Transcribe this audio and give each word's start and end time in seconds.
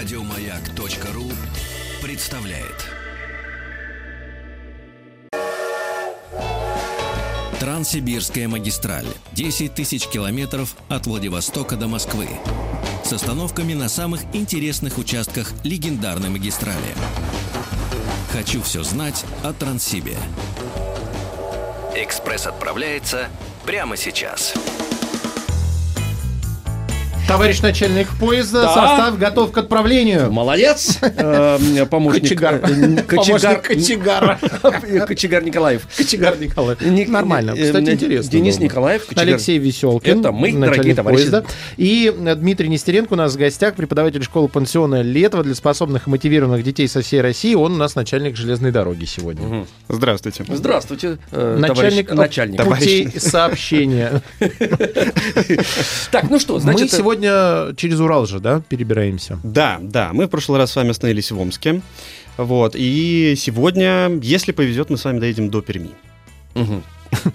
Радиомаяк.ру 0.00 1.30
представляет. 2.02 2.86
Транссибирская 7.60 8.48
магистраль. 8.48 9.04
10 9.32 9.74
тысяч 9.74 10.06
километров 10.06 10.74
от 10.88 11.06
Владивостока 11.06 11.76
до 11.76 11.86
Москвы. 11.86 12.28
С 13.04 13.12
остановками 13.12 13.74
на 13.74 13.90
самых 13.90 14.22
интересных 14.32 14.96
участках 14.96 15.52
легендарной 15.64 16.30
магистрали. 16.30 16.94
Хочу 18.32 18.62
все 18.62 18.82
знать 18.82 19.22
о 19.44 19.52
Транссибе. 19.52 20.16
Экспресс 21.94 22.46
отправляется 22.46 23.28
прямо 23.66 23.98
сейчас. 23.98 24.54
Товарищ 27.30 27.60
начальник 27.60 28.08
поезда, 28.18 28.62
Да. 28.62 28.74
состав 28.74 29.16
готов 29.18 29.52
к 29.52 29.58
отправлению. 29.58 30.32
Молодец, 30.32 30.98
э, 31.02 31.86
помощник. 31.88 32.22
Кочегар. 32.24 32.54
э, 32.56 33.02
Помощник 33.04 33.62
кочегара. 33.62 34.38
Кочегар 35.06 35.44
Николаев. 35.44 35.86
Кочегар 35.96 36.36
Николаев. 36.40 36.80
Ник- 36.80 37.08
Нормально. 37.08 37.54
э, 37.56 37.66
Кстати, 37.66 37.90
интересно. 37.90 38.32
Денис 38.32 38.56
было. 38.56 38.64
Николаев, 38.64 39.06
кочегар. 39.06 39.28
Алексей 39.28 39.58
Веселкин. 39.58 40.18
Это 40.20 40.32
мы, 40.32 40.48
начальник 40.52 40.74
дорогие 40.74 40.94
товарищи. 40.96 41.20
поезда. 41.30 41.44
И 41.76 42.12
э, 42.18 42.34
Дмитрий 42.34 42.68
Нестеренко 42.68 43.12
у 43.12 43.16
нас 43.16 43.34
в 43.34 43.38
гостях, 43.38 43.74
преподаватель 43.74 44.24
школы 44.24 44.48
пансиона 44.48 45.00
Летова 45.02 45.44
для 45.44 45.54
способных 45.54 46.08
и 46.08 46.10
мотивированных 46.10 46.64
детей 46.64 46.88
со 46.88 47.00
всей 47.00 47.20
России. 47.20 47.54
Он 47.54 47.74
у 47.74 47.76
нас 47.76 47.94
начальник 47.94 48.34
железной 48.36 48.72
дороги 48.72 49.04
сегодня. 49.04 49.66
Здравствуйте. 49.88 50.44
Здравствуйте, 50.48 51.18
э, 51.30 51.56
Начальник, 51.60 52.08
товарищ 52.08 52.36
начальник. 52.36 52.64
путей 52.64 53.08
сообщения. 53.20 54.20
Так, 56.10 56.28
ну 56.28 56.40
что, 56.40 56.54
Мы 56.54 56.60
значит... 56.60 56.90
сегодня 57.20 57.74
через 57.76 58.00
Урал 58.00 58.26
же, 58.26 58.40
да, 58.40 58.60
перебираемся? 58.68 59.38
Да, 59.42 59.78
да, 59.80 60.10
мы 60.12 60.26
в 60.26 60.28
прошлый 60.28 60.58
раз 60.58 60.72
с 60.72 60.76
вами 60.76 60.90
остановились 60.90 61.30
в 61.30 61.38
Омске. 61.40 61.82
Вот, 62.36 62.74
и 62.74 63.34
сегодня, 63.36 64.08
если 64.22 64.52
повезет, 64.52 64.88
мы 64.90 64.96
с 64.96 65.04
вами 65.04 65.18
доедем 65.18 65.50
до 65.50 65.60
Перми. 65.60 65.90
Мгм. 66.54 66.82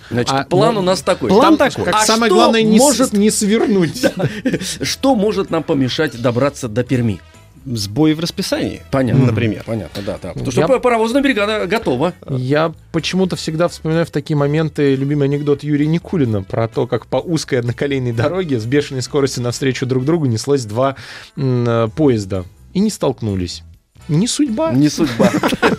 Значит, 0.10 0.34
А, 0.34 0.46
план 0.46 0.76
ну, 0.76 0.80
у 0.80 0.84
нас 0.84 1.02
такой. 1.02 1.30
План 1.30 1.58
Там- 1.58 1.70
такой. 1.70 1.86
Как 1.86 1.96
А 1.96 2.06
самое 2.06 2.30
что 2.30 2.36
главное, 2.36 2.64
не, 2.64 2.78
с- 2.80 2.82
может, 2.82 3.14
не 3.14 3.30
свернуть. 3.30 4.04
что 4.82 5.16
может 5.16 5.50
нам 5.52 5.64
помешать 5.64 6.20
добраться 6.20 6.68
до 6.70 6.84
Перми? 6.84 7.20
Сбои 7.66 8.14
в 8.14 8.20
расписании, 8.20 8.82
Понятно. 8.92 9.26
например. 9.26 9.64
Понятно, 9.66 10.04
да, 10.04 10.18
да. 10.22 10.30
Потому 10.34 10.52
Я- 10.52 10.68
что 10.68 10.80
паровозная 10.80 11.22
бригада 11.24 11.66
готова. 11.66 12.14
Я 12.30 12.72
почему-то 12.92 13.36
всегда 13.36 13.68
вспоминаю 13.68 14.06
в 14.06 14.12
такие 14.12 14.38
моменты 14.38 14.96
любимый 14.96 15.24
анекдот 15.26 15.64
Юрия 15.64 15.88
Никулина 15.88 16.44
про 16.44 16.68
то, 16.68 16.86
как 16.88 17.08
по 17.08 17.18
узкой 17.18 17.60
одноколейной 17.60 18.12
дороге 18.14 18.60
с 18.60 18.66
бешеной 18.66 19.02
скоростью 19.02 19.44
навстречу 19.44 19.86
друг 19.86 20.06
другу 20.06 20.26
неслось 20.26 20.66
два 20.66 20.96
м, 21.36 21.66
э, 21.68 21.88
поезда. 21.96 22.46
И 22.74 22.80
не 22.80 22.90
столкнулись. 22.92 23.64
Не 24.08 24.28
судьба. 24.28 24.72
Не 24.72 24.90
судьба. 24.90 25.32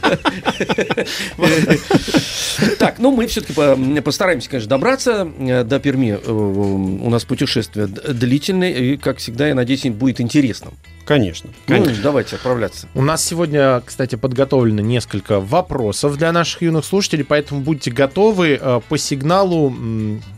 Так, 2.78 2.98
ну 2.98 3.10
мы 3.10 3.26
все-таки 3.26 3.52
постараемся, 4.00 4.48
конечно, 4.50 4.68
добраться 4.70 5.28
э, 5.38 5.64
до 5.64 5.78
Перми. 5.80 6.18
Э, 6.22 6.30
У 6.30 7.08
нас 7.10 7.24
путешествие 7.24 7.86
длительное, 7.86 8.70
и, 8.72 8.96
как 8.96 9.18
всегда, 9.18 9.48
я 9.48 9.54
надеюсь, 9.54 9.84
им 9.84 9.92
будет 9.94 10.20
интересным. 10.20 10.74
Конечно, 11.04 11.50
Ну, 11.68 11.76
конечно. 11.76 12.02
давайте 12.02 12.34
отправляться. 12.36 12.88
У 12.94 13.02
нас 13.02 13.24
сегодня, 13.24 13.80
кстати, 13.86 14.16
подготовлено 14.16 14.80
несколько 14.82 15.38
вопросов 15.38 16.16
для 16.18 16.32
наших 16.32 16.62
юных 16.62 16.84
слушателей, 16.84 17.24
поэтому 17.24 17.60
будьте 17.60 17.92
готовы 17.92 18.58
э, 18.60 18.80
по 18.88 18.98
сигналу 18.98 19.72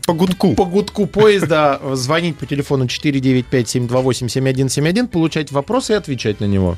По 0.05 0.13
гудку. 0.13 0.53
по 0.53 0.65
гудку 0.65 1.07
поезда 1.07 1.79
звонить 1.93 2.37
по 2.37 2.45
телефону 2.45 2.85
495-728-7171, 2.85 5.07
получать 5.07 5.51
вопрос 5.51 5.89
и 5.89 5.93
отвечать 5.93 6.39
на 6.39 6.45
него. 6.45 6.77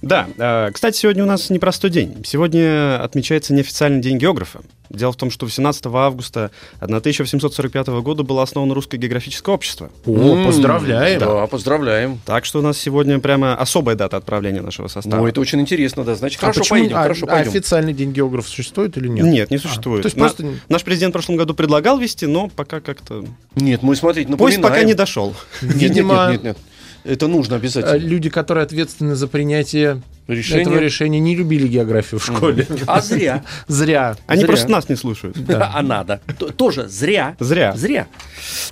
Да, 0.00 0.28
э, 0.38 0.70
кстати, 0.72 0.96
сегодня 0.96 1.24
у 1.24 1.26
нас 1.26 1.50
непростой 1.50 1.90
день. 1.90 2.22
Сегодня 2.24 3.02
отмечается 3.02 3.52
неофициальный 3.52 4.00
день 4.00 4.18
географа. 4.18 4.60
Дело 4.90 5.12
в 5.12 5.16
том, 5.16 5.30
что 5.30 5.44
18 5.44 5.84
августа 5.86 6.50
1845 6.80 7.88
года 8.00 8.22
было 8.22 8.42
основано 8.42 8.74
Русское 8.74 8.96
географическое 8.96 9.54
общество. 9.54 9.90
О, 10.06 10.10
М, 10.36 10.46
поздравляем. 10.46 11.20
Да, 11.20 11.46
поздравляем. 11.46 12.20
Так 12.24 12.44
что 12.46 12.60
у 12.60 12.62
нас 12.62 12.78
сегодня 12.78 13.18
прямо 13.18 13.54
особая 13.54 13.96
дата 13.96 14.16
отправления 14.16 14.62
нашего 14.62 14.88
состава. 14.88 15.20
Ну, 15.20 15.26
это 15.26 15.40
очень 15.42 15.60
интересно, 15.60 16.04
да. 16.04 16.14
Значит, 16.14 16.38
А 16.38 16.40
хорошо 16.42 16.60
почему- 16.60 16.78
поедем, 16.78 16.96
а- 16.96 17.02
хорошо 17.02 17.26
а 17.26 17.30
пойдем. 17.32 17.50
официальный 17.50 17.92
день 17.92 18.12
географа 18.12 18.48
существует 18.48 18.96
или 18.96 19.08
нет? 19.08 19.26
Нет, 19.26 19.50
не 19.50 19.56
А, 19.58 19.60
существует. 19.60 20.02
то 20.02 20.06
есть 20.06 20.16
На- 20.16 20.24
просто... 20.24 20.46
Наш 20.70 20.84
президент 20.84 21.10
в 21.10 21.14
прошлом 21.14 21.36
году 21.36 21.52
предлагал 21.54 21.98
вести, 21.98 22.24
но 22.26 22.48
пока 22.48 22.80
как-то... 22.80 23.26
Нет, 23.56 23.82
мы, 23.82 23.94
смотрите, 23.94 24.32
Поезд 24.36 24.56
пока 24.58 24.68
напоминаем. 24.68 24.86
не 24.86 24.94
дошел. 24.94 25.34
Нет, 25.60 25.74
нет, 25.74 25.82
Видимо, 25.82 26.14
нет, 26.30 26.30
нет, 26.30 26.44
нет. 26.44 26.58
Это 27.04 27.28
нужно 27.28 27.56
обязательно. 27.56 27.96
люди, 27.96 28.28
которые 28.28 28.64
ответственны 28.64 29.14
за 29.14 29.28
принятие 29.28 30.02
Решение. 30.26 30.62
этого 30.62 30.78
решения, 30.78 31.20
не 31.20 31.34
любили 31.34 31.66
географию 31.66 32.18
в 32.20 32.24
школе. 32.24 32.66
А 32.86 33.00
зря. 33.00 33.44
Зря. 33.66 34.14
Они 34.26 34.40
Зря. 34.40 34.46
просто 34.46 34.68
нас 34.68 34.88
не 34.90 34.96
слушают. 34.96 35.36
А 35.48 35.80
надо. 35.82 36.20
Тоже 36.56 36.86
зря. 36.88 37.34
Зря. 37.40 37.72
Зря. 37.74 38.08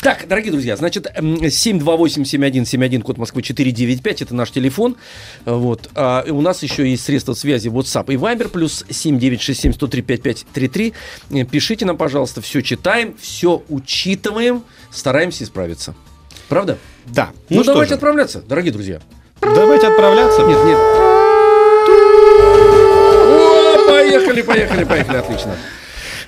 Так, 0.02 0.26
дорогие 0.28 0.52
друзья, 0.52 0.76
значит, 0.76 1.06
м, 1.14 1.36
728-7171, 1.36 3.00
код 3.02 3.16
Москвы 3.16 3.40
495, 3.42 4.20
это 4.22 4.34
наш 4.34 4.50
телефон. 4.50 4.96
Вот. 5.46 5.88
А 5.94 6.24
у 6.28 6.42
нас 6.42 6.62
еще 6.62 6.88
есть 6.90 7.04
средства 7.04 7.32
связи 7.32 7.68
WhatsApp 7.68 8.12
и 8.12 8.16
Viber, 8.16 8.48
плюс 8.48 8.84
7967-103-5533. 8.90 10.92
Э, 11.30 11.44
Пишите 11.44 11.86
нам, 11.86 11.96
пожалуйста, 11.96 12.40
все 12.42 12.60
читаем, 12.62 13.14
все 13.20 13.62
учитываем, 13.68 14.62
стараемся 14.90 15.44
исправиться. 15.44 15.94
Правда? 16.48 16.78
Да. 17.06 17.30
Ну, 17.48 17.62
что 17.62 17.72
давайте 17.72 17.90
же, 17.90 17.94
отправляться, 17.94 18.42
дорогие 18.42 18.72
друзья. 18.72 19.00
давайте 19.40 19.88
отправляться. 19.88 20.42
Нет, 20.42 20.58
нет. 20.64 20.78
О, 23.28 23.84
поехали, 23.88 24.42
поехали, 24.42 24.84
поехали, 24.84 25.16
отлично. 25.16 25.56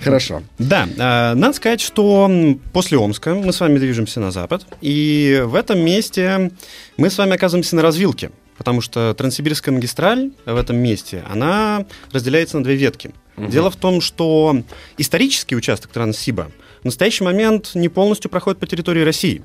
Хорошо. 0.01 0.43
Да, 0.59 0.87
э, 0.87 1.34
надо 1.34 1.53
сказать, 1.55 1.81
что 1.81 2.31
после 2.73 2.99
Омска 2.99 3.34
мы 3.34 3.53
с 3.53 3.61
вами 3.61 3.78
движемся 3.78 4.21
на 4.21 4.31
запад, 4.31 4.65
и 4.81 5.43
в 5.45 5.55
этом 5.55 5.81
месте 5.81 6.53
мы 6.97 7.11
с 7.11 7.19
вами 7.19 7.34
оказываемся 7.34 7.75
на 7.77 7.83
развилке, 7.83 8.31
потому 8.57 8.81
что 8.81 9.15
Транссибирская 9.15 9.75
магистраль 9.75 10.31
в 10.47 10.57
этом 10.57 10.77
месте, 10.77 11.25
она 11.28 11.87
разделяется 12.12 12.59
на 12.59 12.65
две 12.65 12.77
ветки. 12.77 13.11
Дело 13.37 13.71
в 13.71 13.77
том, 13.77 14.01
что 14.01 14.62
исторический 14.99 15.57
участок 15.57 15.91
Транссиба 15.93 16.51
в 16.83 16.84
настоящий 16.84 17.25
момент 17.25 17.73
не 17.75 17.89
полностью 17.89 18.31
проходит 18.31 18.59
по 18.59 18.67
территории 18.67 19.03
России. 19.03 19.43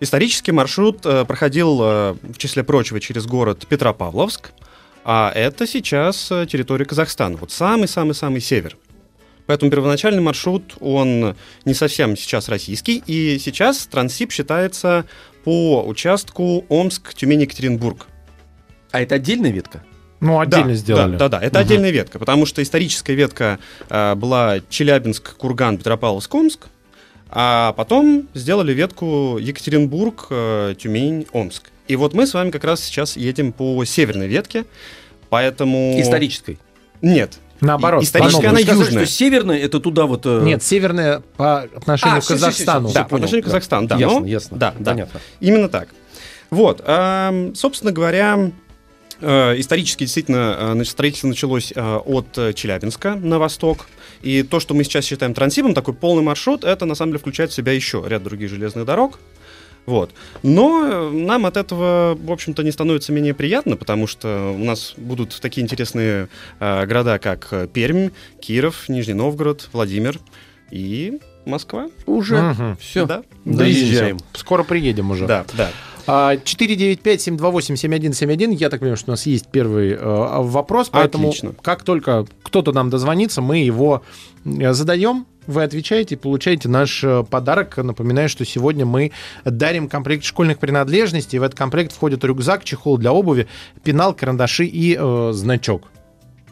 Исторический 0.00 0.52
маршрут 0.52 1.04
э, 1.04 1.26
проходил, 1.26 1.78
э, 1.82 2.14
в 2.22 2.38
числе 2.38 2.64
прочего, 2.64 3.00
через 3.00 3.26
город 3.26 3.66
Петропавловск, 3.68 4.52
а 5.04 5.30
это 5.34 5.66
сейчас 5.66 6.30
э, 6.30 6.46
территория 6.50 6.86
Казахстана, 6.86 7.36
вот 7.36 7.52
самый-самый-самый 7.52 8.40
север. 8.40 8.78
Поэтому 9.44 9.70
первоначальный 9.70 10.22
маршрут, 10.22 10.74
он 10.80 11.36
не 11.66 11.74
совсем 11.74 12.16
сейчас 12.16 12.48
российский, 12.48 13.02
и 13.06 13.38
сейчас 13.38 13.86
Транссиб 13.86 14.32
считается 14.32 15.04
по 15.44 15.82
участку 15.84 16.64
Омск-Тюмень-Екатеринбург. 16.68 18.06
А 18.92 19.00
это 19.02 19.16
отдельная 19.16 19.50
ветка? 19.50 19.82
Ну, 20.20 20.38
отдельно 20.40 20.68
да, 20.68 20.74
сделали. 20.74 21.16
Да, 21.16 21.28
да, 21.28 21.40
да, 21.40 21.46
это 21.46 21.58
Мгм. 21.58 21.66
отдельная 21.66 21.90
ветка, 21.90 22.18
потому 22.18 22.46
что 22.46 22.62
историческая 22.62 23.14
ветка 23.14 23.58
э, 23.88 24.14
была 24.14 24.60
Челябинск, 24.68 25.36
Курган, 25.36 25.76
Петропавловск, 25.76 26.34
Омск, 26.34 26.68
а 27.32 27.72
потом 27.74 28.28
сделали 28.34 28.72
ветку 28.72 29.38
Екатеринбург, 29.40 30.26
э, 30.30 30.74
Тюмень, 30.78 31.26
Омск. 31.32 31.70
И 31.88 31.96
вот 31.96 32.14
мы 32.14 32.26
с 32.26 32.34
вами 32.34 32.50
как 32.50 32.64
раз 32.64 32.80
сейчас 32.82 33.16
едем 33.16 33.52
по 33.52 33.84
северной 33.84 34.28
ветке, 34.28 34.64
поэтому... 35.28 36.00
Исторической. 36.00 36.58
Нет. 37.02 37.38
Наоборот, 37.60 38.02
исторически 38.02 38.46
она 38.46 38.58
южная. 38.58 39.04
что 39.04 39.06
северная 39.06 39.58
это 39.58 39.80
туда 39.80 40.06
вот. 40.06 40.22
э, 40.24 40.40
Нет, 40.44 40.62
северная 40.62 41.20
по 41.36 41.60
отношению 41.62 42.18
А, 42.18 42.20
к 42.22 42.26
Казахстану. 42.26 42.88
всё, 42.88 42.94
Да, 42.94 43.00
всё, 43.02 43.08
по 43.10 43.16
отношению 43.16 43.42
к 43.42 43.46
Казахстану, 43.46 43.86
да. 43.86 43.96
ясно, 43.96 44.20
но- 44.20 44.26
ясно. 44.26 44.56
Да, 44.56 44.74
да. 44.78 44.90
Понятно. 44.92 45.20
Именно 45.40 45.68
так. 45.68 45.88
Вот, 46.48 46.82
эм, 46.84 47.54
собственно 47.54 47.92
говоря, 47.92 48.50
э, 49.20 49.60
исторически 49.60 50.04
действительно 50.04 50.56
э, 50.58 50.72
значит, 50.72 50.90
строительство 50.92 51.28
началось 51.28 51.72
э, 51.76 51.96
от 51.96 52.26
э, 52.38 52.52
Челябинска 52.54 53.14
на 53.16 53.38
восток. 53.38 53.86
И 54.22 54.42
то, 54.42 54.60
что 54.60 54.74
мы 54.74 54.84
сейчас 54.84 55.04
считаем 55.04 55.34
трансибом, 55.34 55.74
такой 55.74 55.94
полный 55.94 56.22
маршрут, 56.22 56.64
это 56.64 56.84
на 56.84 56.94
самом 56.94 57.12
деле 57.12 57.20
включает 57.20 57.50
в 57.50 57.54
себя 57.54 57.72
еще 57.72 58.02
ряд 58.06 58.22
других 58.22 58.50
железных 58.50 58.84
дорог. 58.84 59.18
Вот. 59.86 60.10
Но 60.42 60.84
э, 60.84 61.10
нам 61.10 61.46
от 61.46 61.56
этого, 61.56 62.14
в 62.14 62.30
общем-то, 62.30 62.62
не 62.62 62.70
становится 62.70 63.12
менее 63.12 63.34
приятно, 63.34 63.76
потому 63.76 64.06
что 64.06 64.54
у 64.54 64.62
нас 64.62 64.94
будут 64.96 65.38
такие 65.40 65.64
интересные 65.64 66.28
э, 66.58 66.86
города, 66.86 67.18
как 67.18 67.48
э, 67.52 67.66
Пермь, 67.66 68.10
Киров, 68.40 68.88
Нижний 68.88 69.14
Новгород, 69.14 69.70
Владимир 69.72 70.20
и 70.70 71.18
Москва. 71.46 71.88
Уже. 72.06 72.40
Мгм. 72.40 72.76
Все. 72.76 73.06
Да. 73.06 73.22
Доезжаем. 73.44 74.18
Скоро 74.34 74.62
приедем 74.62 75.10
уже. 75.10 75.26
Да, 75.26 75.44
да. 75.54 75.70
А, 76.12 76.34
495-728-7171. 76.34 78.54
Я 78.54 78.68
так 78.68 78.80
понимаю, 78.80 78.96
что 78.96 79.10
у 79.10 79.12
нас 79.12 79.26
есть 79.26 79.46
первый 79.46 79.92
э, 79.92 79.96
вопрос, 80.00 80.88
поэтому 80.90 81.28
Отлично. 81.28 81.52
как 81.62 81.84
только 81.84 82.26
кто-то 82.42 82.72
нам 82.72 82.90
дозвонится, 82.90 83.40
мы 83.40 83.58
его 83.58 84.02
э, 84.44 84.72
задаем. 84.72 85.26
вы 85.46 85.62
отвечаете 85.62 86.16
и 86.16 86.18
получаете 86.18 86.68
наш 86.68 87.04
э, 87.04 87.22
подарок. 87.22 87.76
Напоминаю, 87.76 88.28
что 88.28 88.44
сегодня 88.44 88.84
мы 88.84 89.12
дарим 89.44 89.88
комплект 89.88 90.24
школьных 90.24 90.58
принадлежностей. 90.58 91.38
В 91.38 91.44
этот 91.44 91.56
комплект 91.56 91.92
входит 91.92 92.24
рюкзак, 92.24 92.64
чехол 92.64 92.98
для 92.98 93.12
обуви, 93.12 93.46
пенал, 93.84 94.12
карандаши 94.12 94.64
и 94.64 94.96
э, 94.98 95.30
значок. 95.32 95.92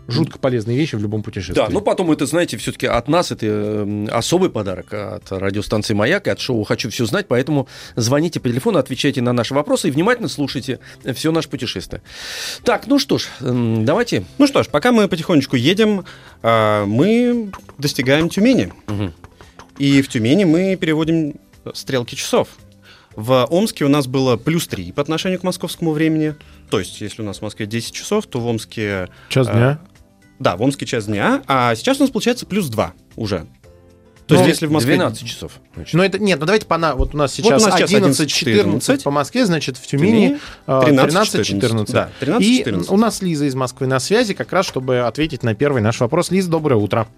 Жутко 0.09 0.39
полезные 0.39 0.77
вещи 0.77 0.97
в 0.97 1.01
любом 1.01 1.23
путешествии. 1.23 1.55
Да, 1.55 1.69
ну 1.71 1.83
потом 1.83 2.11
это, 2.11 2.25
знаете, 2.25 2.57
все-таки 2.57 2.87
от 2.87 3.09
нас 3.09 3.31
это 3.31 3.45
э, 3.47 4.07
особый 4.11 4.49
подарок 4.49 4.93
от 4.95 5.31
радиостанции 5.31 5.93
«Маяк» 5.93 6.27
и 6.27 6.31
от 6.31 6.41
шоу 6.41 6.65
«Хочу 6.65 6.89
все 6.89 7.05
знать», 7.05 7.27
поэтому 7.29 7.69
звоните 7.95 8.41
по 8.41 8.49
телефону, 8.49 8.79
отвечайте 8.79 9.21
на 9.21 9.35
наши 9.35 9.53
вопросы 9.53 9.89
и 9.89 9.91
внимательно 9.91 10.29
слушайте 10.29 10.81
все 11.15 11.31
наше 11.31 11.51
путешествие. 11.51 12.01
Так, 12.65 12.87
ну 12.87 12.99
что 12.99 13.19
ж, 13.19 13.29
м, 13.41 13.85
давайте. 13.85 14.25
Ну 14.39 14.47
что 14.47 14.63
ж, 14.63 14.69
пока 14.69 14.93
мы 14.93 15.09
потихонечку 15.09 15.57
едем, 15.57 16.07
а, 16.43 16.87
мы 16.87 17.51
достигаем 17.77 18.31
Тюмени. 18.31 18.73
Мгм. 18.87 19.13
И 19.79 20.03
в 20.03 20.09
Тюмени 20.09 20.45
мы 20.45 20.77
переводим 20.77 21.35
стрелки 21.75 22.15
часов. 22.15 22.49
В 23.15 23.47
Омске 23.51 23.85
у 23.85 23.89
нас 23.89 24.07
было 24.07 24.37
плюс 24.37 24.69
3 24.69 24.93
по 24.93 25.03
отношению 25.03 25.41
к 25.41 25.43
московскому 25.43 25.91
времени. 25.91 26.37
То 26.71 26.79
есть, 26.79 27.01
если 27.01 27.23
у 27.23 27.25
нас 27.25 27.39
в 27.39 27.43
Москве 27.43 27.67
10 27.67 27.93
часов, 27.93 28.27
то 28.27 28.39
в 28.39 28.47
Омске... 28.47 29.09
Час 29.29 29.49
а, 29.49 29.53
дня. 29.53 29.81
Да, 30.39 30.57
в 30.57 30.63
Омске 30.63 30.87
час 30.87 31.07
дня, 31.07 31.43
а 31.47 31.75
сейчас 31.75 31.99
у 31.99 32.03
нас 32.03 32.11
получается 32.11 32.47
плюс 32.47 32.69
2 32.69 32.93
уже. 33.17 33.47
То 34.29 34.35
есть, 34.35 34.45
Ну, 34.45 34.49
если 34.49 34.67
в 34.67 34.73
Москве... 34.73 34.97
12 34.97 35.27
часов. 35.27 35.53
значит. 35.75 35.95
Но 35.95 36.05
это 36.05 36.19
нет, 36.19 36.39
ну 36.39 36.45
давайте 36.45 36.67
по 36.67 36.77
на, 36.77 36.95
вот 36.95 37.15
у 37.15 37.17
нас 37.17 37.33
сейчас, 37.33 37.63
у 37.63 37.67
нас 37.67 37.79
сейчас 37.79 37.91
11-14 37.91 38.79
11-14, 38.79 39.03
по 39.03 39.11
Москве, 39.11 39.47
значит 39.47 39.79
в 39.79 39.87
Тюмени 39.87 40.39
Тюмени 40.67 41.01
э, 41.01 41.07
13-14. 41.07 41.61
13-14. 41.61 41.93
Да, 41.93 42.11
13-14. 42.21 42.43
И 42.43 42.91
у 42.91 42.97
нас 42.99 43.23
Лиза 43.23 43.47
из 43.47 43.55
Москвы 43.55 43.87
на 43.87 43.99
связи, 44.01 44.35
как 44.35 44.53
раз 44.53 44.67
чтобы 44.67 44.99
ответить 45.01 45.43
на 45.43 45.55
первый 45.55 45.81
наш 45.81 45.99
вопрос. 46.01 46.31
Лиза, 46.31 46.51
доброе 46.51 46.77
утро. 46.77 47.09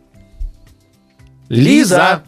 Лиза! 1.49 2.22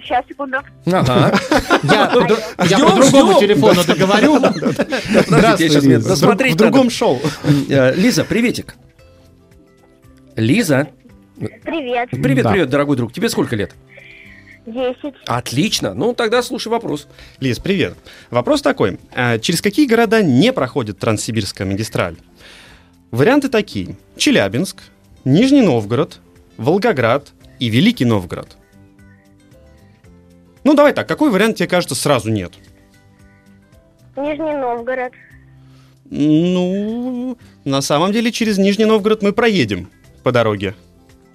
Сейчас, 0.00 0.24
секунду. 0.28 0.58
Ага. 0.86 1.36
Я, 1.82 2.12
я 2.70 2.78
по 2.78 2.92
другому 2.94 3.40
телефону 3.40 3.82
договорю. 3.84 4.38
Мне 4.38 5.96
Лиза. 5.96 6.26
в 6.28 6.56
другом 6.56 6.90
шоу. 6.90 7.20
Э, 7.68 7.92
Лиза, 7.96 8.24
приветик. 8.24 8.76
Лиза, 10.38 10.88
Привет. 11.36 12.10
привет, 12.10 12.44
Да. 12.44 12.52
привет, 12.52 12.70
дорогой 12.70 12.96
друг. 12.96 13.12
Тебе 13.12 13.28
сколько 13.28 13.56
лет? 13.56 13.74
Десять. 14.66 15.14
Отлично. 15.26 15.94
Ну, 15.94 16.14
тогда 16.14 16.42
слушай 16.42 16.68
вопрос. 16.68 17.08
Лиз, 17.40 17.58
привет. 17.58 17.96
Вопрос 18.30 18.62
такой. 18.62 18.98
А 19.12 19.38
через 19.40 19.60
какие 19.60 19.86
города 19.88 20.22
не 20.22 20.52
проходит 20.52 20.98
Транссибирская 21.00 21.66
магистраль? 21.66 22.16
Варианты 23.10 23.48
такие. 23.48 23.96
Челябинск, 24.16 24.76
Нижний 25.24 25.62
Новгород, 25.62 26.20
Волгоград 26.56 27.32
и 27.58 27.68
Великий 27.68 28.04
Новгород. 28.04 28.56
Ну, 30.62 30.74
давай 30.74 30.92
так, 30.92 31.08
какой 31.08 31.30
вариант 31.30 31.56
тебе 31.56 31.68
кажется 31.68 31.96
сразу 31.96 32.30
нет? 32.30 32.52
Нижний 34.16 34.54
Новгород. 34.54 35.12
Ну, 36.10 37.36
на 37.64 37.80
самом 37.80 38.12
деле 38.12 38.30
через 38.30 38.56
Нижний 38.58 38.84
Новгород 38.84 39.22
мы 39.22 39.32
проедем 39.32 39.88
по 40.22 40.32
дороге. 40.32 40.74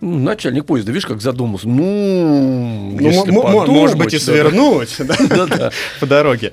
Ну, 0.02 0.20
Начальник 0.20 0.66
поезда, 0.66 0.92
видишь, 0.92 1.06
как 1.06 1.22
задумался. 1.22 1.66
Ну, 1.68 2.98
Ну, 3.00 3.00
если 3.00 3.32
подумать, 3.32 3.70
может 3.70 3.98
быть, 3.98 4.14
и 4.14 4.20
свернуть 4.20 4.96
да, 5.00 5.16
да. 5.18 5.28
Да-да. 5.48 5.72
по 6.02 6.06
дороге. 6.06 6.52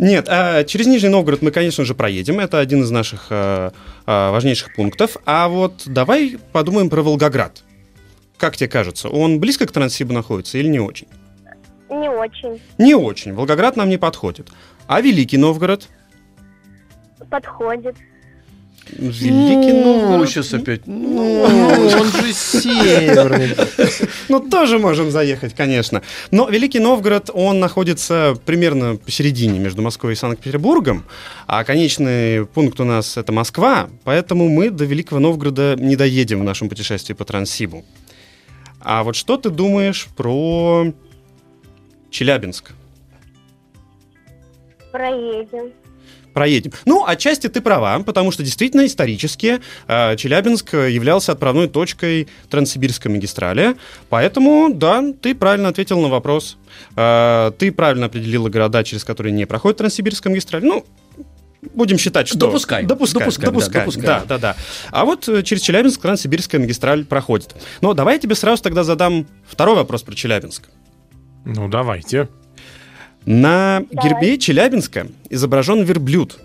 Нет, 0.00 0.26
а 0.28 0.64
через 0.64 0.88
Нижний 0.88 1.08
Новгород 1.08 1.40
мы, 1.40 1.52
конечно 1.52 1.84
же, 1.84 1.94
проедем. 1.94 2.40
Это 2.40 2.58
один 2.58 2.82
из 2.82 2.90
наших 2.90 3.26
а, 3.30 3.72
а, 4.04 4.32
важнейших 4.32 4.74
пунктов. 4.74 5.16
А 5.26 5.46
вот 5.48 5.82
давай 5.86 6.38
подумаем 6.52 6.90
про 6.90 7.02
Волгоград. 7.02 7.62
Как 8.36 8.56
тебе 8.56 8.68
кажется, 8.68 9.08
он 9.08 9.38
близко 9.38 9.66
к 9.66 9.70
Транссибу 9.70 10.12
находится 10.12 10.58
или 10.58 10.66
не 10.66 10.80
очень? 10.80 11.06
Не 11.90 12.08
очень. 12.08 12.60
Не 12.78 12.96
очень. 12.96 13.32
Волгоград 13.32 13.76
нам 13.76 13.88
не 13.88 13.96
подходит. 13.96 14.48
А 14.88 15.00
Великий 15.00 15.36
Новгород? 15.36 15.86
Подходит. 17.30 17.94
Великий 18.90 19.72
Ну, 19.72 20.26
сейчас 20.26 20.54
опять. 20.54 20.86
Ну, 20.86 21.42
он 21.42 22.10
же 22.10 22.32
северный. 22.32 23.54
Ну, 24.28 24.40
тоже 24.40 24.78
можем 24.78 25.10
заехать, 25.10 25.54
конечно. 25.54 26.02
Но 26.30 26.48
Великий 26.48 26.80
Новгород, 26.80 27.30
он 27.32 27.60
находится 27.60 28.34
примерно 28.44 28.96
посередине 28.96 29.58
между 29.58 29.82
Москвой 29.82 30.12
и 30.12 30.16
Санкт-Петербургом, 30.16 31.04
а 31.46 31.64
конечный 31.64 32.46
пункт 32.46 32.80
у 32.80 32.84
нас 32.84 33.16
это 33.16 33.32
Москва, 33.32 33.88
поэтому 34.04 34.48
мы 34.48 34.70
до 34.70 34.84
Великого 34.84 35.20
Новгорода 35.20 35.76
не 35.78 35.96
доедем 35.96 36.40
в 36.40 36.44
нашем 36.44 36.68
путешествии 36.68 37.14
по 37.14 37.24
Транссибу. 37.24 37.84
А 38.80 39.02
вот 39.02 39.16
что 39.16 39.36
ты 39.36 39.50
думаешь 39.50 40.08
про 40.16 40.92
Челябинск? 42.10 42.72
Проедем. 44.92 45.72
Проедем. 46.38 46.70
Ну, 46.84 47.04
отчасти 47.04 47.48
ты 47.48 47.60
права, 47.60 47.98
потому 47.98 48.30
что 48.30 48.44
действительно 48.44 48.86
исторически 48.86 49.58
э, 49.88 50.14
Челябинск 50.14 50.72
являлся 50.72 51.32
отправной 51.32 51.66
точкой 51.66 52.28
Транссибирской 52.48 53.10
магистрали. 53.10 53.74
Поэтому, 54.08 54.72
да, 54.72 55.02
ты 55.20 55.34
правильно 55.34 55.68
ответил 55.68 56.00
на 56.00 56.06
вопрос. 56.06 56.56
Э, 56.94 57.50
ты 57.58 57.72
правильно 57.72 58.06
определила 58.06 58.48
города, 58.48 58.84
через 58.84 59.02
которые 59.02 59.32
не 59.32 59.46
проходит 59.46 59.78
Транссибирская 59.78 60.30
магистраль. 60.30 60.64
Ну, 60.64 60.86
будем 61.74 61.98
считать, 61.98 62.28
что... 62.28 62.38
Допускаем. 62.38 62.86
Допускаем. 62.86 63.24
Допускаем, 63.24 63.52
да, 63.52 63.58
допускаем. 63.58 63.86
допускаем. 63.86 64.22
Да, 64.28 64.38
да, 64.38 64.54
да. 64.54 64.56
А 64.92 65.04
вот 65.04 65.28
э, 65.28 65.42
через 65.42 65.62
Челябинск 65.62 66.00
Транссибирская 66.00 66.60
магистраль 66.60 67.04
проходит. 67.04 67.56
Но 67.80 67.94
давай 67.94 68.14
я 68.14 68.20
тебе 68.20 68.36
сразу 68.36 68.62
тогда 68.62 68.84
задам 68.84 69.26
второй 69.44 69.74
вопрос 69.74 70.04
про 70.04 70.14
Челябинск. 70.14 70.68
Ну, 71.44 71.66
давайте. 71.66 72.28
На 73.30 73.84
Давай. 73.90 74.08
гербе 74.08 74.38
Челябинска 74.38 75.06
изображен 75.28 75.82
верблюд. 75.82 76.38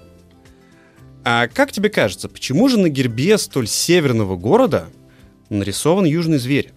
А 1.24 1.48
как 1.48 1.72
тебе 1.72 1.90
кажется, 1.90 2.28
почему 2.28 2.68
же 2.68 2.78
на 2.78 2.90
гербе 2.90 3.38
столь 3.38 3.70
северного 3.70 4.36
города 4.36 4.88
нарисован 5.50 6.04
южный 6.04 6.40
зверь? 6.40 6.74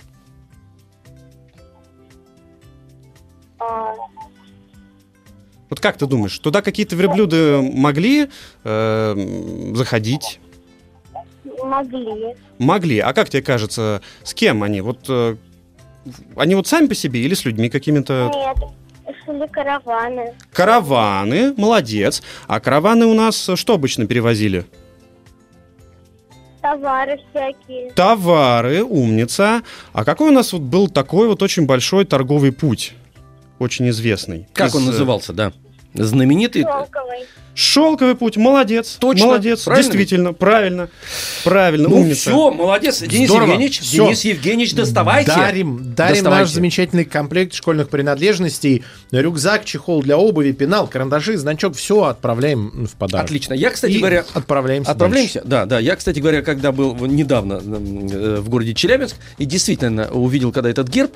А, 3.59 3.95
Вот 5.71 5.81
как 5.81 5.99
ты 5.99 6.07
думаешь, 6.07 6.39
туда 6.39 6.63
какие-то 6.63 6.95
верблюды 6.95 7.61
могли 7.61 8.29
э, 8.63 9.73
заходить? 9.75 10.39
могли. 11.65 12.37
Могли. 12.59 12.99
А 13.01 13.13
как 13.13 13.29
тебе 13.29 13.43
кажется, 13.43 14.03
с 14.23 14.35
кем 14.35 14.63
они? 14.63 14.83
Вот 14.83 15.07
э, 15.09 15.35
они 16.37 16.55
вот 16.55 16.69
сами 16.69 16.87
по 16.87 16.95
себе 16.95 17.23
или 17.23 17.35
с 17.35 17.45
людьми 17.45 17.69
какими-то? 17.69 18.31
Нет. 18.33 18.71
Шли 19.25 19.47
караваны. 19.49 20.35
Караваны, 20.53 21.55
молодец. 21.57 22.23
А 22.47 22.61
караваны 22.61 23.07
у 23.07 23.15
нас 23.15 23.51
что 23.55 23.75
обычно 23.75 24.07
перевозили? 24.07 24.67
Товары 26.61 27.21
всякие. 27.31 27.93
Товары, 27.93 28.83
умница. 28.83 29.63
А 29.93 30.05
какой 30.05 30.31
у 30.31 30.33
нас 30.33 30.53
вот 30.53 30.63
был 30.63 30.89
такой 30.89 31.29
вот 31.29 31.43
очень 31.43 31.67
большой 31.67 32.05
торговый 32.05 32.51
путь? 32.51 32.95
Очень 33.61 33.89
известный. 33.91 34.49
Как 34.53 34.71
Из, 34.71 34.75
он 34.75 34.83
э, 34.83 34.87
назывался, 34.87 35.33
да? 35.33 35.53
Знаменитый. 35.97 36.63
Шелковый. 36.63 37.27
Шелковый 37.55 38.15
путь, 38.17 38.37
молодец. 38.37 38.99
Точно, 39.01 39.29
Молодец, 39.29 39.63
правильно 39.65 39.91
действительно, 39.91 40.33
правильно. 40.35 40.91
Правильно, 41.43 41.89
Ну 41.89 41.97
умница. 42.03 42.21
все, 42.21 42.51
молодец. 42.51 43.01
Денис 43.01 43.29
Здорово. 43.31 43.47
Евгеньевич, 43.53 43.81
Всё. 43.81 44.05
Денис 44.05 44.25
Евгеньевич, 44.27 44.75
доставайте. 44.75 45.33
Дарим, 45.35 45.77
дарим 45.95 45.95
Доставайте. 46.17 46.29
наш 46.29 46.51
замечательный 46.51 47.07
комплект 47.07 47.55
школьных 47.55 47.89
принадлежностей. 47.89 48.85
Рюкзак, 49.11 49.65
чехол 49.65 50.03
для 50.03 50.19
обуви, 50.19 50.53
пенал, 50.53 50.87
карандаши, 50.87 51.39
значок. 51.39 51.77
Все 51.77 52.05
отправляем 52.05 52.87
в 52.87 52.95
подарок. 52.95 53.25
Отлично. 53.25 53.55
Я, 53.55 53.71
кстати 53.71 53.93
И 53.93 53.99
говоря, 54.01 54.27
отправляемся 54.35 54.91
Отправляемся? 54.91 55.41
Да, 55.43 55.65
да. 55.65 55.79
Я, 55.79 55.97
кстати 55.97 56.19
говоря, 56.19 56.43
когда 56.43 56.73
был 56.73 56.95
недавно 57.07 57.55
э, 57.55 58.37
в 58.39 58.51
городе 58.51 58.75
Челябинск 58.75 59.17
и 59.39 59.47
действительно 59.47 60.11
увидел, 60.11 60.53
когда 60.53 60.69
этот 60.69 60.89
герб, 60.89 61.13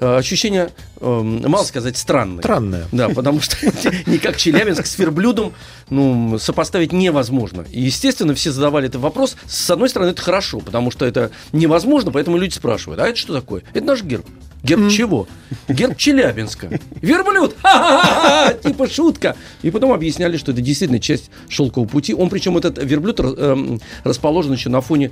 э, 0.00 0.16
ощущение, 0.16 0.70
эм, 1.02 1.42
мало 1.50 1.64
сказать, 1.64 1.98
странное. 1.98 2.40
Странное. 2.40 2.86
Да, 2.92 3.10
потому 3.10 3.42
что 3.42 3.56
никак 4.22 4.36
Челябинск 4.36 4.86
с 4.86 4.98
верблюдом 4.98 5.52
ну, 5.90 6.38
сопоставить 6.38 6.92
невозможно. 6.92 7.64
И, 7.70 7.80
естественно, 7.80 8.34
все 8.34 8.52
задавали 8.52 8.88
этот 8.88 9.00
вопрос. 9.00 9.36
С 9.46 9.68
одной 9.70 9.88
стороны, 9.88 10.10
это 10.10 10.22
хорошо, 10.22 10.60
потому 10.60 10.90
что 10.90 11.04
это 11.04 11.30
невозможно, 11.52 12.12
поэтому 12.12 12.38
люди 12.38 12.54
спрашивают, 12.54 13.00
а 13.00 13.08
это 13.08 13.16
что 13.16 13.34
такое? 13.34 13.62
Это 13.74 13.84
наш 13.84 14.02
герб. 14.02 14.26
Герб 14.62 14.90
чего? 14.90 15.26
Герб 15.68 15.96
Челябинска. 15.96 16.68
Верблюд! 17.00 17.56
Ха-ха-ха! 17.62 18.54
типа 18.54 18.88
шутка. 18.88 19.36
И 19.62 19.70
потом 19.70 19.92
объясняли, 19.92 20.36
что 20.36 20.52
это 20.52 20.60
действительно 20.60 21.00
часть 21.00 21.30
шелкового 21.48 21.88
пути. 21.88 22.14
Он, 22.14 22.30
причем, 22.30 22.56
этот 22.56 22.78
верблюд 22.82 23.20
эм, 23.20 23.80
расположен 24.04 24.52
еще 24.52 24.68
на 24.70 24.80
фоне 24.80 25.10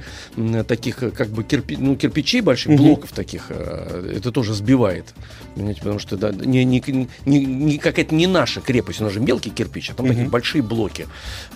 таких, 0.68 1.02
э, 1.02 1.10
как 1.10 1.28
бы, 1.28 1.42
кирпи- 1.42 1.76
ну, 1.78 1.96
кирпичей 1.96 2.40
больших, 2.40 2.76
блоков 2.76 3.10
таких. 3.12 3.46
э, 3.50 4.14
Это 4.16 4.30
тоже 4.32 4.54
сбивает. 4.54 5.06
Понимаете, 5.54 5.80
потому 5.80 5.98
что 5.98 6.16
да, 6.16 6.30
не, 6.30 6.64
не, 6.64 6.82
не- 7.26 7.44
не 7.44 7.78
какая-то 7.78 8.14
не 8.14 8.26
наша 8.28 8.60
крепость, 8.60 9.00
у 9.00 9.04
нас 9.04 9.12
же 9.12 9.20
мелкий 9.20 9.50
кирпич, 9.50 9.90
а 9.90 9.94
там 9.94 10.06
такие 10.06 10.28
большие 10.28 10.62
блоки, 10.62 11.06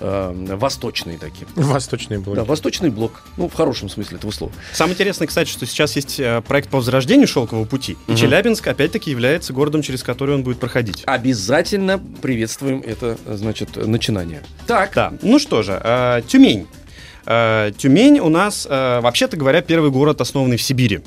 э, 0.00 0.56
восточные 0.56 1.16
такие. 1.18 1.46
Восточные 1.54 2.18
блоки. 2.18 2.36
Да, 2.38 2.44
восточный 2.44 2.90
блок. 2.90 3.22
Ну, 3.36 3.48
в 3.48 3.54
хорошем 3.54 3.88
смысле 3.88 4.18
этого 4.18 4.30
слова. 4.32 4.52
Самое 4.72 4.94
интересное, 4.94 5.26
кстати, 5.28 5.48
что 5.48 5.64
сейчас 5.66 5.94
есть 5.96 6.20
проект 6.48 6.68
по 6.70 6.78
возрождению 6.78 7.28
шелкового 7.28 7.64
пути, 7.64 7.83
и 7.90 8.16
Челябинск 8.16 8.66
опять-таки 8.66 9.10
является 9.10 9.52
городом, 9.52 9.82
через 9.82 10.02
который 10.02 10.34
он 10.34 10.42
будет 10.42 10.58
проходить. 10.58 11.02
Обязательно 11.06 12.00
приветствуем 12.22 12.82
это, 12.84 13.16
значит, 13.26 13.76
начинание. 13.76 14.42
Так. 14.66 14.92
Да, 14.94 15.12
ну 15.22 15.38
что 15.38 15.62
же, 15.62 15.80
э, 15.82 16.22
Тюмень. 16.26 16.66
Э, 17.26 17.72
Тюмень 17.76 18.20
у 18.20 18.28
нас, 18.28 18.66
э, 18.68 19.00
вообще-то 19.00 19.36
говоря, 19.36 19.62
первый 19.62 19.90
город, 19.90 20.20
основанный 20.20 20.56
в 20.56 20.62
Сибири. 20.62 21.00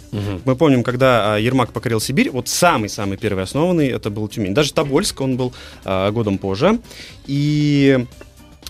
Мы 0.45 0.55
помним, 0.55 0.83
когда 0.83 1.37
э, 1.37 1.41
Ермак 1.41 1.71
покорил 1.71 1.99
Сибирь, 1.99 2.29
вот 2.31 2.47
самый-самый 2.47 3.17
первый 3.17 3.43
основанный 3.43 3.87
это 3.87 4.09
был 4.09 4.27
Тюмень. 4.27 4.53
Даже 4.53 4.73
Тобольск, 4.73 5.21
он 5.21 5.37
был 5.37 5.53
годом 5.83 6.37
позже. 6.37 6.79
И 7.27 8.05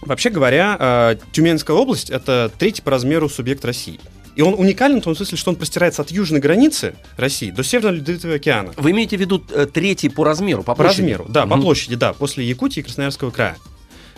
вообще 0.02 0.30
говоря, 0.30 1.18
Тюменская 1.32 1.76
область 1.76 2.10
это 2.10 2.52
третий 2.58 2.82
по 2.82 2.92
размеру 2.92 3.30
субъект 3.30 3.64
России. 3.66 4.00
И 4.38 4.41
он 4.44 4.53
уникален 4.53 5.01
в 5.01 5.03
том 5.03 5.15
смысле, 5.15 5.36
что 5.36 5.50
он 5.50 5.56
простирается 5.56 6.03
от 6.03 6.12
южной 6.12 6.39
границы 6.39 6.94
России 7.17 7.50
до 7.50 7.63
Северного 7.63 7.96
Ледовитого 7.96 8.36
океана. 8.36 8.72
Вы 8.77 8.91
имеете 8.91 9.17
в 9.17 9.20
виду 9.20 9.44
э, 9.51 9.65
третий 9.65 10.10
по 10.10 10.24
размеру, 10.24 10.62
по, 10.62 10.75
По 10.75 10.84
площади? 10.84 11.01
размеру, 11.01 11.25
да, 11.27 11.41
по 11.48 11.56
Мгм. 11.56 11.62
площади, 11.63 11.96
да, 11.96 12.13
после 12.13 12.46
Якутии 12.46 12.82
и 12.82 12.84
Красноярского 12.84 13.32
края. 13.32 13.58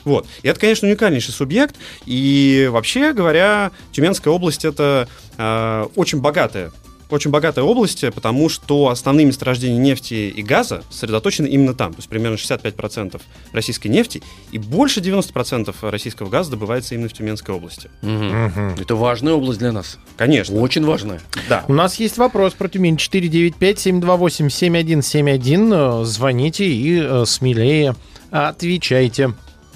Вот. 0.04 0.28
И 0.44 0.50
это, 0.50 0.60
конечно, 0.60 0.90
уникальнейший 0.90 1.34
субъект. 1.34 1.78
И 2.06 2.68
вообще 2.70 3.14
говоря, 3.14 3.72
Тюменская 3.94 4.34
область 4.34 4.66
это 4.66 5.08
э, 5.38 5.86
очень 5.96 6.20
богатая. 6.20 6.74
Очень 7.10 7.32
богатая 7.32 7.64
область, 7.64 8.06
потому 8.14 8.50
что 8.50 8.90
основные 8.90 9.26
месторождения 9.26 9.80
нефти 9.80 10.32
и 10.36 10.44
газа 10.44 10.84
сосредоточены 10.92 11.48
именно 11.48 11.74
там. 11.74 11.94
То 11.94 12.00
есть 12.00 12.10
примерно 12.10 12.36
65% 12.36 13.20
российской 13.52 13.88
нефти 13.88 14.22
и 14.52 14.60
больше 14.60 15.00
90% 15.00 15.74
российского 15.90 16.30
газа 16.30 16.52
добывается 16.52 16.94
именно 16.94 17.10
в 17.10 17.14
Тюменской 17.14 17.56
области. 17.56 17.90
Мгм. 18.04 18.76
Это 18.80 18.96
важная 18.96 19.34
область 19.34 19.58
для 19.60 19.72
нас. 19.72 19.98
Конечно. 20.18 20.60
Очень 20.60 20.86
важная. 20.86 21.20
Да. 21.48 21.64
У 21.68 21.74
нас 21.74 21.96
есть 21.96 22.18
вопрос 22.18 22.54
про 22.54 22.68
Тюмень 22.70 22.98
495-728-7171. 22.98 25.74
Э, 25.74 26.04
Звоните 26.06 26.66
и 26.66 27.00
э, 27.02 27.24
смелее 27.26 27.96
отвечайте. 28.32 29.34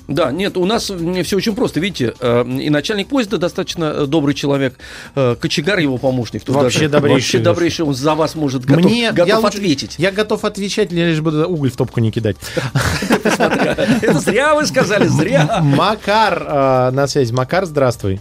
Да, 0.07 0.31
нет, 0.33 0.57
у 0.57 0.65
нас 0.65 0.83
все 1.23 1.37
очень 1.37 1.55
просто. 1.55 1.79
Видите, 1.79 2.13
э, 2.19 2.45
и 2.45 2.69
начальник 2.69 3.07
поезда 3.07 3.37
достаточно 3.37 3.85
э, 3.85 4.05
добрый 4.05 4.35
человек, 4.35 4.77
э, 5.15 5.35
кочегар 5.39 5.79
его 5.79 5.97
помощник. 5.97 6.43
тут 6.43 6.55
Вообще 6.55 6.79
даже- 6.79 6.89
добрейший. 6.89 7.15
Вообще 7.15 7.39
добрейший, 7.39 7.85
он 7.85 7.93
за 7.93 8.13
вас 8.13 8.35
может 8.35 8.65
готов, 8.65 8.91
Мне 8.91 9.11
готов 9.11 9.27
я 9.27 9.39
лучше- 9.39 9.57
ответить. 9.57 9.95
Я 9.97 10.11
готов 10.11 10.43
отвечать, 10.43 10.91
лишь 10.91 11.21
бы 11.21 11.45
уголь 11.45 11.71
в 11.71 11.77
топку 11.77 12.01
не 12.01 12.11
кидать. 12.11 12.35
Это 13.37 14.19
зря 14.19 14.55
вы 14.55 14.65
сказали, 14.65 15.07
зря. 15.07 15.59
Макар 15.61 16.91
на 16.91 17.07
связи. 17.07 17.31
Макар, 17.31 17.65
здравствуй. 17.65 18.19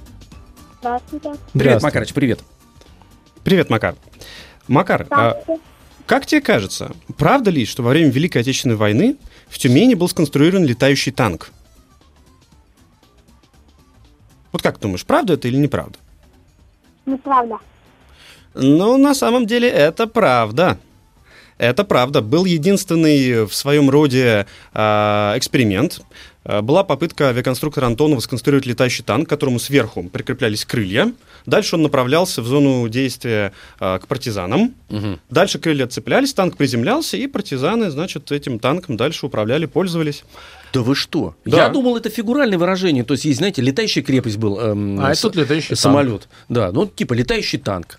Здравствуйте. 0.81 1.33
Привет. 1.53 1.83
Макарыч, 1.83 2.12
привет. 2.12 2.41
Привет, 3.45 3.71
Макар. 3.71 3.97
Макар. 4.69 5.07
Как 6.07 6.27
тебе 6.27 6.41
кажется, 6.41 6.93
правда 7.17 7.51
ли, 7.51 7.65
что 7.67 7.83
во 7.83 7.91
время 7.91 8.11
Великой 8.11 8.43
Отечественной 8.43 8.77
войны 8.77 9.17
в 9.49 9.59
Тюмени 9.59 9.95
был 9.95 10.09
сконструирован 10.09 10.65
летающий 10.65 11.11
танк? 11.12 11.51
Вот 14.52 14.62
как 14.62 14.78
думаешь, 14.78 15.04
правда 15.04 15.35
это 15.35 15.49
или 15.49 15.56
неправда? 15.56 15.99
Неправда. 17.06 17.59
Ну, 18.54 18.99
на 18.99 19.14
самом 19.14 19.47
деле, 19.47 19.68
это 19.68 20.06
правда. 20.06 20.78
Это 21.59 21.85
правда. 21.85 22.21
Был 22.21 22.44
единственный 22.44 23.47
в 23.47 23.54
своем 23.54 23.88
роде 23.88 24.47
а, 24.75 25.35
эксперимент. 25.37 26.02
А, 26.44 26.61
Была 26.61 26.85
попытка 26.85 27.28
авиаконструктора 27.28 27.87
Антонова 27.87 28.21
сконструировать 28.21 28.66
летающий 28.66 29.04
танк, 29.04 29.26
к 29.26 29.30
которому 29.30 29.59
сверху 29.59 30.02
прикреплялись 30.04 30.64
крылья. 30.64 31.12
Дальше 31.47 31.77
он 31.77 31.83
направлялся 31.83 32.43
в 32.43 32.47
зону 32.47 32.89
действия 32.89 33.53
а, 33.81 33.99
к 33.99 34.07
партизанам. 34.07 34.75
Дальше 35.31 35.59
крылья 35.59 35.85
отцеплялись, 35.85 36.33
танк 36.35 36.57
приземлялся, 36.57 37.17
и 37.17 37.27
партизаны, 37.27 37.91
значит, 37.91 38.31
этим 38.33 38.59
танком 38.59 38.97
дальше 38.97 39.27
управляли, 39.27 39.67
пользовались. 39.67 40.25
Да 40.73 40.81
вы 40.81 40.95
что? 40.95 41.35
Да. 41.45 41.57
Я 41.57 41.69
думал, 41.69 41.97
это 41.97 42.09
фигуральное 42.11 42.59
выражение. 42.59 43.05
То 43.05 43.13
есть, 43.15 43.25
есть, 43.27 43.39
знаете, 43.39 43.61
летающая 43.63 44.03
крепость 44.03 44.39
был. 44.39 44.59
эм, 44.59 45.01
А 45.01 45.15
с- 45.15 45.19
это 45.19 45.29
тут 45.29 45.37
летающий 45.37 45.69
танк. 45.71 45.81
самолет. 45.81 46.29
Да, 46.49 46.73
ну 46.73 46.87
типа 46.87 47.13
летающий 47.15 47.59
танк. 47.59 47.99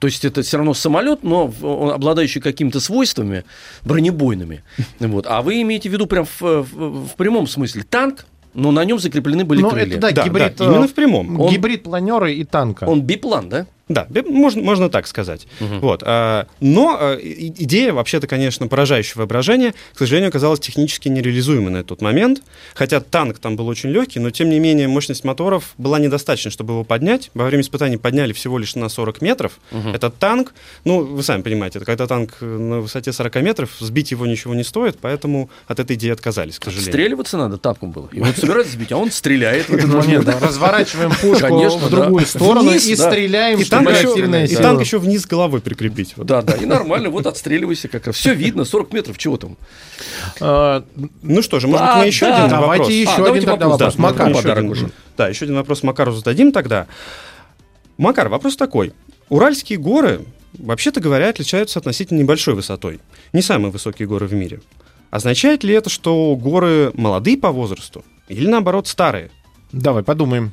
То 0.00 0.06
есть 0.08 0.24
это 0.24 0.42
все 0.42 0.56
равно 0.58 0.74
самолет, 0.74 1.22
но 1.22 1.52
он 1.62 1.90
обладающий 1.90 2.40
какими-то 2.40 2.80
свойствами 2.80 3.44
бронебойными. 3.82 4.62
Вот. 5.00 5.26
А 5.28 5.42
вы 5.42 5.60
имеете 5.62 5.88
в 5.88 5.92
виду 5.92 6.06
прям 6.06 6.24
в, 6.24 6.40
в- 6.40 7.06
в 7.08 7.14
прямом 7.16 7.46
смысле 7.46 7.82
танк, 7.88 8.26
но 8.54 8.70
на 8.70 8.84
нем 8.84 8.98
закреплены 8.98 9.44
были 9.44 9.60
Ну, 9.60 9.70
крылья. 9.70 9.92
это 9.92 10.00
да, 10.00 10.10
Да, 10.12 10.24
гибрид. 10.24 10.56
да, 10.56 10.64
именно 10.64 10.84
э, 10.84 10.88
в 10.88 10.94
прямом. 10.94 11.40
Он- 11.40 11.52
Гибрид 11.52 11.82
планера 11.82 12.30
и 12.30 12.44
танка. 12.44 12.84
Он 12.84 13.02
биплан, 13.02 13.48
да? 13.48 13.66
Да, 13.88 14.06
можно, 14.26 14.62
можно 14.62 14.88
так 14.88 15.06
сказать. 15.06 15.46
Вот, 15.60 16.02
а, 16.04 16.46
но 16.60 16.96
а, 16.98 17.18
идея, 17.20 17.92
вообще-то, 17.92 18.26
конечно, 18.26 18.66
поражающее 18.66 19.14
воображение, 19.16 19.74
к 19.92 19.98
сожалению, 19.98 20.28
оказалась 20.28 20.60
технически 20.60 21.08
нереализуемой 21.08 21.70
на 21.70 21.84
тот 21.84 22.00
момент. 22.00 22.42
Хотя 22.74 23.00
танк 23.00 23.38
там 23.38 23.56
был 23.56 23.68
очень 23.68 23.90
легкий, 23.90 24.20
но, 24.20 24.30
тем 24.30 24.48
не 24.48 24.58
менее, 24.58 24.88
мощность 24.88 25.24
моторов 25.24 25.74
была 25.76 25.98
недостаточна, 25.98 26.50
чтобы 26.50 26.74
его 26.74 26.84
поднять. 26.84 27.30
Во 27.34 27.44
время 27.44 27.62
испытаний 27.62 27.98
подняли 27.98 28.32
всего 28.32 28.58
лишь 28.58 28.74
на 28.74 28.88
40 28.88 29.20
метров. 29.20 29.58
Этот 29.92 30.16
танк, 30.16 30.54
ну, 30.84 31.04
вы 31.04 31.22
сами 31.22 31.42
понимаете, 31.42 31.78
это 31.78 31.86
когда 31.86 32.06
танк 32.06 32.38
э, 32.40 32.44
на 32.44 32.80
высоте 32.80 33.12
40 33.12 33.36
метров, 33.36 33.70
сбить 33.80 34.10
его 34.10 34.26
ничего 34.26 34.54
не 34.54 34.64
стоит, 34.64 34.98
поэтому 35.00 35.50
от 35.66 35.78
этой 35.80 35.96
идеи 35.96 36.10
отказались, 36.10 36.58
к 36.58 36.64
сожалению. 36.64 36.92
Стреливаться 36.92 37.36
надо 37.36 37.58
танком 37.58 37.90
было. 37.90 38.08
И 38.12 38.20
он 38.20 38.34
собирается 38.34 38.72
сбить, 38.72 38.92
а 38.92 38.96
он 38.96 39.10
стреляет. 39.10 39.68
в 39.68 39.74
этот 39.74 39.92
момент. 39.92 40.28
разворачиваем 40.28 41.10
пушку 41.10 41.46
Конечно, 41.46 41.78
в 41.78 41.90
другую 41.90 42.26
сторону 42.26 42.72
и 42.72 42.78
стреляем, 42.78 43.58
танк, 43.74 43.90
еще, 43.90 44.08
активная 44.08 44.46
и 44.46 44.56
танк 44.56 44.80
еще 44.80 44.98
вниз 44.98 45.26
головой 45.26 45.60
прикрепить. 45.60 46.14
Вот. 46.16 46.26
Да, 46.26 46.42
да, 46.42 46.54
и 46.54 46.64
нормально, 46.66 47.10
вот 47.10 47.26
отстреливайся 47.26 47.88
как 47.88 48.06
раз. 48.06 48.16
Все 48.16 48.34
видно, 48.34 48.64
40 48.64 48.92
метров, 48.92 49.18
чего 49.18 49.36
там? 49.36 49.56
Э, 50.40 50.82
Ну 51.22 51.42
что 51.42 51.60
же, 51.60 51.68
может 51.68 51.86
быть, 51.86 51.96
мы 51.96 52.06
еще 52.06 52.26
один 52.26 52.48
давайте 52.50 52.82
вопрос? 52.82 52.88
еще 52.88 53.08
А, 53.10 53.12
один 53.14 53.24
давайте 53.24 53.46
тогда 53.46 53.68
вопрос, 53.68 53.78
да, 53.78 53.84
вопрос. 53.86 53.98
ну, 53.98 54.02
Макар, 54.04 54.28
еще 54.28 54.36
подарок 54.42 54.58
один. 54.58 54.70
уже. 54.70 54.90
Да, 55.16 55.28
еще 55.28 55.44
один 55.44 55.56
вопрос 55.56 55.82
Макару 55.82 56.12
зададим 56.12 56.52
тогда. 56.52 56.86
Макар, 57.96 58.28
вопрос 58.28 58.56
такой. 58.56 58.92
Уральские 59.28 59.78
горы, 59.78 60.22
вообще-то 60.58 61.00
говоря, 61.00 61.28
отличаются 61.28 61.78
относительно 61.78 62.18
небольшой 62.20 62.54
высотой. 62.54 63.00
Не 63.32 63.42
самые 63.42 63.70
высокие 63.70 64.08
горы 64.08 64.26
в 64.26 64.34
мире. 64.34 64.60
Означает 65.10 65.62
ли 65.62 65.72
это, 65.74 65.90
что 65.90 66.34
горы 66.36 66.90
молодые 66.94 67.36
по 67.38 67.52
возрасту 67.52 68.04
или 68.28 68.48
наоборот 68.48 68.88
старые? 68.88 69.30
Давай 69.70 70.02
подумаем. 70.02 70.52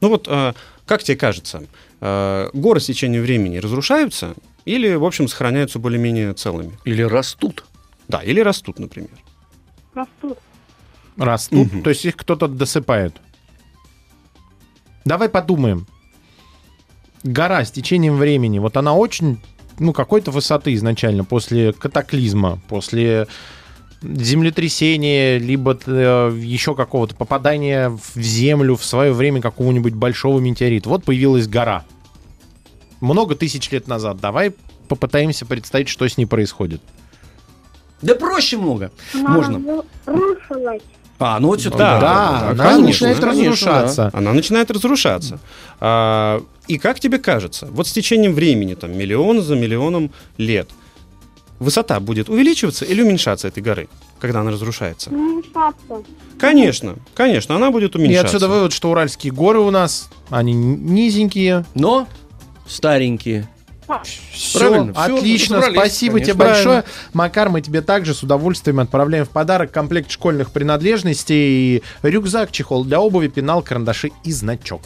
Ну 0.00 0.08
вот, 0.08 0.26
э, 0.28 0.52
как 0.86 1.02
тебе 1.02 1.16
кажется, 1.16 1.64
э, 2.00 2.50
горы 2.52 2.80
с 2.80 2.86
течением 2.86 3.22
времени 3.22 3.58
разрушаются 3.58 4.34
или, 4.64 4.94
в 4.94 5.04
общем, 5.04 5.28
сохраняются 5.28 5.78
более-менее 5.78 6.34
целыми? 6.34 6.78
Или 6.84 7.02
растут. 7.02 7.64
Да, 8.06 8.22
или 8.22 8.40
растут, 8.40 8.78
например. 8.78 9.10
Растут. 9.94 10.38
Растут, 11.16 11.72
Мгм. 11.72 11.82
то 11.82 11.90
есть 11.90 12.04
их 12.04 12.16
кто-то 12.16 12.46
досыпает. 12.48 13.16
Давай 15.04 15.28
подумаем. 15.28 15.86
Гора 17.24 17.64
с 17.64 17.70
течением 17.72 18.16
времени, 18.16 18.58
вот 18.60 18.76
она 18.76 18.94
очень, 18.94 19.40
ну, 19.80 19.92
какой-то 19.92 20.30
высоты 20.30 20.74
изначально, 20.74 21.24
после 21.24 21.72
катаклизма, 21.72 22.60
после 22.68 23.26
землетрясения, 24.02 25.38
либо 25.38 25.78
э, 25.86 26.38
еще 26.40 26.74
какого-то 26.74 27.14
попадания 27.14 27.88
в 27.90 28.20
землю 28.20 28.76
в 28.76 28.84
свое 28.84 29.12
время 29.12 29.40
какого-нибудь 29.40 29.94
большого 29.94 30.38
метеорита. 30.40 30.88
Вот 30.88 31.04
появилась 31.04 31.48
гора. 31.48 31.84
Много 33.00 33.34
тысяч 33.34 33.70
лет 33.70 33.88
назад. 33.88 34.18
Давай 34.20 34.52
попытаемся 34.88 35.46
представить, 35.46 35.88
что 35.88 36.06
с 36.08 36.16
ней 36.16 36.26
происходит. 36.26 36.80
Да 38.02 38.14
проще 38.14 38.56
много. 38.56 38.92
Она 39.14 39.28
Можно. 39.30 39.56
разру- 39.58 39.84
рушилась. 40.06 40.82
А, 41.18 41.40
ну 41.40 41.48
вот 41.48 41.60
все 41.60 41.70
Да, 41.70 42.00
Да, 42.00 42.50
она 42.50 42.64
конечно, 42.64 43.08
начинает 43.08 43.18
конечно, 43.18 43.44
разрушаться. 43.50 44.10
Она 44.12 44.32
начинает 44.32 44.70
разрушаться. 44.70 45.40
А, 45.80 46.40
и 46.68 46.78
как 46.78 47.00
тебе 47.00 47.18
кажется, 47.18 47.66
вот 47.72 47.88
с 47.88 47.92
течением 47.92 48.34
времени, 48.34 48.74
там, 48.74 48.96
миллион 48.96 49.42
за 49.42 49.56
миллионом 49.56 50.12
лет, 50.36 50.68
высота 51.58 52.00
будет 52.00 52.28
увеличиваться 52.28 52.84
или 52.84 53.02
уменьшаться 53.02 53.48
этой 53.48 53.62
горы, 53.62 53.88
когда 54.20 54.40
она 54.40 54.50
разрушается? 54.50 55.10
Уменьшаться. 55.10 56.02
Конечно, 56.38 56.96
конечно, 57.14 57.56
она 57.56 57.70
будет 57.70 57.94
И 57.94 57.98
уменьшаться. 57.98 58.26
отсюда 58.36 58.48
вывод, 58.48 58.72
что 58.72 58.90
уральские 58.90 59.32
горы 59.32 59.60
у 59.60 59.70
нас, 59.70 60.08
они 60.30 60.52
низенькие, 60.54 61.64
Но 61.74 62.06
старенькие. 62.66 63.48
Все, 64.34 64.58
Правильно, 64.58 64.92
всё, 64.92 65.16
отлично, 65.16 65.62
спасибо 65.62 66.20
тебе 66.20 66.34
конечно. 66.34 66.44
большое. 66.44 66.84
Макар, 67.14 67.48
мы 67.48 67.62
тебе 67.62 67.80
также 67.80 68.12
с 68.12 68.22
удовольствием 68.22 68.80
отправляем 68.80 69.24
в 69.24 69.30
подарок 69.30 69.72
комплект 69.72 70.10
школьных 70.10 70.50
принадлежностей, 70.50 71.82
рюкзак, 72.02 72.52
чехол 72.52 72.84
для 72.84 73.00
обуви, 73.00 73.28
пенал, 73.28 73.62
карандаши 73.62 74.10
и 74.24 74.32
значок. 74.32 74.82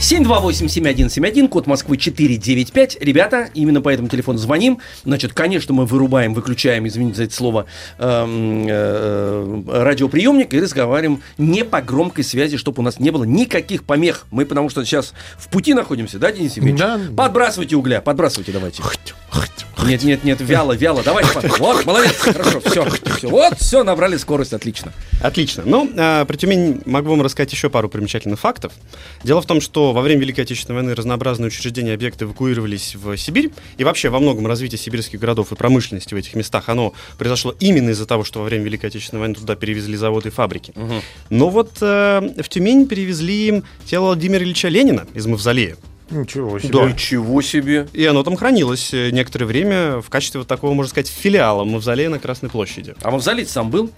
728-7171, 0.00 1.48
код 1.48 1.66
Москвы 1.66 1.98
495. 1.98 2.96
Ребята, 3.02 3.50
именно 3.52 3.82
по 3.82 3.90
этому 3.90 4.08
телефону 4.08 4.38
звоним. 4.38 4.78
Значит, 5.04 5.34
конечно, 5.34 5.74
мы 5.74 5.84
вырубаем, 5.84 6.32
выключаем, 6.32 6.88
извините 6.88 7.18
за 7.18 7.24
это 7.24 7.34
слово, 7.34 7.66
эм, 7.98 8.66
э, 8.66 9.62
радиоприемник 9.68 10.54
и 10.54 10.60
разговариваем 10.60 11.22
не 11.36 11.66
по 11.66 11.82
громкой 11.82 12.24
связи, 12.24 12.56
чтобы 12.56 12.80
у 12.80 12.82
нас 12.82 12.98
не 12.98 13.10
было 13.10 13.24
никаких 13.24 13.84
помех. 13.84 14.26
Мы 14.30 14.46
потому 14.46 14.70
что 14.70 14.86
сейчас 14.86 15.12
в 15.36 15.48
пути 15.48 15.74
находимся, 15.74 16.18
да, 16.18 16.32
Денис 16.32 16.56
Евгеньевич? 16.56 16.80
Да. 16.80 16.98
Подбрасывайте 17.14 17.76
угля, 17.76 18.00
подбрасывайте 18.00 18.52
давайте. 18.52 18.82
Нет, 19.84 20.04
нет, 20.04 20.24
нет, 20.24 20.40
вяло, 20.40 20.72
вяло. 20.72 21.02
Давайте, 21.02 21.32
пап. 21.32 21.58
Вот, 21.58 21.86
молодец, 21.86 22.16
хорошо, 22.16 22.60
все, 22.60 22.86
все. 23.16 23.28
Вот, 23.28 23.58
все, 23.58 23.82
набрали 23.82 24.16
скорость, 24.16 24.52
отлично. 24.52 24.92
Отлично. 25.22 25.62
Ну, 25.66 25.90
а, 25.96 26.24
про 26.24 26.36
Тюмень 26.36 26.82
могу 26.84 27.10
вам 27.10 27.22
рассказать 27.22 27.52
еще 27.52 27.70
пару 27.70 27.88
примечательных 27.88 28.38
фактов. 28.38 28.72
Дело 29.24 29.40
в 29.40 29.46
том, 29.46 29.60
что 29.60 29.89
во 29.92 30.02
время 30.02 30.22
Великой 30.22 30.40
Отечественной 30.40 30.80
войны 30.80 30.94
разнообразные 30.94 31.48
учреждения 31.48 31.90
и 31.90 31.94
объекты 31.94 32.24
эвакуировались 32.24 32.94
в 32.94 33.16
Сибирь. 33.16 33.50
И 33.76 33.84
вообще 33.84 34.08
во 34.08 34.20
многом 34.20 34.46
развитие 34.46 34.78
сибирских 34.78 35.20
городов 35.20 35.52
и 35.52 35.54
промышленности 35.54 36.14
в 36.14 36.16
этих 36.16 36.34
местах, 36.34 36.68
оно 36.68 36.94
произошло 37.18 37.54
именно 37.60 37.90
из-за 37.90 38.06
того, 38.06 38.24
что 38.24 38.40
во 38.40 38.44
время 38.46 38.64
Великой 38.64 38.86
Отечественной 38.86 39.20
войны 39.20 39.34
туда 39.34 39.56
перевезли 39.56 39.96
заводы 39.96 40.28
и 40.28 40.32
фабрики. 40.32 40.74
Но 41.28 41.50
вот 41.50 41.78
э, 41.80 42.20
в 42.42 42.48
Тюмень 42.48 42.86
перевезли 42.86 43.62
тело 43.84 44.06
Владимира 44.06 44.44
Ильича 44.44 44.68
Ленина 44.68 45.06
из 45.14 45.26
Мавзолея. 45.26 45.76
Ничего 46.10 46.58
себе. 46.58 46.72
Да. 46.72 46.90
Ничего 46.90 47.40
себе. 47.40 47.88
И 47.92 48.04
оно 48.04 48.22
там 48.22 48.36
хранилось 48.36 48.92
э, 48.92 49.10
некоторое 49.10 49.46
время 49.46 50.00
в 50.00 50.10
качестве 50.10 50.40
вот 50.40 50.48
такого, 50.48 50.74
можно 50.74 50.90
сказать, 50.90 51.08
филиала 51.08 51.64
Мавзолея 51.64 52.08
на 52.08 52.18
Красной 52.18 52.50
площади. 52.50 52.94
А 53.02 53.10
мавзолей 53.10 53.46
сам 53.46 53.70
был? 53.70 53.90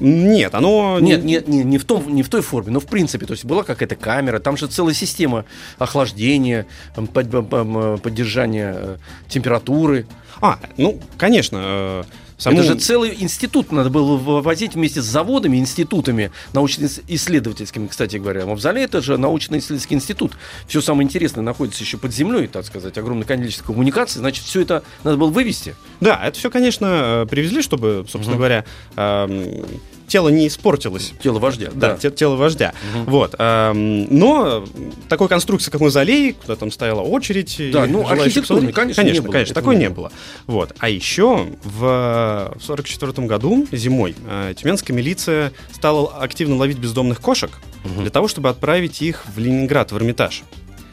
Нет, 0.00 0.54
оно... 0.54 0.98
Нет, 0.98 1.22
нет, 1.24 1.46
не, 1.46 1.62
не, 1.62 1.78
в 1.78 1.84
том, 1.84 2.14
не 2.14 2.22
в 2.22 2.28
той 2.28 2.40
форме, 2.42 2.72
но 2.72 2.80
в 2.80 2.86
принципе. 2.86 3.26
То 3.26 3.32
есть 3.32 3.44
была 3.44 3.62
какая-то 3.62 3.96
камера, 3.96 4.38
там 4.38 4.56
же 4.56 4.66
целая 4.66 4.94
система 4.94 5.44
охлаждения, 5.78 6.66
поддержания 6.94 8.74
э, 8.76 8.96
температуры. 9.28 10.06
А, 10.40 10.58
ну, 10.78 10.98
конечно. 11.18 12.06
Э, 12.40 12.42
саму- 12.42 12.58
Это 12.58 12.66
же 12.66 12.78
целый 12.78 13.14
институт 13.20 13.70
надо 13.72 13.90
было 13.90 14.16
вывозить 14.16 14.74
вместе 14.74 15.00
с 15.02 15.04
заводами, 15.04 15.56
институтами, 15.58 16.32
научно-исследовательскими, 16.52 17.86
кстати 17.86 18.16
говоря. 18.16 18.46
Мавзолей 18.46 18.84
это 18.84 19.00
же 19.00 19.16
научно-исследовательский 19.18 19.96
институт. 19.96 20.32
Все 20.66 20.80
самое 20.80 21.06
интересное 21.06 21.42
находится 21.42 21.82
еще 21.82 21.98
под 21.98 22.12
землей, 22.14 22.46
так 22.46 22.64
сказать, 22.64 22.96
огромное 22.98 23.26
количество 23.26 23.64
коммуникаций. 23.66 24.18
Значит, 24.20 24.44
все 24.44 24.62
это 24.62 24.82
надо 25.04 25.16
было 25.16 25.30
вывести. 25.30 25.74
Да, 26.00 26.20
это 26.24 26.38
все, 26.38 26.50
конечно, 26.50 27.24
э, 27.24 27.26
привезли, 27.28 27.62
чтобы, 27.62 28.04
собственно 28.08 28.36
говоря, 28.36 28.64
эм, 28.96 29.64
тело 30.10 30.28
не 30.28 30.48
испортилось. 30.48 31.12
Тело 31.22 31.38
вождя. 31.38 31.70
Да, 31.72 31.96
те- 31.96 32.10
тело 32.10 32.36
вождя. 32.36 32.74
Вот. 33.06 33.34
эм, 33.38 34.06
но 34.14 34.66
такой 35.08 35.28
конструкции, 35.28 35.70
как 35.70 35.80
мавзолей, 35.80 36.32
куда 36.34 36.56
там 36.56 36.70
стояла 36.70 37.00
очередь. 37.00 37.56
Да, 37.72 37.86
ну, 37.86 38.06
архитектурной, 38.06 38.72
посмотреть, 38.72 38.74
конечно, 38.74 39.00
не 39.00 39.06
конечно, 39.06 39.22
было. 39.22 39.32
конечно, 39.32 39.54
такой 39.54 39.76
не 39.76 39.88
было. 39.88 40.12
Вот. 40.46 40.74
А 40.78 40.88
еще 40.88 41.46
в 41.62 42.50
1944 42.56 43.26
году 43.26 43.66
зимой 43.72 44.14
э, 44.26 44.54
тюменская 44.56 44.96
милиция 44.96 45.52
стала 45.72 46.16
активно 46.20 46.56
ловить 46.56 46.78
бездомных 46.78 47.20
кошек 47.20 47.50
для 47.96 48.10
того, 48.10 48.28
чтобы 48.28 48.48
отправить 48.50 49.00
их 49.00 49.24
в 49.34 49.38
Ленинград, 49.38 49.92
в 49.92 49.96
Эрмитаж. 49.96 50.42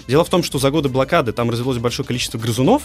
Дело 0.07 0.23
в 0.23 0.29
том, 0.29 0.41
что 0.43 0.57
за 0.59 0.71
годы 0.71 0.87
блокады 0.89 1.33
там 1.33 1.49
развелось 1.49 1.79
большое 1.79 2.05
количество 2.07 2.37
грызунов, 2.37 2.83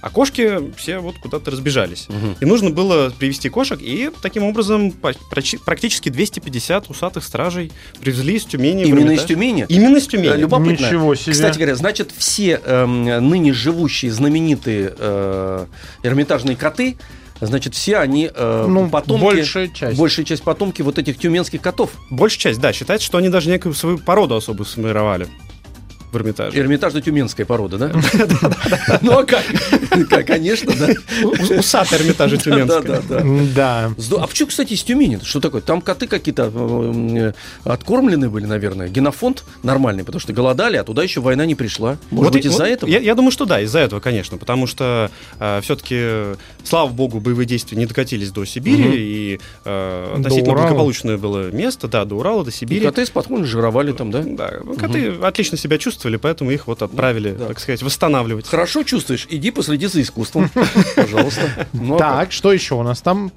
а 0.00 0.10
кошки 0.10 0.72
все 0.76 0.98
вот 0.98 1.16
куда-то 1.18 1.50
разбежались. 1.50 2.08
И 2.40 2.44
нужно 2.44 2.70
было 2.70 3.10
привести 3.10 3.48
кошек, 3.48 3.78
и 3.80 4.10
таким 4.22 4.44
образом 4.44 4.92
практически 4.92 6.08
250 6.08 6.90
усатых 6.90 7.24
стражей 7.24 7.72
привезли 8.00 8.36
из 8.36 8.44
Тюмени. 8.44 8.84
Именно 8.84 9.12
из. 9.12 9.24
Тюмени? 9.24 9.66
Именно 9.68 9.96
из 9.98 10.06
Тюмени. 10.06 10.34
Э, 10.34 10.36
Любопытно. 10.36 10.86
Ничего 10.86 11.14
себе. 11.14 11.32
Кстати 11.32 11.56
говоря, 11.56 11.74
значит, 11.76 12.12
все 12.16 12.60
эм, 12.64 13.04
ныне 13.28 13.52
живущие 13.52 14.10
знаменитые 14.10 14.94
э, 14.96 15.66
эрмитажные 16.02 16.56
коты, 16.56 16.96
значит, 17.40 17.74
все 17.74 17.98
они 17.98 18.30
э, 18.32 18.66
Ну, 18.68 18.88
потомки... 18.88 19.24
большая 19.24 19.68
часть. 19.68 19.98
Большая 19.98 20.24
часть 20.24 20.42
потомки 20.42 20.82
вот 20.82 20.98
этих 20.98 21.18
тюменских 21.18 21.60
котов. 21.60 21.90
Большая 22.10 22.38
часть, 22.38 22.60
да, 22.60 22.72
считается, 22.72 23.06
что 23.06 23.18
они 23.18 23.28
даже 23.28 23.50
некую 23.50 23.74
свою 23.74 23.98
породу 23.98 24.36
особо 24.36 24.64
сформировали 24.64 25.28
в 26.10 26.16
Эрмитаже. 26.16 26.58
Эрмитажно-тюменская 26.58 27.44
порода, 27.44 27.78
да? 27.78 27.92
Ну, 29.02 29.18
а 29.18 29.24
как? 29.24 29.44
Как, 30.08 30.26
Конечно, 30.26 30.72
да. 30.78 30.88
У- 31.22 31.58
Усатая 31.58 32.00
Эрмитажа 32.00 32.36
Тюменская. 32.36 33.02
да, 33.08 33.20
да. 33.20 33.90
Да. 33.98 34.16
А 34.20 34.26
почему, 34.26 34.48
кстати, 34.48 34.72
из 34.74 34.82
Тюмени? 34.82 35.18
Что 35.22 35.40
такое? 35.40 35.60
Там 35.60 35.80
коты 35.80 36.06
какие-то 36.06 36.50
э, 36.54 37.32
э, 37.64 37.68
откормленные 37.70 38.30
были, 38.30 38.46
наверное. 38.46 38.88
Генофонд 38.88 39.44
нормальный, 39.62 40.04
потому 40.04 40.20
что 40.20 40.32
голодали, 40.32 40.76
а 40.76 40.84
туда 40.84 41.02
еще 41.02 41.20
война 41.20 41.46
не 41.46 41.54
пришла. 41.54 41.98
Может 42.10 42.24
Вот 42.24 42.32
быть, 42.34 42.46
из-за 42.46 42.64
этого? 42.64 42.88
Я, 42.90 43.14
думаю, 43.14 43.30
что 43.30 43.44
да, 43.44 43.60
из-за 43.60 43.80
этого, 43.80 44.00
конечно, 44.00 44.36
потому 44.38 44.66
что 44.66 45.10
все-таки, 45.62 46.36
слава 46.64 46.88
богу, 46.90 47.20
боевые 47.20 47.46
действия 47.46 47.76
не 47.78 47.86
докатились 47.86 48.30
до 48.30 48.44
Сибири, 48.44 48.96
и 48.98 49.40
э, 49.64 50.14
относительно 50.16 50.54
благополучное 50.54 51.16
было 51.16 51.50
место, 51.50 51.88
да, 51.88 52.04
до 52.04 52.16
Урала, 52.16 52.44
до 52.44 52.50
Сибири. 52.52 52.84
коты 52.84 53.04
спокойно 53.06 53.44
жировали 53.44 53.92
там, 53.92 54.10
да? 54.10 54.22
Да, 54.24 54.50
коты 54.78 55.14
отлично 55.22 55.56
себя 55.58 55.78
чувствовали, 55.98 56.16
поэтому 56.16 56.52
их 56.52 56.68
вот 56.68 56.82
отправили, 56.82 57.32
Да. 57.32 57.46
так 57.48 57.58
сказать, 57.58 57.82
восстанавливать. 57.82 58.46
Хорошо 58.46 58.84
чувствуешь? 58.84 59.26
Иди 59.30 59.50
последи 59.50 59.86
за 59.86 60.00
искусством. 60.00 60.48
Пожалуйста. 60.96 61.66
Ну, 61.72 61.96
а 61.96 61.98
Так, 61.98 62.32
что 62.32 62.52
еще 62.52 62.76
у 62.76 62.82
нас 62.84 63.00
там? 63.00 63.32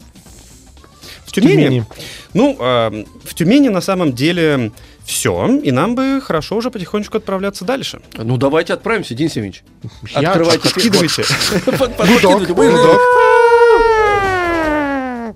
В 1.25 1.31
Тюмени, 1.31 1.85
ну, 2.33 2.55
э, 2.59 3.05
в 3.23 3.33
Тюмени 3.33 3.69
на 3.69 3.81
самом 3.81 4.11
деле 4.13 4.71
все, 5.05 5.47
и 5.63 5.71
нам 5.71 5.95
бы 5.95 6.21
хорошо 6.21 6.57
уже 6.57 6.69
потихонечку 6.69 7.17
отправляться 7.17 7.63
дальше. 7.65 8.01
Ну, 8.17 8.37
давайте 8.37 8.73
отправимся, 8.73 9.15
Денис 9.15 9.35
Евгеньевич. 9.37 9.63
Я- 10.11 10.29
Открывайте. 10.31 10.69
Подкидывайте. 10.69 11.23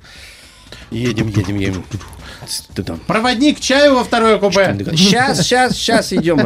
Едем, 0.91 1.27
едем, 1.29 1.57
едем. 1.57 1.83
Проводник 3.07 3.59
чаю 3.59 3.95
во 3.95 4.03
второе 4.03 4.37
купе. 4.37 4.75
Сейчас, 4.95 5.41
сейчас, 5.41 5.75
сейчас 5.75 6.13
идем. 6.13 6.39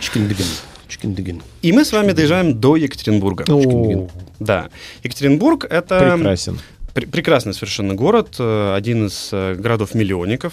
Чикиндыгин. 0.00 0.44
Чикиндыгин. 0.88 1.42
И 1.62 1.72
мы 1.72 1.84
с 1.84 1.92
вами 1.92 2.12
доезжаем 2.12 2.60
до 2.60 2.76
Екатеринбурга. 2.76 3.44
Да. 4.38 4.68
Екатеринбург 5.02 5.64
это 5.64 6.14
Прекрасен. 6.16 6.58
пр- 6.94 7.06
прекрасный 7.08 7.54
совершенно 7.54 7.94
город, 7.94 8.36
э, 8.38 8.74
один 8.76 9.06
из 9.06 9.30
э, 9.32 9.54
городов-миллионников. 9.54 10.52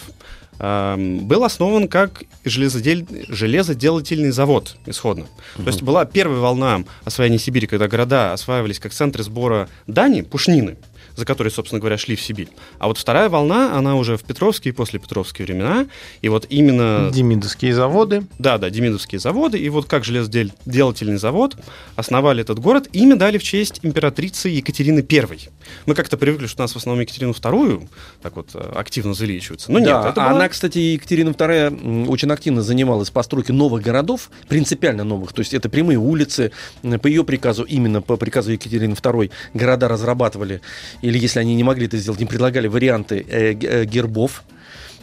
Эм, 0.60 1.26
Был 1.28 1.44
основан 1.44 1.88
как 1.88 2.24
железодель- 2.46 3.26
железоделательный 3.30 4.32
завод 4.32 4.76
исходно. 4.86 5.26
То 5.58 5.64
есть 5.64 5.82
была 5.82 6.06
первая 6.06 6.40
волна 6.40 6.84
освоения 7.04 7.40
Сибири, 7.40 7.66
когда 7.68 7.88
города 7.88 8.32
осваивались 8.34 8.80
как 8.80 8.94
центры 8.94 9.24
сбора 9.24 9.70
дани, 9.88 10.22
пушнины, 10.22 10.78
за 11.22 11.26
которые, 11.26 11.52
собственно 11.52 11.80
говоря, 11.80 12.00
шли 12.00 12.16
в 12.16 12.22
Сибирь. 12.22 12.48
А 12.80 12.88
вот 12.88 12.98
вторая 12.98 13.30
волна, 13.30 13.78
она 13.78 13.96
уже 13.96 14.18
в 14.18 14.24
Петровские 14.24 14.72
и 14.74 14.76
после 14.76 15.00
Петровские 15.00 15.46
времена. 15.46 15.86
И 16.24 16.30
вот 16.30 16.48
именно 16.50 17.12
Демидовские 17.14 17.76
заводы. 17.76 18.24
да, 18.40 18.58
да, 18.58 18.72
Демидовские 18.72 19.20
заводы. 19.20 19.60
И 19.60 19.70
вот 19.70 19.86
как 19.86 20.04
железоделательный 20.04 21.18
завод 21.18 21.58
основали 21.96 22.42
этот 22.42 22.58
город. 22.58 22.90
Имя 22.92 23.18
дали 23.18 23.38
в 23.38 23.44
честь 23.44 23.82
императрицы 23.84 24.50
Екатерины 24.50 25.06
I. 25.08 25.50
Мы 25.86 25.94
как-то 25.94 26.18
привыкли, 26.18 26.48
что 26.48 26.64
у 26.64 26.64
нас 26.64 26.74
в 26.74 26.78
основном 26.78 27.02
Екатерину 27.02 27.34
II 27.34 27.88
так 28.24 28.36
вот 28.36 28.50
э, 28.56 28.72
активно 28.76 29.14
залечиваются. 29.14 29.72
Но 29.72 29.78
нет, 29.78 29.90
да, 29.90 30.10
это 30.10 30.26
она, 30.26 30.46
была- 30.46 30.50
кстати, 30.50 30.80
Екатерина 30.80 31.30
II 31.30 32.08
очень 32.08 32.32
активно 32.32 32.64
занималась 32.64 33.12
постройкой 33.12 33.54
новых 33.54 33.84
городов, 33.84 34.32
принципиально 34.48 35.04
новых. 35.04 35.34
То 35.34 35.42
есть 35.42 35.54
это 35.54 35.70
прямые 35.70 36.00
улицы. 36.00 36.52
По 36.82 37.06
ее 37.06 37.24
приказу, 37.24 37.62
именно 37.64 38.02
по 38.02 38.18
приказу 38.18 38.54
Екатерины 38.54 38.94
II, 38.94 39.30
города 39.54 39.88
разрабатывали, 39.88 40.62
или 41.12 41.20
если 41.20 41.40
они 41.40 41.56
не 41.56 41.64
могли 41.64 41.88
это 41.88 41.98
сделать, 41.98 42.22
им 42.22 42.28
предлагали 42.28 42.68
варианты 42.68 43.26
э, 43.28 43.54
э, 43.54 43.86
гербов. 43.86 44.44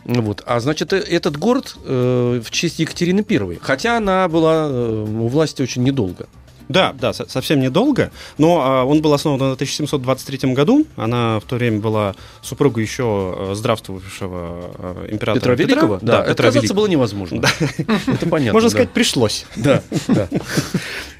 Вот. 0.04 0.42
А 0.46 0.58
значит, 0.60 0.92
э, 0.92 0.98
этот 0.98 1.36
город 1.36 1.76
э, 1.84 2.40
в 2.42 2.50
честь 2.50 2.78
Екатерины 2.78 3.24
I. 3.28 3.58
Хотя 3.60 3.98
она 3.98 4.26
была 4.28 4.68
э, 4.70 5.06
у 5.06 5.28
власти 5.28 5.60
очень 5.62 5.82
недолго. 5.82 6.26
Да, 6.68 6.92
да, 6.98 7.12
со- 7.12 7.28
совсем 7.28 7.60
недолго. 7.60 8.10
Но 8.36 8.60
а, 8.62 8.84
он 8.84 9.00
был 9.02 9.12
основан 9.14 9.38
в 9.38 9.52
1723 9.52 10.52
году. 10.54 10.86
Она 10.96 11.40
в 11.40 11.44
то 11.44 11.56
время 11.56 11.80
была 11.80 12.14
супругой 12.42 12.82
еще 12.84 13.34
э, 13.36 13.54
здравствовавшего 13.54 14.70
э, 14.78 15.08
императора 15.10 15.56
Петра 15.56 15.64
Великого? 15.66 15.98
Да, 16.02 16.18
Да, 16.18 16.18
Петра 16.20 16.32
отказаться 16.32 16.60
Великого. 16.60 16.80
было 16.80 16.86
невозможно. 16.88 17.42
Это 18.06 18.28
понятно. 18.28 18.52
Можно 18.52 18.68
да. 18.68 18.70
сказать, 18.70 18.90
пришлось. 18.90 19.46
Да, 19.56 19.82
да. 20.08 20.28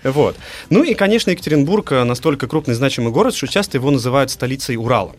Вот. 0.05 0.37
Ну 0.71 0.85
и, 0.85 0.95
конечно, 0.95 1.31
Екатеринбург 1.31 1.91
э, 1.93 2.05
настолько 2.05 2.47
крупный 2.47 2.75
значимый 2.75 3.13
город, 3.13 3.35
что 3.35 3.47
часто 3.49 3.79
его 3.79 3.91
называют 3.91 4.31
столицей 4.31 4.77
Урала. 4.77 5.13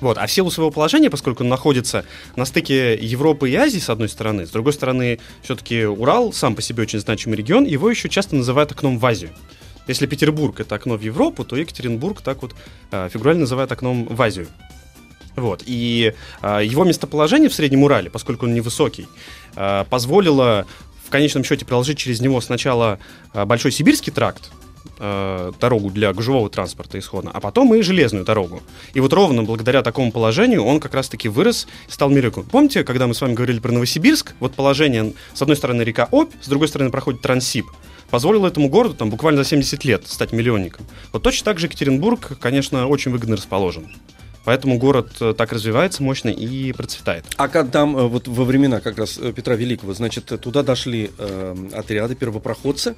Вот. 0.00 0.18
А 0.18 0.26
в 0.26 0.32
силу 0.32 0.50
своего 0.50 0.70
положения, 0.70 1.08
поскольку 1.08 1.42
он 1.42 1.48
находится 1.48 2.04
на 2.36 2.44
стыке 2.44 2.94
Европы 2.96 3.50
и 3.50 3.54
Азии, 3.54 3.78
с 3.78 3.88
одной 3.88 4.08
стороны, 4.08 4.46
с 4.46 4.50
другой 4.50 4.72
стороны, 4.72 5.20
все-таки 5.42 5.84
Урал 5.84 6.32
сам 6.32 6.54
по 6.54 6.62
себе 6.62 6.82
очень 6.82 7.00
значимый 7.00 7.38
регион, 7.38 7.64
его 7.64 7.88
еще 7.88 8.08
часто 8.08 8.36
называют 8.36 8.72
окном 8.72 8.98
в 8.98 9.06
Азию. 9.06 9.30
Если 9.86 10.06
Петербург 10.06 10.60
это 10.60 10.74
окно 10.74 10.96
в 10.96 11.00
Европу, 11.00 11.44
то 11.44 11.56
Екатеринбург 11.56 12.20
так 12.20 12.42
вот 12.42 12.54
э, 12.90 13.08
фигурально 13.12 13.42
называют 13.42 13.70
окном 13.72 14.06
в 14.06 14.20
Азию. 14.20 14.48
Вот. 15.36 15.62
И 15.66 16.14
э, 16.42 16.60
его 16.64 16.84
местоположение 16.84 17.48
в 17.48 17.54
Среднем 17.54 17.84
Урале, 17.84 18.10
поскольку 18.10 18.46
он 18.46 18.54
невысокий, 18.54 19.06
э, 19.54 19.84
позволило 19.88 20.66
в 21.04 21.10
конечном 21.10 21.44
счете 21.44 21.64
проложить 21.64 21.98
через 21.98 22.20
него 22.20 22.40
сначала 22.40 22.98
э, 23.32 23.44
Большой 23.44 23.70
Сибирский 23.70 24.12
тракт, 24.12 24.50
э, 24.98 25.52
дорогу 25.60 25.90
для 25.90 26.12
гужевого 26.12 26.48
транспорта 26.50 26.98
исходно, 26.98 27.30
а 27.32 27.40
потом 27.40 27.74
и 27.74 27.82
железную 27.82 28.24
дорогу. 28.24 28.62
И 28.94 29.00
вот 29.00 29.12
ровно 29.12 29.42
благодаря 29.42 29.82
такому 29.82 30.12
положению 30.12 30.64
он 30.64 30.80
как 30.80 30.94
раз-таки 30.94 31.28
вырос 31.28 31.66
и 31.88 31.90
стал 31.90 32.10
миллионником. 32.10 32.44
Помните, 32.44 32.84
когда 32.84 33.06
мы 33.06 33.14
с 33.14 33.20
вами 33.20 33.34
говорили 33.34 33.58
про 33.58 33.72
Новосибирск, 33.72 34.34
вот 34.40 34.54
положение, 34.54 35.12
с 35.34 35.42
одной 35.42 35.56
стороны 35.56 35.82
река 35.82 36.08
Обь, 36.10 36.30
с 36.40 36.48
другой 36.48 36.68
стороны 36.68 36.90
проходит 36.90 37.20
Транссиб, 37.20 37.66
позволило 38.10 38.46
этому 38.46 38.68
городу 38.68 38.94
там 38.94 39.10
буквально 39.10 39.42
за 39.42 39.50
70 39.50 39.84
лет 39.84 40.06
стать 40.06 40.32
миллионником. 40.32 40.86
Вот 41.12 41.22
точно 41.22 41.44
так 41.44 41.58
же 41.58 41.66
Екатеринбург, 41.66 42.38
конечно, 42.40 42.86
очень 42.86 43.10
выгодно 43.10 43.36
расположен. 43.36 43.88
Поэтому 44.46 44.78
город 44.78 45.10
э, 45.20 45.34
так 45.36 45.52
развивается 45.52 46.04
мощно 46.04 46.28
и 46.28 46.72
процветает. 46.72 47.24
А 47.36 47.48
как 47.48 47.72
там 47.72 47.96
э, 47.96 48.06
вот 48.06 48.28
во 48.28 48.44
времена 48.44 48.80
как 48.80 48.96
раз 48.96 49.18
э, 49.18 49.32
Петра 49.32 49.56
Великого, 49.56 49.92
значит, 49.92 50.26
туда 50.40 50.62
дошли 50.62 51.10
э, 51.18 51.56
отряды 51.72 52.14
первопроходцы, 52.14 52.94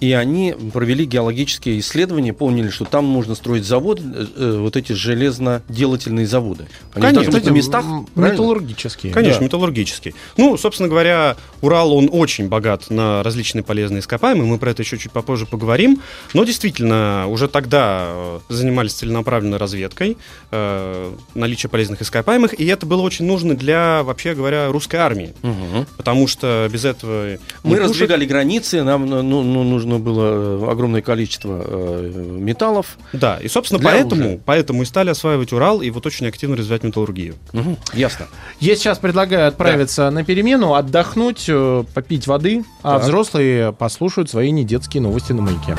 и 0.00 0.12
они 0.12 0.54
провели 0.72 1.04
геологические 1.04 1.78
исследования, 1.78 2.32
поняли, 2.32 2.70
что 2.70 2.86
там 2.86 3.04
можно 3.04 3.34
строить 3.34 3.64
завод, 3.64 4.00
э, 4.00 4.26
э, 4.34 4.56
вот 4.58 4.76
эти 4.76 4.92
железноделательные 4.92 6.26
заводы. 6.26 6.68
Они 6.94 7.04
Конечно. 7.04 7.32
быть 7.32 7.44
на 7.44 7.50
местах, 7.50 7.84
правильно? 8.14 8.32
металлургические. 8.32 9.12
Конечно, 9.12 9.40
Да. 9.40 9.44
металлургический. 9.44 10.14
Ну, 10.38 10.56
собственно 10.56 10.88
говоря, 10.88 11.36
Урал, 11.60 11.92
он 11.92 12.08
очень 12.10 12.48
богат 12.48 12.88
на 12.88 13.22
различные 13.22 13.62
полезные 13.62 14.00
ископаемые, 14.00 14.46
мы 14.46 14.58
про 14.58 14.70
это 14.70 14.82
еще 14.82 14.96
чуть 14.96 15.12
попозже 15.12 15.44
поговорим. 15.44 16.00
Но 16.32 16.44
действительно, 16.44 17.26
уже 17.28 17.48
тогда 17.48 18.06
э, 18.08 18.38
занимались 18.48 18.94
целенаправленной 18.94 19.58
разведкой 19.58 20.16
э, 20.50 21.12
наличия 21.34 21.68
полезных 21.68 22.00
ископаемых, 22.00 22.58
и 22.58 22.64
это 22.66 22.86
было 22.86 23.02
очень 23.02 23.26
нужно 23.26 23.54
для, 23.54 24.02
вообще 24.02 24.34
говоря, 24.34 24.68
русской 24.72 24.96
армии. 24.96 25.34
Мгм. 25.42 25.86
Потому 25.98 26.26
что 26.26 26.68
без 26.72 26.86
этого... 26.86 27.38
Мы 27.62 27.76
пушек, 27.76 27.82
раздвигали 27.82 28.24
границы, 28.24 28.82
нам 28.82 29.04
ну, 29.06 29.42
ну, 29.42 29.62
нужно 29.62 29.89
было 29.98 30.66
э, 30.66 30.70
огромное 30.70 31.02
количество 31.02 31.62
э, 31.64 32.36
металлов. 32.38 32.96
Да, 33.12 33.38
и, 33.38 33.48
собственно, 33.48 33.82
поэтому, 33.82 34.20
оружия. 34.22 34.40
поэтому 34.44 34.82
и 34.82 34.84
стали 34.84 35.10
осваивать 35.10 35.52
Урал 35.52 35.82
и 35.82 35.90
вот 35.90 36.06
очень 36.06 36.26
активно 36.26 36.56
развивать 36.56 36.82
металлургию. 36.84 37.34
Мгм. 37.52 37.76
Ясно. 37.92 38.26
Я 38.60 38.76
сейчас 38.76 38.98
предлагаю 38.98 39.48
отправиться 39.48 40.10
на 40.10 40.24
перемену, 40.24 40.74
отдохнуть, 40.74 41.44
э, 41.48 41.84
попить 41.94 42.26
воды, 42.26 42.64
а 42.82 42.94
Так. 42.94 43.02
взрослые 43.04 43.72
послушают 43.72 44.30
свои 44.30 44.50
недетские 44.50 45.02
новости 45.02 45.32
на 45.32 45.42
маяке. 45.42 45.76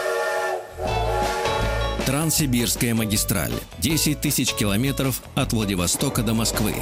Транссибирская 2.05 2.93
магистраль. 2.93 3.51
10 3.79 4.19
тысяч 4.21 4.53
километров 4.53 5.21
от 5.35 5.53
Владивостока 5.53 6.23
до 6.23 6.33
Москвы. 6.33 6.73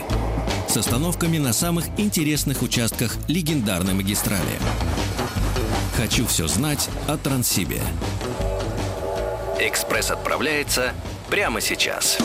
С 0.68 0.78
остановками 0.78 1.38
на 1.38 1.54
самых 1.54 1.86
интересных 1.98 2.62
участках 2.62 3.15
легендарной 3.28 3.94
магистрали. 3.94 4.39
Хочу 6.00 6.26
все 6.28 6.48
знать 6.48 6.90
о 7.10 7.18
Транссибе. 7.18 7.82
Экспресс 9.60 10.12
отправляется 10.12 10.94
прямо 11.30 11.60
сейчас. 11.60 12.18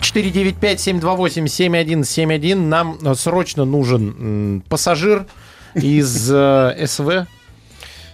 495-728-7171. 0.00 2.54
Нам 2.54 2.96
э, 3.04 3.14
срочно 3.14 3.66
нужен 3.66 4.62
пассажир 4.70 5.26
из 5.74 6.32
э, 6.32 6.86
СВ. 6.86 7.26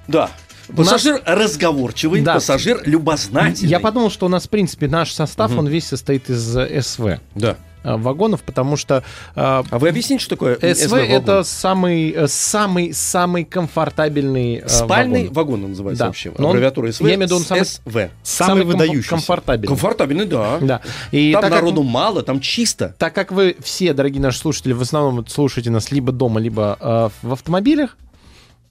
Да. 0.08 0.30
Пассажир 0.76 1.22
разговорчивый, 1.24 2.22
Да. 2.22 2.34
пассажир 2.34 2.82
любознательный. 2.84 3.70
Я 3.70 3.78
подумал, 3.78 4.10
что 4.10 4.26
у 4.26 4.28
нас, 4.28 4.46
в 4.46 4.50
принципе, 4.50 4.88
наш 4.88 5.12
состав, 5.12 5.56
он 5.56 5.68
весь 5.68 5.86
состоит 5.86 6.28
из 6.28 6.56
э, 6.56 6.82
СВ 6.82 7.20
Да. 7.36 7.56
Э, 7.84 7.96
вагонов, 7.96 8.42
потому 8.42 8.76
что 8.76 8.96
э, 8.96 9.02
А 9.36 9.64
вы 9.78 9.88
объясните, 9.88 10.22
что 10.24 10.30
такое 10.36 10.56
СВ 10.56 10.74
СВ-вагон? 10.88 11.10
это 11.10 11.42
самый, 11.44 12.10
э, 12.10 12.26
самый, 12.26 12.92
самый 12.92 13.44
комфортабельный 13.44 14.62
Спальный 14.66 15.28
вагон. 15.28 15.34
вагон 15.34 15.64
он 15.64 15.70
называется 15.70 15.98
Да. 16.00 16.06
вообще. 16.06 16.32
Но 16.38 16.48
Аббревиатура 16.48 16.90
СВ. 16.90 17.02
я 17.06 17.14
имею 17.14 17.20
в 17.20 17.22
виду, 17.30 17.36
он 17.36 17.42
самый- 17.42 17.64
СВ. 17.64 18.10
Самый 18.22 18.62
комфор- 18.62 18.66
выдающийся. 18.66 19.08
комфортабельный. 19.10 19.68
Комфортабельный, 19.68 20.26
да. 20.26 20.58
Да. 20.60 20.80
И 21.12 21.32
Там 21.32 21.42
так 21.42 21.50
как- 21.52 21.60
народу 21.62 21.82
мало, 21.82 22.22
там 22.22 22.40
чисто. 22.40 22.94
так 22.98 23.14
как 23.14 23.30
вы 23.32 23.56
все, 23.62 23.92
дорогие 23.92 24.20
наши 24.22 24.38
слушатели, 24.38 24.72
в 24.72 24.80
основном 24.82 25.26
слушаете 25.26 25.70
нас 25.70 25.92
либо 25.92 26.12
дома, 26.12 26.40
либо 26.40 26.76
э, 26.80 27.08
в 27.22 27.32
автомобилях, 27.32 27.96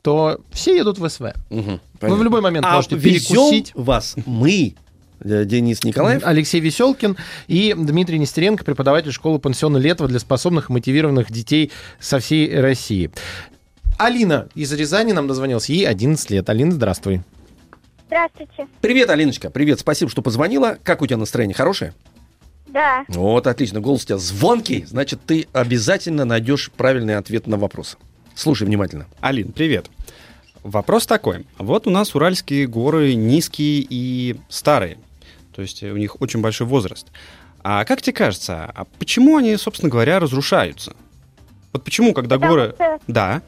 то 0.01 0.39
все 0.51 0.75
едут 0.75 0.97
в 0.99 1.07
СВ. 1.07 1.33
Мгм, 1.49 1.79
Вы 2.01 2.15
в 2.15 2.23
любой 2.23 2.41
момент 2.41 2.65
а 2.65 2.73
можете 2.75 2.97
перекусить. 2.99 3.71
вас 3.75 4.15
мы, 4.25 4.75
Денис 5.23 5.83
Николаев. 5.83 6.21
Алексей 6.25 6.59
Веселкин 6.59 7.17
и 7.47 7.73
Дмитрий 7.77 8.19
Нестеренко, 8.19 8.63
преподаватель 8.63 9.11
школы 9.11 9.39
пансиона 9.39 9.77
Летова 9.77 10.09
для 10.09 10.19
способных 10.19 10.69
и 10.69 10.73
мотивированных 10.73 11.31
детей 11.31 11.71
со 11.99 12.19
всей 12.19 12.59
России. 12.59 13.11
Алина 13.97 14.49
из 14.55 14.71
Рязани 14.73 15.11
нам 15.11 15.27
дозвонилась. 15.27 15.69
Ей 15.69 15.87
11 15.87 16.29
лет. 16.31 16.49
Алина, 16.49 16.71
здравствуй. 16.71 17.21
Здравствуйте. 18.07 18.67
Привет, 18.81 19.09
Алиночка. 19.09 19.49
Привет, 19.49 19.79
спасибо, 19.79 20.11
что 20.11 20.21
позвонила. 20.21 20.77
Как 20.83 21.01
у 21.01 21.07
тебя 21.07 21.17
настроение? 21.17 21.55
Хорошее? 21.55 21.93
Да. 22.67 23.05
Вот, 23.07 23.47
отлично. 23.47 23.79
Голос 23.79 24.03
у 24.03 24.05
тебя 24.07 24.17
звонкий. 24.17 24.85
Значит, 24.85 25.21
ты 25.25 25.47
обязательно 25.53 26.25
найдешь 26.25 26.71
правильный 26.75 27.17
ответ 27.17 27.47
на 27.47 27.57
вопрос. 27.57 27.97
Слушай 28.35 28.67
внимательно. 28.67 29.05
Алин, 29.21 29.51
привет. 29.51 29.87
Вопрос 30.63 31.05
такой. 31.05 31.45
Вот 31.57 31.87
у 31.87 31.89
нас 31.89 32.15
уральские 32.15 32.67
горы 32.67 33.15
низкие 33.15 33.85
и 33.87 34.35
старые. 34.49 34.97
То 35.55 35.61
есть 35.61 35.83
у 35.83 35.95
них 35.97 36.19
очень 36.21 36.41
большой 36.41 36.67
возраст. 36.67 37.07
А 37.63 37.85
как 37.85 38.01
тебе 38.01 38.13
кажется, 38.13 38.71
а 38.75 38.85
почему 38.99 39.37
они, 39.37 39.55
собственно 39.57 39.89
говоря, 39.89 40.19
разрушаются? 40.19 40.95
Вот 41.71 41.83
почему, 41.83 42.13
когда 42.13 42.35
Потому 42.35 42.51
горы... 42.53 42.73
что- 42.75 42.99
Да. 43.07 43.41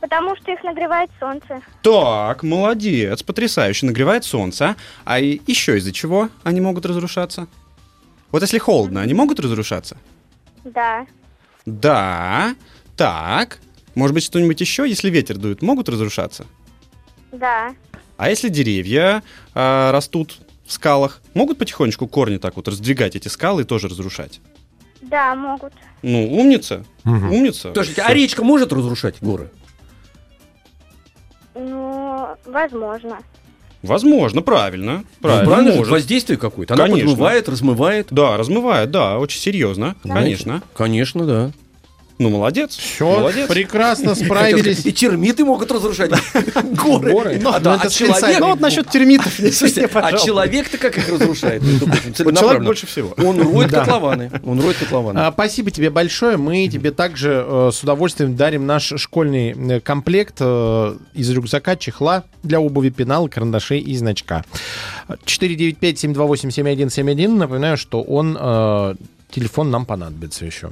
Потому 0.00 0.34
что 0.36 0.52
их 0.52 0.62
нагревает 0.64 1.10
солнце. 1.18 1.60
Так, 1.82 2.42
молодец, 2.42 3.22
потрясающе, 3.22 3.86
нагревает 3.86 4.24
солнце. 4.24 4.76
А 5.04 5.18
и 5.18 5.40
еще 5.46 5.76
из-за 5.76 5.92
чего 5.92 6.30
они 6.42 6.60
могут 6.60 6.86
разрушаться? 6.86 7.48
Вот 8.30 8.40
если 8.42 8.58
холодно, 8.58 9.02
они 9.02 9.12
могут 9.12 9.40
разрушаться? 9.40 9.98
Да. 10.64 11.06
Да. 11.66 12.54
Так. 12.96 13.58
Может 13.94 14.14
быть, 14.14 14.24
что-нибудь 14.24 14.60
еще, 14.60 14.88
если 14.88 15.10
ветер 15.10 15.36
дует, 15.36 15.60
могут 15.60 15.88
разрушаться? 15.88 16.46
Да. 17.32 17.74
А 18.16 18.30
если 18.30 18.48
деревья 18.48 19.22
а, 19.54 19.92
растут 19.92 20.38
в 20.70 20.72
скалах, 20.72 21.20
могут 21.34 21.58
потихонечку 21.58 22.06
корни 22.06 22.36
так 22.38 22.54
вот 22.54 22.68
раздвигать 22.68 23.16
эти 23.16 23.26
скалы 23.26 23.62
и 23.62 23.64
тоже 23.64 23.88
разрушать? 23.88 24.40
Да, 25.02 25.34
могут. 25.34 25.72
Ну, 26.02 26.32
умница, 26.32 26.84
Мгм. 27.02 27.32
умница. 27.32 27.72
Слушайте, 27.74 28.02
а 28.02 28.14
речка 28.14 28.44
может 28.44 28.72
разрушать 28.72 29.16
горы? 29.20 29.50
Ну, 31.56 32.28
возможно. 32.46 33.18
Возможно, 33.82 34.42
правильно. 34.42 34.98
Ну, 34.98 35.04
Правильно, 35.20 35.46
правильно 35.46 35.72
же, 35.72 35.78
может. 35.78 35.92
воздействие 35.92 36.38
какое-то. 36.38 36.74
Она 36.74 36.84
Конечно. 36.84 37.08
подмывает, 37.10 37.48
размывает. 37.48 38.06
Да, 38.10 38.36
размывает, 38.36 38.90
да, 38.92 39.18
очень 39.18 39.40
серьезно, 39.40 39.96
конечно. 40.04 40.62
Конечно, 40.76 41.24
да. 41.26 41.50
Ну, 42.20 42.28
молодец. 42.28 42.76
Все, 42.76 43.18
молодец. 43.18 43.48
прекрасно 43.48 44.14
справились. 44.24 44.84
И 44.84 44.92
термиты 44.92 45.42
могут 45.42 45.72
разрушать 45.72 46.10
горы. 46.74 47.12
Горы? 47.12 47.38
Ну, 47.40 47.50
Ну, 47.50 47.60
да, 47.60 47.76
это 47.76 47.86
а 47.86 47.90
человек... 47.90 48.40
Ну, 48.40 48.50
вот 48.50 48.60
насчет 48.60 48.90
термитов. 48.90 49.32
Слушайте, 49.36 49.88
а 49.94 50.12
человек-то 50.12 50.76
как 50.76 50.98
их 50.98 51.08
разрушает? 51.08 51.62
человек 52.14 52.62
больше 52.62 52.86
всего. 52.86 53.14
Он 53.24 53.40
роет 53.40 53.70
котлованы. 53.72 54.30
Он 54.44 54.60
роет 54.60 54.76
котлованы. 54.76 55.18
А, 55.18 55.32
Спасибо 55.32 55.70
тебе 55.70 55.88
большое. 55.88 56.36
Мы 56.36 56.68
тебе 56.68 56.90
также 56.90 57.42
э, 57.46 57.70
с 57.72 57.82
удовольствием 57.82 58.36
дарим 58.36 58.66
наш 58.66 58.92
школьный 58.96 59.52
э, 59.52 59.80
комплект 59.80 60.36
э, 60.40 60.96
из 61.14 61.30
рюкзака, 61.30 61.76
чехла 61.76 62.24
для 62.42 62.60
обуви, 62.60 62.90
пенала, 62.90 63.28
карандашей 63.28 63.80
и 63.80 63.96
значка. 63.96 64.44
495-728-7171. 65.08 67.28
Напоминаю, 67.28 67.78
что 67.78 68.02
он, 68.02 68.34
телефон 69.30 69.70
нам 69.70 69.86
понадобится 69.86 70.44
еще. 70.44 70.70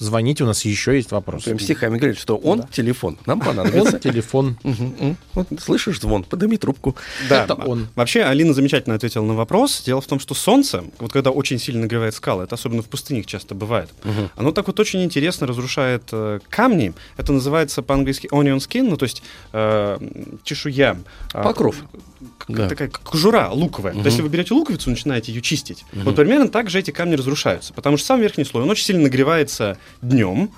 Звоните, 0.00 0.44
у 0.44 0.46
нас 0.46 0.64
еще 0.64 0.96
есть 0.96 1.12
вопросы. 1.12 1.44
Прям 1.44 1.58
стихами 1.58 1.98
говорит, 1.98 2.18
что 2.18 2.36
он 2.36 2.66
телефон. 2.68 3.18
Нам 3.26 3.40
Он 3.40 3.46
понадобится. 3.46 3.98
телефон. 4.00 4.56
М. 4.64 5.16
Вот 5.34 5.48
слышишь 5.62 6.00
звон, 6.00 6.24
подними 6.24 6.56
трубку. 6.56 6.96
Да, 7.28 7.44
Это 7.44 7.54
он. 7.54 7.88
Вообще, 7.94 8.22
Алина 8.22 8.54
замечательно 8.54 8.94
ответила 8.94 9.22
на 9.24 9.34
вопрос. 9.34 9.82
Дело 9.84 10.00
в 10.00 10.06
том, 10.06 10.18
что 10.18 10.34
солнце, 10.34 10.84
вот 10.98 11.12
когда 11.12 11.30
очень 11.30 11.58
сильно 11.58 11.82
нагревает 11.82 12.14
скалы, 12.14 12.44
это 12.44 12.54
особенно 12.54 12.82
в 12.82 12.88
пустынях 12.88 13.26
часто 13.26 13.54
бывает, 13.54 13.90
оно 14.36 14.52
так 14.52 14.66
вот 14.68 14.80
очень 14.80 15.04
интересно 15.04 15.46
разрушает 15.46 16.04
э, 16.12 16.40
камни. 16.48 16.94
Это 17.18 17.32
называется 17.34 17.82
по-английски 17.82 18.26
onion 18.32 18.56
skin, 18.56 18.88
ну 18.88 18.96
то 18.96 19.04
есть 19.04 19.22
э, 19.52 19.98
чешуя. 20.44 20.96
а, 21.34 21.42
Покров. 21.42 21.76
Да. 22.48 22.68
Такая 22.68 22.88
кожура 22.88 23.48
луковая. 23.50 23.92
То 23.92 23.98
есть, 23.98 24.10
если 24.10 24.22
вы 24.22 24.28
берете 24.28 24.54
луковицу, 24.54 24.90
начинаете 24.90 25.32
ее 25.32 25.40
чистить, 25.40 25.84
вот 25.92 26.16
примерно 26.16 26.48
так 26.48 26.68
же 26.70 26.78
эти 26.78 26.90
камни 26.90 27.14
разрушаются. 27.14 27.72
Потому 27.72 27.96
что 27.96 28.06
сам 28.06 28.20
верхний 28.20 28.44
слой, 28.44 28.62
он 28.62 28.70
очень 28.70 28.84
сильно 28.84 29.02
нагревается 29.02 29.78
днем, 30.02 30.50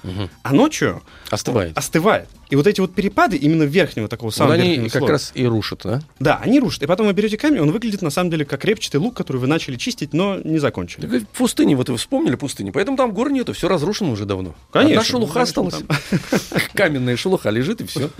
а 0.42 0.52
ночью 0.52 1.02
Остывает. 1.30 1.76
остывает. 1.76 2.28
И 2.50 2.56
вот 2.56 2.66
эти 2.66 2.80
вот 2.80 2.94
перепады 2.94 3.38
именно 3.38 3.62
верхнего 3.62 4.08
такого 4.08 4.26
Вот 4.28 4.34
самого 4.34 4.54
они 4.54 4.68
верхнего 4.68 4.88
как 4.90 4.98
слоя. 4.98 5.12
раз 5.12 5.32
и 5.34 5.46
рушат, 5.46 5.80
да? 5.84 6.02
Да, 6.20 6.38
они 6.42 6.60
рушат. 6.60 6.82
И 6.82 6.86
потом 6.86 7.06
вы 7.06 7.14
берете 7.14 7.38
камень, 7.38 7.60
он 7.60 7.70
выглядит 7.72 8.02
на 8.02 8.10
самом 8.10 8.30
деле 8.30 8.44
как 8.44 8.64
репчатый 8.66 9.00
лук, 9.00 9.16
который 9.16 9.38
вы 9.38 9.46
начали 9.46 9.76
чистить, 9.76 10.12
но 10.12 10.36
не 10.36 10.58
закончили. 10.58 11.00
Так 11.00 11.14
и 11.14 11.18
в 11.20 11.26
пустыне, 11.28 11.76
вот 11.76 11.88
вы 11.88 11.96
вспомнили 11.96 12.34
пустыню, 12.36 12.72
поэтому 12.72 12.96
там 12.98 13.12
гор 13.12 13.30
нету, 13.32 13.54
все 13.54 13.68
разрушено 13.68 14.12
уже 14.12 14.26
давно. 14.26 14.54
Конечно, 14.70 15.00
Одна 15.00 15.04
шелуха 15.10 15.38
ну, 15.38 15.42
осталась. 15.44 15.76
Каменная 16.74 17.16
шелуха 17.16 17.48
лежит 17.48 17.80
и 17.80 17.86
все. 17.86 18.10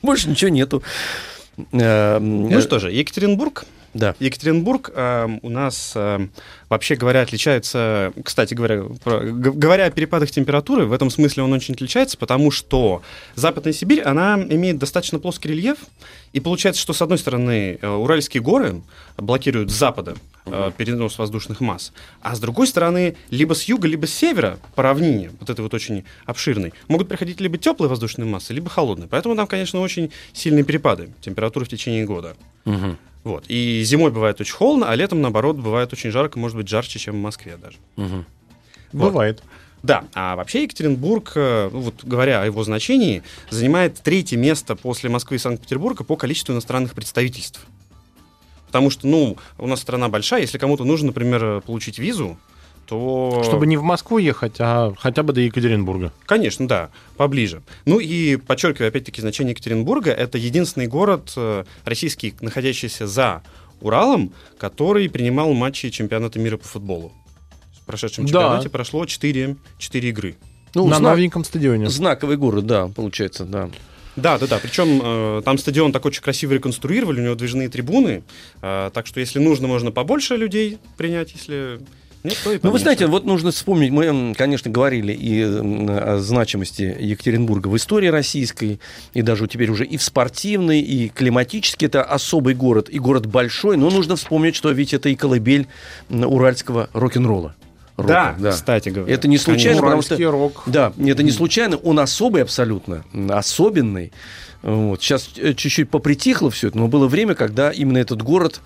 Больше 0.00 0.30
ничего 0.30 0.48
нету. 0.48 0.82
Э, 1.72 2.18
Ну 2.18 2.60
что 2.60 2.78
же, 2.78 2.90
Екатеринбург. 2.92 3.64
Да. 3.94 4.14
Екатеринбург 4.20 4.90
э, 4.94 5.38
у 5.40 5.48
нас, 5.48 5.92
э, 5.94 6.26
вообще 6.68 6.96
говоря, 6.96 7.22
отличается, 7.22 8.12
кстати 8.24 8.52
говоря, 8.52 8.82
про- 9.02 9.20
говоря 9.20 9.86
о 9.86 9.90
перепадах 9.90 10.30
температуры, 10.30 10.84
в 10.84 10.92
этом 10.92 11.08
смысле 11.08 11.44
он 11.44 11.52
очень 11.54 11.72
отличается, 11.72 12.18
потому 12.18 12.50
что 12.50 13.00
Западная 13.36 13.72
Сибирь, 13.72 14.02
она 14.02 14.34
имеет 14.50 14.76
достаточно 14.76 15.18
плоский 15.18 15.48
рельеф, 15.48 15.78
и 16.34 16.40
получается, 16.40 16.82
что 16.82 16.92
с 16.92 17.00
одной 17.00 17.16
стороны 17.16 17.78
э, 17.80 17.88
Уральские 17.88 18.42
горы 18.42 18.82
блокируют 19.16 19.70
с 19.70 19.74
запада 19.74 20.14
э, 20.46 20.72
перенос 20.76 21.18
воздушных 21.18 21.60
масс, 21.60 21.92
а 22.20 22.34
с 22.34 22.40
другой 22.40 22.66
стороны 22.66 23.16
либо 23.30 23.54
с 23.54 23.64
юга, 23.64 23.88
либо 23.88 24.06
с 24.06 24.14
севера 24.14 24.58
по 24.74 24.82
равнине, 24.82 25.30
вот 25.40 25.50
этой 25.50 25.60
вот 25.60 25.74
очень 25.74 26.04
обширной, 26.24 26.72
могут 26.88 27.08
приходить 27.08 27.40
либо 27.40 27.58
теплые 27.58 27.90
воздушные 27.90 28.26
массы, 28.26 28.52
либо 28.52 28.70
холодные. 28.70 29.08
Поэтому 29.08 29.36
там, 29.36 29.46
конечно, 29.46 29.80
очень 29.80 30.10
сильные 30.32 30.64
перепады 30.64 31.10
температуры 31.20 31.66
в 31.66 31.68
течение 31.68 32.04
года. 32.04 32.36
Мгм. 32.64 32.98
Вот. 33.24 33.44
И 33.48 33.82
зимой 33.84 34.12
бывает 34.12 34.40
очень 34.40 34.54
холодно, 34.54 34.88
а 34.88 34.94
летом, 34.94 35.20
наоборот, 35.20 35.56
бывает 35.56 35.92
очень 35.92 36.10
жарко, 36.10 36.38
может 36.38 36.56
быть, 36.56 36.68
жарче, 36.68 36.98
чем 36.98 37.16
в 37.16 37.20
Москве 37.20 37.56
даже. 37.56 37.78
Мгм. 37.96 38.24
Вот. 38.92 39.08
Бывает. 39.10 39.42
Да, 39.82 40.04
а 40.14 40.36
вообще 40.36 40.64
Екатеринбург, 40.64 41.32
э, 41.36 41.70
ну 41.72 41.80
вот 41.80 42.02
говоря 42.02 42.42
о 42.42 42.46
его 42.46 42.64
значении, 42.64 43.22
занимает 43.50 44.00
третье 44.02 44.36
место 44.36 44.74
после 44.74 45.10
Москвы 45.10 45.36
и 45.36 45.38
Санкт-Петербурга 45.38 46.02
по 46.02 46.16
количеству 46.16 46.52
иностранных 46.52 46.94
представительств. 46.94 47.66
Потому 48.76 48.90
что, 48.90 49.06
ну, 49.06 49.38
у 49.56 49.66
нас 49.66 49.80
страна 49.80 50.10
большая, 50.10 50.42
если 50.42 50.58
кому-то 50.58 50.84
нужно, 50.84 51.06
например, 51.06 51.62
получить 51.62 51.98
визу, 51.98 52.36
то... 52.84 53.40
Чтобы 53.42 53.66
не 53.66 53.78
в 53.78 53.82
Москву 53.82 54.18
ехать, 54.18 54.56
а 54.58 54.92
хотя 54.98 55.22
бы 55.22 55.32
до 55.32 55.40
Екатеринбурга. 55.40 56.12
Конечно, 56.26 56.68
да, 56.68 56.90
поближе. 57.16 57.62
Ну 57.86 57.98
и 58.00 58.36
подчеркиваю 58.36 58.88
опять-таки 58.90 59.22
значение 59.22 59.52
Екатеринбурга. 59.52 60.10
Это 60.10 60.36
единственный 60.36 60.88
город 60.88 61.32
э, 61.38 61.64
российский, 61.86 62.34
находящийся 62.42 63.06
за 63.06 63.42
Уралом, 63.80 64.34
который 64.58 65.08
принимал 65.08 65.54
матчи 65.54 65.88
чемпионата 65.88 66.38
мира 66.38 66.58
по 66.58 66.68
футболу. 66.68 67.12
В 67.80 67.86
прошедшем 67.86 68.26
Да. 68.26 68.30
чемпионате 68.30 68.68
прошло 68.68 69.06
4, 69.06 69.56
4 69.78 70.08
игры. 70.10 70.36
Ну, 70.74 70.86
На 70.86 70.96
знак- 70.96 71.14
новеньком 71.16 71.44
стадионе. 71.44 71.88
знаковый 71.88 72.36
город, 72.36 72.66
да, 72.66 72.88
получается, 72.88 73.46
да. 73.46 73.70
Да, 74.16 74.38
да, 74.38 74.46
да. 74.46 74.58
Причем 74.58 75.00
э, 75.02 75.42
там 75.44 75.58
стадион 75.58 75.92
так 75.92 76.04
очень 76.06 76.22
красиво 76.22 76.52
реконструировали, 76.52 77.20
у 77.20 77.24
него 77.24 77.34
движные 77.34 77.68
трибуны. 77.68 78.22
э, 78.62 78.90
так 78.92 79.06
что, 79.06 79.20
если 79.20 79.38
нужно, 79.38 79.68
можно 79.68 79.92
побольше 79.92 80.36
людей 80.36 80.78
принять, 80.96 81.32
если 81.32 81.80
нет, 82.26 82.38
то 82.42 82.52
и 82.52 82.58
Ну, 82.60 82.72
вы 82.72 82.78
знаете, 82.80 83.06
вот 83.06 83.24
нужно 83.24 83.52
вспомнить, 83.52 83.90
мы, 83.90 84.34
конечно, 84.34 84.68
говорили 84.68 85.12
и 85.12 85.42
о 85.42 86.18
значимости 86.18 86.96
Екатеринбурга 86.98 87.68
в 87.68 87.76
истории 87.76 88.08
российской, 88.08 88.80
и 89.14 89.22
даже 89.22 89.46
теперь 89.46 89.70
уже 89.70 89.86
и 89.86 89.96
в 89.96 90.02
спортивной, 90.02 90.80
и 90.80 91.08
климатически 91.08 91.84
это 91.84 92.02
особый 92.02 92.54
город, 92.54 92.88
и 92.90 92.98
город 92.98 93.26
большой, 93.26 93.76
но 93.76 93.90
нужно 93.90 94.16
вспомнить, 94.16 94.56
что 94.56 94.72
ведь 94.72 94.92
это 94.92 95.08
и 95.08 95.14
колыбель 95.14 95.68
уральского 96.10 96.90
рок-н-ролла. 96.92 97.54
Да, 97.96 98.34
Рока, 98.38 98.50
кстати 98.50 98.88
говоря. 98.90 99.12
Это 99.12 99.28
не 99.28 99.38
случайно, 99.38 99.80
потому 99.80 100.02
что... 100.02 100.16
Рок. 100.30 100.62
Да, 100.66 100.92
это 100.98 101.22
не 101.22 101.30
случайно, 101.30 101.76
он 101.76 101.98
особый 101.98 102.42
абсолютно, 102.42 103.04
особенный. 103.30 104.12
Вот. 104.66 105.00
Сейчас 105.00 105.30
э, 105.36 105.54
чуть-чуть 105.54 105.88
попритихло 105.90 106.50
все 106.50 106.68
это, 106.68 106.76
но 106.78 106.88
было 106.88 107.06
время, 107.06 107.36
когда 107.36 107.70
именно 107.70 107.98
этот 107.98 108.20
город, 108.22 108.60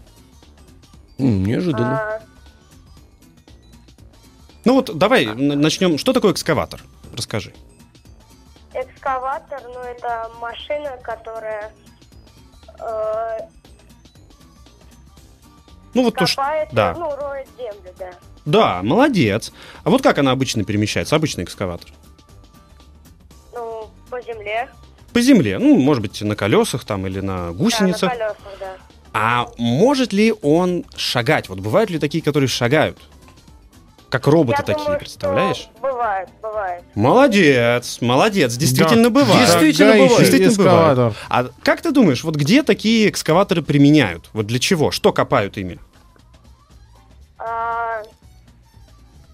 М, 1.18 1.44
Неожиданно. 1.44 1.98
А, 1.98 2.20
Ну 4.66 4.74
вот 4.74 4.96
давай 4.96 5.24
н- 5.24 5.60
начнем. 5.60 5.96
Что 5.98 6.12
такое 6.12 6.32
экскаватор? 6.32 6.82
Расскажи. 7.12 7.52
экскаватор, 8.74 9.62
ну, 9.64 9.80
это 9.80 10.30
машина, 10.40 10.98
которая 11.02 11.72
э, 12.78 13.38
Ну 15.94 16.02
вот 16.04 16.14
то, 16.16 16.26
что... 16.26 16.42
копает, 16.42 16.68
да. 16.72 16.92
ну, 16.94 17.16
роет 17.16 17.48
землю, 17.56 17.94
да. 17.98 18.10
Да, 18.46 18.80
молодец. 18.82 19.52
А 19.84 19.90
вот 19.90 20.02
как 20.02 20.18
она 20.18 20.30
обычно 20.30 20.64
перемещается? 20.64 21.16
Обычный 21.16 21.44
экскаватор. 21.44 21.90
Ну, 23.52 23.90
по 24.08 24.20
земле. 24.22 24.68
По 25.12 25.20
земле. 25.20 25.58
Ну, 25.58 25.76
может 25.78 26.00
быть, 26.02 26.20
на 26.22 26.36
колесах 26.36 26.84
там 26.84 27.06
или 27.06 27.20
на 27.20 27.48
Да, 27.48 27.52
гусеницах. 27.52 28.02
на 28.12 28.16
колесах, 28.18 28.36
да. 28.60 28.76
А 29.12 29.48
может 29.58 30.12
ли 30.12 30.32
он 30.42 30.84
шагать? 30.96 31.48
Вот 31.48 31.58
бывают 31.60 31.90
ли 31.90 31.98
такие, 31.98 32.22
которые 32.22 32.48
шагают? 32.48 32.98
Как 34.10 34.28
роботы 34.28 34.58
Я 34.60 34.64
такие, 34.64 34.84
думаю, 34.84 34.98
представляешь? 35.00 35.56
Что 35.56 35.70
бывает, 35.82 36.28
бывает. 36.40 36.84
Молодец, 36.94 37.98
молодец, 38.00 38.54
действительно 38.54 39.04
Да. 39.04 39.10
бывает. 39.10 39.40
Действительно 39.46 39.92
Шагающий 39.92 40.08
бывает. 40.08 40.30
Действительно 40.30 40.64
бывает. 40.96 41.14
А 41.28 41.46
как 41.64 41.80
ты 41.82 41.90
думаешь, 41.90 42.22
вот 42.22 42.36
где 42.36 42.62
такие 42.62 43.08
экскаваторы 43.08 43.62
применяют? 43.62 44.30
Вот 44.32 44.46
для 44.46 44.60
чего? 44.60 44.92
Что 44.92 45.12
копают 45.12 45.56
ими? 45.58 45.80
А, 47.38 47.85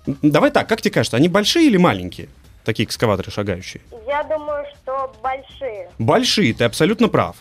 Давай 0.07 0.51
так, 0.51 0.69
как 0.69 0.81
тебе 0.83 0.93
кажется, 0.93 1.17
они 1.17 1.29
большие 1.29 1.67
или 1.67 1.77
маленькие? 1.77 2.29
Такие 2.65 2.87
экскаваторы 2.87 3.31
шагающие. 3.31 3.83
я 4.07 4.23
думаю, 4.23 4.65
что 4.77 5.13
большие. 5.23 5.91
Большие, 5.99 6.55
ты 6.55 6.65
абсолютно 6.65 7.09
прав. 7.09 7.37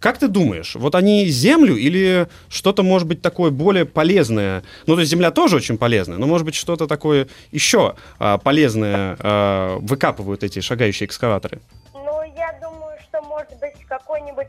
Как 0.00 0.16
ты 0.18 0.28
думаешь, 0.28 0.76
вот 0.76 0.94
они 0.94 1.26
землю 1.26 1.76
или 1.76 2.26
что-то, 2.48 2.82
может 2.82 3.06
быть, 3.06 3.20
такое 3.20 3.50
более 3.50 3.84
полезное? 3.84 4.62
Ну, 4.86 4.94
то 4.94 5.00
есть 5.00 5.10
земля 5.10 5.30
тоже 5.30 5.56
очень 5.56 5.76
полезная, 5.76 6.16
но, 6.16 6.26
может 6.26 6.46
быть, 6.46 6.54
что-то 6.54 6.86
такое 6.86 7.28
еще 7.52 7.96
а, 8.18 8.38
полезное 8.38 9.16
а, 9.18 9.76
выкапывают 9.78 10.42
эти 10.42 10.60
шагающие 10.60 11.06
экскаваторы? 11.06 11.60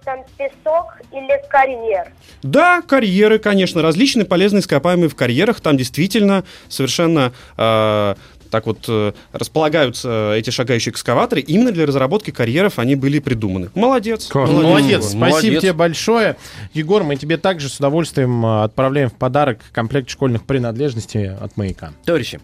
Там 0.04 0.24
песок 0.38 0.98
или 1.12 1.42
карьер? 1.50 2.12
Да, 2.44 2.82
карьеры, 2.82 3.40
конечно, 3.40 3.82
различные 3.82 4.26
полезные 4.26 4.62
ископаемые 4.62 5.10
в 5.10 5.16
карьерах. 5.16 5.62
Там 5.62 5.78
действительно 5.78 6.44
совершенно 6.70 7.34
э, 7.58 8.16
так 8.52 8.68
вот 8.68 8.86
э, 8.88 9.14
располагаются 9.32 10.34
эти 10.36 10.50
шагающие 10.50 10.92
экскаваторы. 10.92 11.42
Именно 11.42 11.72
для 11.72 11.86
разработки 11.86 12.32
карьеров 12.32 12.78
они 12.78 12.96
были 12.96 13.20
придуманы. 13.20 13.70
Молодец. 13.74 14.30
Молодец, 14.34 14.64
Молодец. 14.64 15.06
спасибо 15.06 15.26
Молодец. 15.26 15.62
тебе 15.62 15.74
большое. 15.74 16.36
Егор, 16.74 17.04
мы 17.04 17.16
тебе 17.16 17.38
также 17.38 17.70
с 17.70 17.78
удовольствием 17.78 18.46
а, 18.46 18.64
отправляем 18.66 19.10
в 19.10 19.14
подарок 19.14 19.60
комплект 19.72 20.10
школьных 20.10 20.44
принадлежностей 20.44 21.30
от 21.34 21.56
«Маяка». 21.58 21.94
Товарищи, 22.06 22.40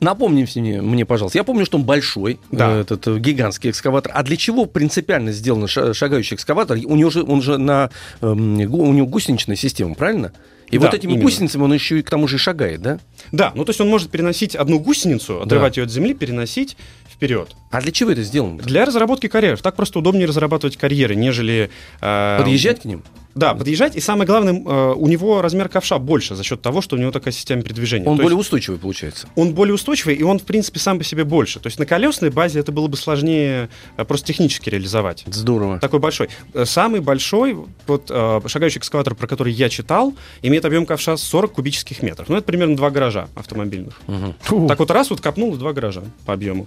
напомните 0.00 0.60
мне, 0.60 0.80
мне, 0.80 1.04
пожалуйста, 1.04 1.38
я 1.38 1.44
помню, 1.44 1.66
что 1.66 1.78
он 1.78 1.84
большой, 1.84 2.38
Да. 2.50 2.70
э, 2.76 2.80
этот 2.82 3.06
э, 3.08 3.18
гигантский 3.18 3.70
экскаватор. 3.70 4.12
А 4.14 4.22
для 4.22 4.36
чего 4.36 4.66
принципиально 4.66 5.32
сделан 5.32 5.66
ша- 5.66 5.92
шагающий 5.94 6.36
экскаватор? 6.36 6.78
У 6.84 6.96
него 6.96 7.10
же, 7.10 7.22
он 7.24 7.42
же 7.42 7.58
на, 7.58 7.90
эм, 8.20 8.58
у 8.72 8.92
него 8.92 9.06
гусеничная 9.06 9.56
система, 9.56 9.94
правильно? 9.94 10.32
И 10.70 10.78
Да, 10.78 10.86
вот 10.86 10.94
этими 10.94 11.12
именно. 11.12 11.24
гусеницами 11.24 11.62
он 11.62 11.72
еще 11.74 11.98
и 11.98 12.02
к 12.02 12.10
тому 12.10 12.28
же 12.28 12.36
и 12.36 12.38
шагает, 12.38 12.80
да? 12.80 12.98
Да, 13.32 13.52
ну 13.54 13.64
то 13.64 13.70
есть 13.70 13.80
он 13.80 13.88
может 13.88 14.10
переносить 14.10 14.54
одну 14.54 14.78
гусеницу, 14.78 15.42
отрывать 15.42 15.76
ее 15.76 15.84
от 15.84 15.90
земли, 15.90 16.14
переносить 16.14 16.76
вперед. 17.12 17.54
А 17.70 17.80
для 17.80 17.92
чего 17.92 18.10
это 18.10 18.22
сделано? 18.22 18.58
Для 18.58 18.84
разработки 18.84 19.26
карьеров. 19.26 19.62
Так 19.62 19.74
просто 19.76 19.98
удобнее 19.98 20.26
разрабатывать 20.26 20.76
карьеры, 20.76 21.14
нежели... 21.16 21.70
э, 22.00 22.38
Подъезжать 22.38 22.82
к 22.82 22.84
ним? 22.84 23.02
Да, 23.34 23.54
подъезжать. 23.54 23.96
И 23.96 24.00
самое 24.00 24.26
главное, 24.26 24.54
э, 24.54 24.92
у 24.96 25.06
него 25.06 25.40
размер 25.42 25.68
ковша 25.68 25.98
больше 25.98 26.34
за 26.34 26.42
счет 26.42 26.60
того, 26.62 26.80
что 26.80 26.96
у 26.96 26.98
него 26.98 27.10
такая 27.10 27.32
система 27.32 27.62
передвижения. 27.62 28.06
Он 28.08 28.16
То 28.16 28.22
более 28.24 28.36
есть 28.36 28.46
устойчивый 28.46 28.78
получается. 28.78 29.28
он 29.36 29.54
более 29.54 29.74
устойчивый, 29.74 30.14
и 30.16 30.22
он, 30.22 30.38
в 30.38 30.42
принципе, 30.42 30.78
сам 30.80 30.98
по 30.98 31.04
себе 31.04 31.24
больше. 31.24 31.60
То 31.60 31.68
есть 31.68 31.78
на 31.78 31.86
колесной 31.86 32.30
базе 32.30 32.60
это 32.60 32.72
было 32.72 32.86
бы 32.88 32.96
сложнее 32.96 33.68
э, 33.96 34.04
просто 34.04 34.26
технически 34.28 34.68
реализовать. 34.68 35.24
Здорово. 35.26 35.78
Такой 35.78 35.98
большой. 36.00 36.28
Э, 36.54 36.64
Самый 36.64 37.00
большой, 37.00 37.56
вот 37.86 38.08
шагающий 38.46 38.78
экскаватор, 38.78 39.14
про 39.14 39.26
который 39.26 39.52
я 39.52 39.68
читал, 39.68 40.14
имеет 40.42 40.64
объем 40.64 40.86
ковша 40.86 41.16
40 41.16 41.52
кубических 41.52 42.02
метров. 42.02 42.28
Ну, 42.28 42.36
это 42.36 42.44
примерно 42.44 42.76
два 42.76 42.90
гаража 42.90 43.28
автомобильных. 43.34 44.00
Мгм. 44.06 44.66
Так 44.68 44.78
вот 44.78 44.90
раз 44.90 45.10
вот 45.10 45.20
копнул 45.20 45.54
и 45.54 45.58
два 45.58 45.72
гаража 45.72 46.02
по 46.26 46.32
объему. 46.32 46.66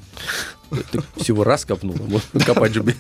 Ты 0.92 1.02
всего 1.18 1.44
раз 1.44 1.66
копнул. 1.66 1.96
Вот, 2.00 2.24
Копать 2.46 2.74
же. 2.74 2.84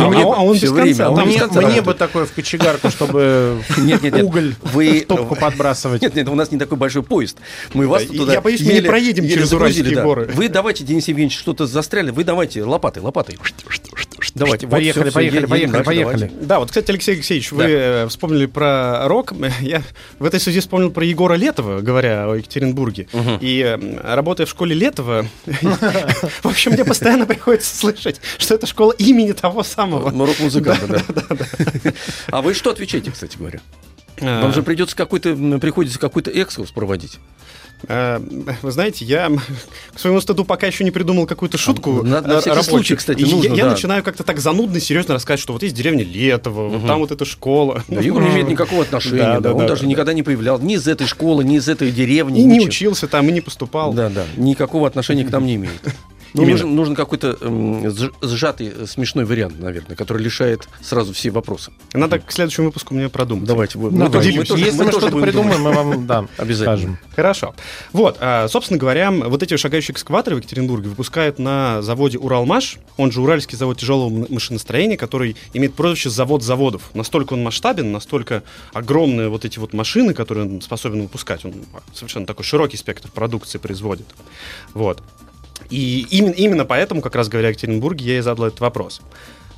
А 0.00 0.06
он- 0.08 0.14
а 0.16 0.42
он 0.42 0.58
без 0.58 0.70
конца, 0.72 1.06
а 1.06 1.10
Мне, 1.24 1.38
конца 1.38 1.60
мне 1.60 1.80
бы 1.80 1.94
такое 1.94 2.26
в 2.26 2.32
кочегарку, 2.32 2.85
чтобы 2.90 3.60
Нет, 3.76 4.02
нет, 4.02 4.14
нет. 4.14 4.24
уголь 4.24 4.54
Вы- 4.62 5.00
в 5.00 5.06
топку 5.06 5.36
подбрасывать. 5.36 6.02
Нет, 6.02 6.14
нет, 6.14 6.28
у 6.28 6.34
нас 6.34 6.50
не 6.50 6.58
такой 6.58 6.78
большой 6.78 7.02
поезд. 7.02 7.38
Мы 7.74 7.86
вас 7.86 8.04
Да, 8.04 8.14
туда 8.16 8.32
я 8.34 8.40
боюсь, 8.40 8.60
мы 8.60 8.72
не 8.72 8.80
проедем 8.82 9.28
через 9.28 9.52
Уральские 9.52 9.94
да. 9.94 10.02
горы. 10.02 10.30
Вы 10.34 10.48
давайте, 10.48 10.84
Денис 10.84 11.06
Евгеньевич, 11.08 11.38
что-то 11.38 11.66
застряли. 11.66 12.10
Вы 12.10 12.24
давайте 12.24 12.62
лопатой, 12.64 13.02
лопатой. 13.02 13.38
Давайте. 14.36 14.66
вот 14.66 14.72
Поехали, 14.72 15.10
поехали, 15.10 15.36
едем 15.38 15.48
поехали, 15.50 15.72
дальше, 15.72 15.84
поехали. 15.86 16.14
давайте. 16.26 16.46
Да, 16.46 16.58
вот, 16.60 16.68
кстати, 16.68 16.90
Алексей 16.90 17.14
Алексеевич, 17.14 17.52
вы 17.52 17.62
Да. 17.62 17.68
э, 17.68 18.06
вспомнили 18.08 18.46
про 18.46 19.08
рок. 19.08 19.32
Я 19.60 19.82
в 20.18 20.24
этой 20.24 20.38
связи 20.40 20.60
вспомнил 20.60 20.90
про 20.90 21.04
Егора 21.04 21.34
Летова, 21.34 21.80
говоря 21.80 22.30
о 22.30 22.34
Екатеринбурге. 22.34 23.08
Мгм. 23.12 23.38
И 23.40 23.60
э, 23.60 24.14
работая 24.14 24.46
в 24.46 24.50
школе 24.50 24.74
Летова, 24.74 25.26
в 25.46 26.46
общем, 26.46 26.72
мне 26.72 26.84
постоянно 26.84 27.26
приходится 27.26 27.74
слышать, 27.76 28.20
что 28.38 28.54
это 28.54 28.66
школа 28.66 28.92
имени 28.92 29.32
того 29.32 29.62
самого. 29.62 30.10
Ну, 30.10 30.26
Рок-музыканта, 30.26 31.02
да. 31.08 31.92
А 32.28 32.42
вы 32.42 32.54
что 32.54 32.70
отвечаете, 32.70 33.10
кстати 33.10 33.36
говоря? 33.38 33.60
А, 34.20 34.42
Вам 34.42 34.52
же 34.54 34.62
придется 34.62 34.96
какой-то, 34.96 35.34
приходится 35.60 35.98
какой-то 35.98 36.30
экскурс 36.30 36.70
проводить. 36.70 37.18
Э, 37.88 38.20
Вы 38.62 38.70
знаете, 38.70 39.04
я 39.04 39.30
к 39.94 39.98
своему 39.98 40.20
стыду 40.20 40.44
пока 40.44 40.66
еще 40.66 40.84
не 40.84 40.90
придумал 40.90 41.26
какую-то 41.26 41.58
шутку. 41.58 42.02
На- 42.02 42.20
на 42.20 42.40
всякий 42.40 42.50
рабочую. 42.50 42.64
случай, 42.64 42.96
кстати, 42.96 43.20
И 43.20 43.26
я- 43.26 43.34
нужно, 43.34 43.54
Я 43.54 43.64
да. 43.64 43.70
начинаю 43.70 44.02
как-то 44.02 44.24
так 44.24 44.38
занудно, 44.40 44.80
серьезно 44.80 45.14
рассказывать, 45.14 45.40
что 45.42 45.52
вот 45.52 45.62
есть 45.62 45.74
деревня 45.74 46.04
Летово, 46.04 46.68
вот 46.68 46.86
там 46.86 46.98
вот 47.00 47.10
эта 47.12 47.24
школа. 47.24 47.82
Да, 47.88 48.00
Юра 48.00 48.22
не 48.22 48.30
имеет 48.30 48.48
никакого 48.48 48.82
отношения. 48.82 49.18
Да, 49.18 49.34
да, 49.34 49.40
да, 49.40 49.52
Он 49.52 49.58
да, 49.60 49.68
даже 49.68 49.82
да. 49.82 49.88
никогда 49.88 50.12
не 50.12 50.22
появлял 50.22 50.58
ни 50.58 50.74
из 50.74 50.86
этой 50.88 51.06
школы, 51.06 51.44
ни 51.44 51.56
из 51.56 51.68
этой 51.68 51.90
деревни. 51.90 52.40
И 52.40 52.44
не 52.44 52.54
ничего. 52.58 52.66
учился 52.68 53.06
там, 53.08 53.28
и 53.28 53.32
не 53.32 53.40
поступал. 53.40 53.92
Да, 53.92 54.08
да. 54.08 54.24
Никакого 54.36 54.86
отношения 54.86 55.24
к 55.24 55.30
нам 55.30 55.46
не 55.46 55.56
имеет. 55.56 55.80
Ну, 56.36 56.42
Именно. 56.42 56.52
нужен, 56.52 56.76
нужен 56.76 56.94
какой-то 56.94 57.36
эм, 57.40 57.86
сж- 57.86 58.12
сжатый, 58.20 58.68
э, 58.76 58.86
смешной 58.86 59.24
вариант, 59.24 59.58
наверное, 59.58 59.96
который 59.96 60.22
лишает 60.22 60.68
сразу 60.82 61.12
все 61.14 61.30
вопросы. 61.30 61.72
Надо 61.94 62.18
к 62.18 62.30
следующему 62.30 62.66
выпуску 62.66 62.94
мне 62.94 63.08
продумать. 63.08 63.46
Давайте. 63.46 63.78
мы 63.78 63.90
Давай. 63.90 64.10
тоже- 64.12 64.32
мы 64.32 64.44
тоже- 64.44 64.64
Если 64.64 64.78
мы 64.78 64.84
мы 64.84 64.90
что-то 64.92 65.06
придумаем, 65.18 65.62
думать. 65.62 65.76
мы 65.76 65.90
вам 65.92 66.06
да, 66.06 66.26
Обязательно. 66.36 66.76
скажем. 66.76 66.98
Хорошо. 67.16 67.54
Вот, 67.92 68.18
а, 68.20 68.48
собственно 68.48 68.78
говоря, 68.78 69.10
вот 69.10 69.42
эти 69.42 69.56
шагающие 69.56 69.94
экскаваторы 69.94 70.36
в 70.36 70.40
Екатеринбурге 70.40 70.90
выпускают 70.90 71.38
на 71.38 71.80
заводе 71.82 72.18
Уралмаш, 72.18 72.76
он 72.98 73.10
же 73.12 73.20
Уральский 73.22 73.56
завод 73.56 73.78
тяжелого 73.78 74.10
машиностроения, 74.28 74.96
который 74.98 75.36
имеет 75.54 75.74
прозвище 75.74 76.10
завод 76.10 76.42
заводов. 76.42 76.90
Настолько 76.94 77.32
он 77.32 77.42
масштабен, 77.42 77.92
настолько 77.92 78.42
огромные 78.74 79.28
вот 79.30 79.44
эти 79.46 79.58
вот 79.58 79.72
машины, 79.72 80.12
которые 80.12 80.46
он 80.46 80.60
способен 80.60 81.02
выпускать. 81.02 81.44
Он 81.46 81.54
совершенно 81.94 82.26
такой 82.26 82.44
широкий 82.44 82.76
спектр 82.76 83.08
продукции 83.10 83.58
производит. 83.58 84.06
Вот. 84.74 85.02
И 85.70 86.06
именно, 86.10 86.32
именно 86.32 86.64
поэтому, 86.64 87.00
как 87.00 87.14
раз 87.14 87.28
говоря 87.28 87.48
о 87.48 87.50
Екатеринбурге, 87.50 88.04
я 88.04 88.18
и 88.18 88.20
задал 88.20 88.46
этот 88.46 88.60
вопрос. 88.60 89.00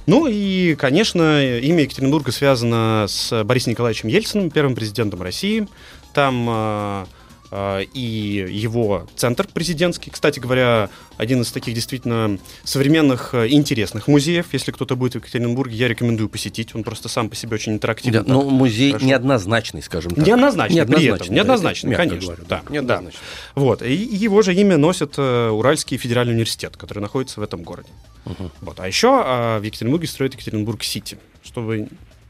Ну 0.07 0.27
и, 0.27 0.75
конечно, 0.77 1.61
имя 1.61 1.83
Екатеринбурга 1.83 2.33
связано 2.33 3.05
с 3.09 3.45
Борисом 3.45 3.73
Николаевичем 3.73 4.09
Ельциным, 4.09 4.51
первым 4.51 4.75
президентом 4.75 5.21
России. 5.21 5.69
Там 6.15 6.47
а, 6.49 7.07
и 7.51 8.47
его 8.51 9.07
центр 9.17 9.47
президентский. 9.53 10.11
Кстати 10.11 10.39
говоря, 10.39 10.91
один 11.17 11.43
из 11.43 11.51
таких 11.51 11.75
действительно 11.75 12.39
современных 12.65 13.35
и 13.35 13.55
интересных 13.55 14.07
музеев. 14.07 14.47
Если 14.53 14.71
кто-то 14.71 14.97
будет 14.97 15.15
в 15.15 15.17
Екатеринбурге, 15.17 15.77
я 15.77 15.89
рекомендую 15.89 16.29
посетить. 16.29 16.75
Он 16.75 16.85
просто 16.85 17.09
сам 17.09 17.31
по 17.31 17.37
себе 17.37 17.55
очень 17.55 17.73
интерактивный. 17.73 18.21
Да, 18.21 18.33
но 18.33 18.43
музей 18.43 18.93
Хорошо. 18.93 19.07
неоднозначный, 19.07 19.83
скажем 19.83 20.13
так. 20.15 20.27
Неоднозначный, 20.27 20.87
при 20.87 21.07
этом. 21.07 21.27
да, 21.27 21.35
Неоднозначный, 21.35 21.91
мягко 21.91 22.09
конечно, 22.09 22.27
говоря, 22.35 22.45
да, 22.49 22.63
Неоднозначный. 22.69 23.21
Вот. 23.55 23.83
И 23.83 23.95
его 23.95 24.43
же 24.43 24.55
имя 24.55 24.77
носит 24.77 25.15
э, 25.17 25.49
Уральский 25.49 25.97
федеральный 25.97 26.35
университет, 26.35 26.77
который 26.77 27.01
находится 27.01 27.41
в 27.41 27.43
этом 27.43 27.63
городе. 27.63 27.89
Мгм. 28.25 28.51
Вот. 28.61 28.81
А 28.81 28.87
еще 28.87 29.09
а, 29.11 29.59
в 29.59 29.63
Екатеринбурге 29.63 30.07
строят 30.07 30.35
Екатеринбург-Сити, 30.35 31.19
чтобы 31.43 31.89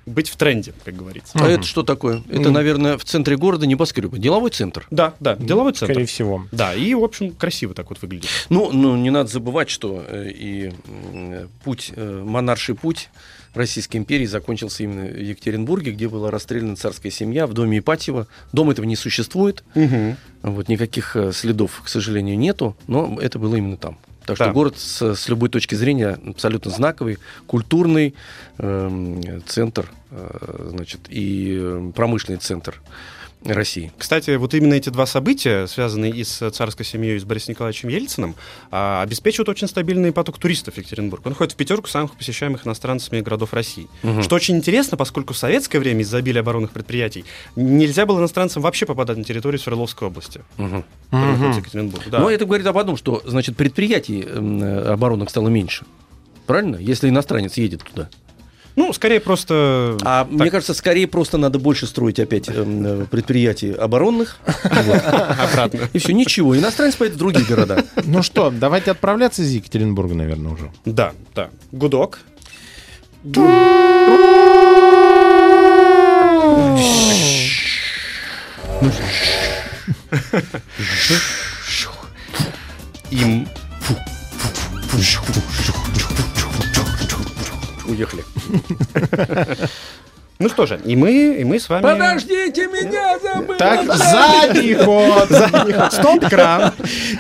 быть 0.09 0.29
в 0.29 0.37
тренде, 0.37 0.73
как 0.85 0.97
говорится. 0.97 1.39
А 1.39 1.49
это 1.49 1.65
что 1.65 1.83
такое? 1.83 2.23
Это, 2.29 2.51
наверное, 2.51 2.99
в 2.99 3.05
центре 3.05 3.37
города 3.37 3.67
небоскребы. 3.67 4.19
Деловой 4.19 4.51
центр. 4.51 4.87
Да, 4.91 5.15
да, 5.21 5.37
деловой 5.37 5.73
центр. 5.73 5.95
Скорее 5.95 6.07
всего. 6.07 6.47
Да, 6.53 6.75
и, 6.75 6.95
в 6.95 7.05
общем, 7.05 7.33
красиво 7.33 7.75
так 7.75 7.91
вот 7.91 8.01
выглядит. 8.03 8.29
Ну, 8.49 8.73
ну, 8.73 8.97
не 8.97 9.11
надо 9.11 9.29
забывать, 9.31 9.71
что 9.71 10.05
э, 10.07 10.31
и 10.31 10.73
м, 11.13 11.49
путь, 11.65 11.93
э, 11.95 12.23
монарший 12.25 12.75
путь 12.75 13.09
Российской 13.55 13.97
империи 13.97 14.27
закончился 14.27 14.85
именно 14.85 15.07
в 15.07 15.21
Екатеринбурге, 15.21 15.93
где 15.93 16.09
была 16.09 16.31
расстреляна 16.31 16.77
царская 16.77 17.11
семья 17.11 17.47
в 17.47 17.55
доме 17.55 17.79
Ипатьева. 17.79 18.27
Дом 18.53 18.71
этого 18.71 18.87
не 18.87 18.97
существует, 18.97 19.65
вот 20.43 20.69
никаких 20.69 21.17
э, 21.17 21.33
следов, 21.33 21.83
к 21.85 21.89
сожалению, 21.89 22.39
нету, 22.39 22.77
но 22.87 23.19
это 23.21 23.39
было 23.39 23.57
именно 23.57 23.77
там. 23.77 23.99
Так 24.29 24.37
что 24.37 24.45
Да. 24.45 24.53
город 24.53 24.77
с, 24.77 25.15
с 25.15 25.29
любой 25.31 25.49
точки 25.49 25.75
зрения 25.75 26.19
абсолютно 26.27 26.71
знаковый, 26.71 27.17
культурный 27.47 28.15
эм, 28.59 29.43
центр, 29.47 29.91
э, 30.11 30.69
значит, 30.69 31.01
и 31.09 31.57
э, 31.59 31.93
промышленный 31.97 32.39
центр 32.39 32.79
России. 33.45 33.93
Кстати, 33.97 34.37
вот 34.37 34.55
именно 34.55 34.75
эти 34.75 34.91
два 34.91 35.07
события, 35.07 35.67
связанные 35.67 36.13
и 36.13 36.25
с 36.25 36.51
царской 36.51 36.85
семьей, 36.85 37.17
и 37.17 37.19
с 37.21 37.25
Борисом 37.25 37.53
Николаевичем 37.53 37.89
Ельциным, 37.89 38.35
а, 38.71 39.03
обеспечивают 39.03 39.49
очень 39.49 39.69
стабильный 39.69 40.13
поток 40.13 40.39
туристов 40.39 40.75
в 40.75 40.79
Екатеринбург. 40.79 41.25
Он 41.25 41.35
входит 41.35 41.53
в 41.53 41.57
пятерку 41.57 41.89
самых 41.89 42.17
посещаемых 42.17 42.67
иностранцами 42.67 43.21
городов 43.21 43.53
России. 43.53 43.89
Мгм. 44.03 44.23
Что 44.23 44.37
очень 44.37 44.57
интересно, 44.57 44.97
поскольку 44.97 45.35
в 45.35 45.39
советское 45.39 45.79
время 45.79 46.01
из-за 46.03 46.19
обилия 46.19 46.43
оборонных 46.43 46.73
предприятий 46.73 47.25
нельзя 47.57 48.07
было 48.07 48.19
иностранцам 48.19 48.63
вообще 48.63 48.87
попадать 48.87 49.17
на 49.17 49.25
территорию 49.25 49.61
Свердловской 49.61 50.09
области. 50.09 50.43
В 51.57 51.57
Екатеринбурге. 51.57 52.11
Да. 52.11 52.19
Но 52.21 52.31
это 52.31 52.45
говорит 52.45 52.67
об 52.67 52.77
одном, 52.79 52.97
что, 52.97 53.23
значит, 53.25 53.57
предприятий 53.57 54.25
э, 54.27 54.93
оборонных 54.93 55.31
стало 55.31 55.49
меньше. 55.49 55.85
Правильно? 56.47 56.77
Если 56.77 57.09
иностранец 57.09 57.57
едет 57.57 57.83
туда. 57.85 58.09
Ну, 58.79 58.93
скорее 58.93 59.19
просто... 59.19 59.99
А 60.03 60.25
мне 60.31 60.51
кажется, 60.51 60.73
скорее 60.73 61.09
просто 61.09 61.37
надо 61.37 61.59
больше 61.59 61.89
строить 61.89 62.21
опять 62.21 62.49
эм, 62.49 62.87
э, 62.87 63.05
предприятий 63.07 63.73
оборонных. 63.73 64.37
Обратно. 64.63 65.89
И 65.93 65.99
все, 65.99 66.13
ничего. 66.13 66.57
Иностранец 66.57 66.95
поедет 66.95 67.17
в 67.17 67.19
другие 67.19 67.45
города. 67.45 67.85
Ну 68.05 68.23
что, 68.23 68.51
давайте 68.51 68.93
отправляться 68.93 69.43
из 69.43 69.51
Екатеринбурга, 69.51 70.15
наверное, 70.15 70.53
уже. 70.53 70.71
Да, 70.85 71.13
да. 71.35 71.51
Гудок. 71.73 72.21
Им 83.11 83.49
Уехали. 87.89 88.25
Ну 90.39 90.49
что 90.49 90.67
же, 90.67 90.81
и 90.85 90.95
мы, 90.95 91.35
и 91.41 91.45
мы 91.45 91.59
с 91.59 91.69
вами... 91.69 91.83
Подождите 91.83 92.69
меня, 92.69 93.19
забыл! 93.19 93.57
Так, 93.57 93.85
задний 93.97 94.75
ход. 94.85 95.29
Задний 95.29 95.73
ход. 95.73 95.93
Стоп, 95.93 96.29
кран. 96.29 96.73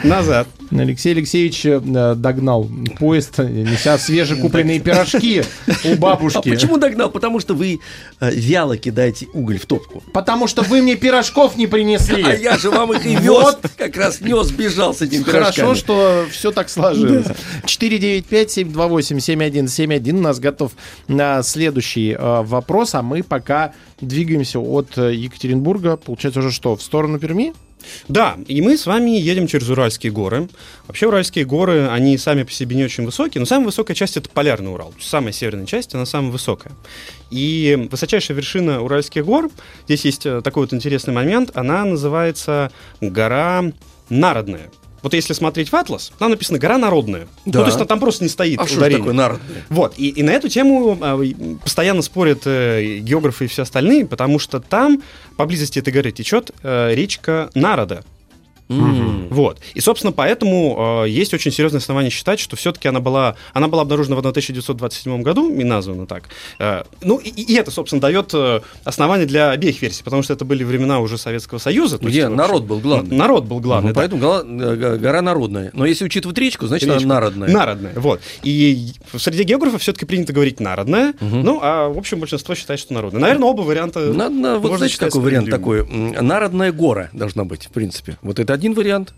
Назад. 0.04 0.46
Алексей 0.70 1.12
Алексеевич 1.14 1.64
э, 1.64 1.80
догнал 2.14 2.68
поезд, 2.98 3.38
неся 3.38 3.96
свежекупленные 3.98 4.78
пирожки 4.80 5.42
у 5.84 5.92
А 5.94 5.96
бабушки. 5.96 6.50
почему 6.50 6.76
догнал? 6.76 7.10
Потому 7.10 7.40
что 7.40 7.54
вы 7.54 7.80
э, 8.20 8.30
вяло 8.30 8.76
кидаете 8.76 9.26
уголь 9.32 9.58
в 9.58 9.64
топку. 9.66 10.02
Потому 10.12 10.46
что 10.46 10.60
вы 10.62 10.82
мне 10.82 10.94
пирожков 10.94 11.56
не 11.56 11.66
принесли. 11.66 12.22
А 12.22 12.34
я 12.34 12.58
же 12.58 12.68
вам 12.70 12.92
их 12.92 13.06
и 13.06 13.16
вез. 13.16 13.28
Вот. 13.30 13.60
Как 13.78 13.96
раз 13.96 14.20
нес, 14.20 14.50
бежал 14.50 14.92
с 14.94 14.98
Хорошо, 14.98 15.24
пирожками. 15.24 15.74
что 15.74 16.26
все 16.30 16.52
так 16.52 16.68
сложилось. 16.68 17.26
495-728-7171. 17.64 20.12
У 20.12 20.20
нас 20.20 20.38
готов 20.38 20.72
на 21.08 21.42
следующий 21.42 22.12
э, 22.12 22.42
вопрос, 22.42 22.94
а 22.94 23.00
мы 23.08 23.22
пока 23.22 23.72
двигаемся 24.00 24.60
от 24.60 24.96
э, 24.98 25.14
Екатеринбурга, 25.14 25.96
получается 25.96 26.40
уже 26.40 26.52
что, 26.52 26.76
в 26.76 26.82
сторону 26.82 27.18
Перми? 27.18 27.54
Да, 28.08 28.36
и 28.46 28.60
мы 28.60 28.76
с 28.76 28.86
вами 28.86 29.10
едем 29.10 29.46
через 29.46 29.68
Уральские 29.68 30.12
горы. 30.12 30.48
Вообще 30.86 31.06
Уральские 31.06 31.44
горы, 31.44 31.88
они 31.88 32.18
сами 32.18 32.42
по 32.42 32.52
себе 32.52 32.76
не 32.76 32.84
очень 32.84 33.04
высокие, 33.04 33.40
но 33.40 33.46
самая 33.46 33.66
высокая 33.66 33.94
часть 33.94 34.16
это 34.16 34.28
Полярный 34.28 34.72
Урал. 34.72 34.92
Самая 35.00 35.32
северная 35.32 35.66
часть, 35.66 35.94
она 35.94 36.06
самая 36.06 36.30
высокая. 36.30 36.72
И 37.30 37.88
высочайшая 37.90 38.36
вершина 38.36 38.82
Уральских 38.82 39.24
гор, 39.24 39.50
здесь 39.84 40.04
есть 40.04 40.26
э, 40.26 40.40
такой 40.42 40.64
вот 40.64 40.74
интересный 40.74 41.14
момент, 41.14 41.50
она 41.54 41.84
называется 41.84 42.70
гора 43.00 43.72
Народная. 44.08 44.70
Вот 45.02 45.14
если 45.14 45.32
смотреть 45.32 45.70
в 45.70 45.76
атлас, 45.76 46.12
там 46.18 46.30
написано 46.30 46.58
гора 46.58 46.78
народная. 46.78 47.28
Да. 47.46 47.60
Ну, 47.60 47.64
то 47.64 47.70
есть 47.70 47.88
там 47.88 48.00
просто 48.00 48.24
не 48.24 48.30
стоит 48.30 48.58
А 48.58 48.64
ударение. 48.64 48.98
такое 48.98 49.14
народное? 49.14 49.64
Вот, 49.68 49.94
и, 49.96 50.08
и 50.08 50.22
на 50.22 50.30
эту 50.30 50.48
тему 50.48 50.98
а, 51.00 51.20
постоянно 51.62 52.02
спорят 52.02 52.42
э, 52.46 52.98
географы 52.98 53.44
и 53.44 53.48
все 53.48 53.62
остальные, 53.62 54.06
потому 54.06 54.38
что 54.38 54.60
там, 54.60 55.02
поблизости 55.36 55.78
этой 55.78 55.92
горы, 55.92 56.10
течет 56.10 56.50
э, 56.62 56.94
речка 56.94 57.50
Народа. 57.54 58.04
М. 58.68 59.28
Вот. 59.30 59.58
И, 59.74 59.80
собственно, 59.80 60.12
поэтому 60.12 61.02
э, 61.04 61.08
есть 61.08 61.32
очень 61.34 61.50
серьезное 61.50 61.80
основание 61.80 62.10
считать, 62.10 62.38
что 62.40 62.56
все-таки 62.56 62.88
она 62.88 63.00
была, 63.00 63.36
она 63.54 63.68
была 63.68 63.82
обнаружена 63.82 64.16
в 64.16 64.18
1927 64.18 65.22
году 65.22 65.52
и 65.54 65.64
названа 65.64 66.06
так. 66.06 66.24
Э, 66.58 66.82
ну, 67.02 67.18
и, 67.18 67.28
и 67.28 67.54
это, 67.54 67.70
собственно, 67.70 68.00
дает 68.00 68.30
э, 68.34 68.60
основание 68.84 69.26
для 69.26 69.50
обеих 69.50 69.80
версий, 69.80 70.02
потому 70.02 70.22
что 70.22 70.32
это 70.34 70.44
были 70.44 70.64
времена 70.64 71.00
уже 71.00 71.18
Советского 71.18 71.58
Союза. 71.58 71.98
Где 71.98 72.20
есть, 72.20 72.30
народ 72.30 72.64
был 72.64 72.80
главный. 72.80 73.16
Народ 73.16 73.44
был 73.44 73.60
главный, 73.60 73.88
Ну, 73.88 73.94
да. 73.94 74.00
Поэтому 74.00 74.20
гора, 74.20 74.96
гора 74.96 75.22
народная. 75.22 75.70
Но 75.72 75.86
если 75.86 76.04
учитывать 76.04 76.36
речку, 76.38 76.66
значит 76.66 76.88
Речка. 76.88 77.04
она 77.04 77.14
народная. 77.14 77.48
Народная, 77.48 77.92
вот. 77.96 78.20
И 78.42 78.92
среди 79.16 79.44
географов 79.44 79.80
все-таки 79.82 80.04
принято 80.04 80.32
говорить 80.32 80.60
народная, 80.60 81.14
ну, 81.20 81.60
а, 81.62 81.88
в 81.88 81.98
общем, 81.98 82.20
большинство 82.20 82.54
считает, 82.54 82.80
что 82.80 82.94
народная. 82.94 83.20
Наверное, 83.20 83.48
оба 83.48 83.62
варианта 83.62 84.00
Надо, 84.12 84.58
вот 84.58 84.76
знаете, 84.76 84.98
какой 84.98 85.22
вариант 85.22 85.50
такой? 85.50 85.86
Народная 85.86 86.72
гора 86.72 87.08
должна 87.12 87.44
быть, 87.44 87.66
в 87.66 87.70
принципе. 87.70 88.18
Вот 88.22 88.38
это 88.38 88.57
один 88.58 88.74
вариант. 88.74 89.14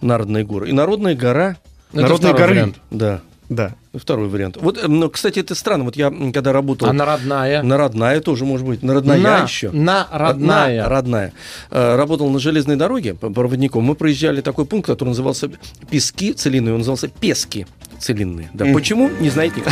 Народная 0.00 0.44
гора. 0.44 0.66
И 0.66 0.72
народная 0.72 1.14
гора. 1.14 1.56
Это 1.92 2.02
Народные 2.02 2.32
горы. 2.32 2.46
вариант. 2.54 2.76
Да. 2.90 3.20
Да. 3.50 3.74
Второй 3.94 4.28
вариант. 4.28 4.56
Вот, 4.60 4.76
эм, 4.82 4.98
ну, 5.00 5.08
кстати, 5.10 5.38
это 5.40 5.54
странно. 5.54 5.84
Вот 5.84 5.96
я, 5.96 6.10
когда 6.34 6.52
работал... 6.52 6.88
Родная. 6.92 7.62
Народная 7.62 8.20
тоже 8.20 8.44
может 8.44 8.66
быть. 8.66 8.82
Народная 8.82 9.18
На- 9.18 9.42
еще. 9.42 9.70
на 9.70 10.06
родная. 10.12 10.82
На 10.84 10.88
родная. 10.88 11.32
Э, 11.70 11.96
Работал 11.96 12.28
на 12.30 12.38
железной 12.38 12.76
дороге 12.76 13.14
проводником. 13.14 13.84
Мы 13.84 13.94
проезжали 13.94 14.40
такой 14.42 14.64
пункт, 14.66 14.86
который 14.86 15.08
назывался 15.10 15.50
Пески 15.90 16.32
целинные. 16.34 16.72
Он 16.74 16.78
назывался 16.80 17.08
Пески 17.08 17.66
целинные. 17.98 18.50
Да. 18.54 18.66
Почему? 18.72 19.10
Не 19.20 19.30
знает 19.30 19.56
никто. 19.56 19.70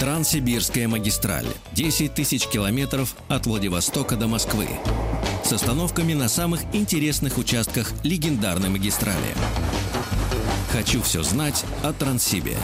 Транссибирская 0.00 0.88
магистраль. 0.88 1.46
10 1.72 2.14
тысяч 2.14 2.46
километров 2.46 3.14
от 3.28 3.46
Владивостока 3.46 4.16
до 4.16 4.26
Москвы. 4.26 4.66
С 5.48 5.52
остановками 5.52 6.12
на 6.12 6.28
самых 6.28 6.60
интересных 6.74 7.38
участках 7.38 7.92
легендарной 8.02 8.68
магистрали. 8.68 9.32
Хочу 10.70 11.00
все 11.00 11.22
знать 11.22 11.64
о 11.82 11.94
Транссибе. 11.94 12.58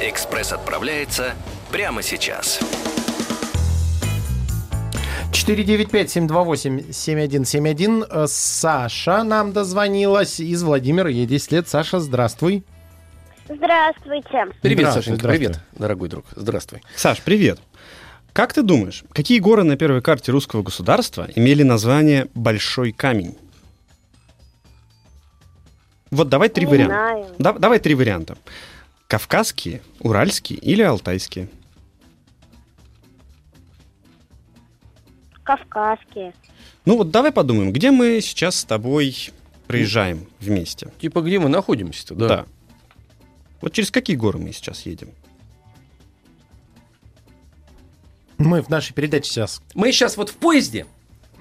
Экспресс 0.00 0.52
отправляется 0.52 1.34
прямо 1.70 2.02
сейчас. 2.02 2.58
495-728-7171. 5.30 8.06
Э, 8.10 8.26
Саша 8.26 9.22
нам 9.22 9.52
дозвонилась 9.52 10.40
из 10.40 10.64
Владимира. 10.64 11.08
Ей 11.08 11.26
10 11.26 11.52
лет. 11.52 11.68
Саша, 11.68 12.00
здравствуй. 12.00 12.64
Здравствуйте. 13.48 14.46
Привет, 14.62 14.78
Здравствуй, 14.78 15.02
Сашенька. 15.02 15.20
здравствуй. 15.20 15.38
Привет, 15.38 15.60
дорогой 15.74 16.08
друг. 16.08 16.24
Здравствуй. 16.34 16.82
Саш, 16.96 17.22
привет. 17.22 17.60
Как 18.34 18.52
ты 18.52 18.62
думаешь, 18.64 19.04
какие 19.12 19.38
горы 19.38 19.62
на 19.62 19.76
первой 19.76 20.02
карте 20.02 20.32
русского 20.32 20.62
государства 20.64 21.28
имели 21.36 21.62
название 21.62 22.26
Большой 22.34 22.90
камень? 22.90 23.38
Вот 26.10 26.28
давай 26.28 26.48
три 26.48 26.66
Не 26.66 26.70
варианта. 26.72 26.94
знаю. 26.94 27.26
Да- 27.38 27.52
давай 27.52 27.78
три 27.78 27.94
варианта. 27.94 28.36
Кавказские, 29.06 29.82
Уральские 30.00 30.58
или 30.58 30.82
Алтайские? 30.82 31.48
Кавказские. 35.44 36.34
Ну 36.86 36.96
вот 36.96 37.12
давай 37.12 37.30
подумаем, 37.30 37.72
где 37.72 37.92
мы 37.92 38.20
сейчас 38.20 38.56
с 38.56 38.64
тобой 38.64 39.30
проезжаем 39.68 40.26
вместе? 40.40 40.90
Типа, 41.00 41.20
где 41.20 41.38
мы 41.38 41.48
находимся-то? 41.48 42.16
Да. 42.16 42.46
Вот 43.60 43.72
через 43.72 43.92
какие 43.92 44.16
горы 44.16 44.40
мы 44.40 44.52
сейчас 44.52 44.86
едем? 44.86 45.10
Мы 48.38 48.62
в 48.62 48.68
нашей 48.68 48.92
передаче 48.92 49.30
сейчас 49.30 49.62
Мы 49.74 49.92
сейчас 49.92 50.16
вот 50.16 50.30
в 50.30 50.34
поезде 50.34 50.86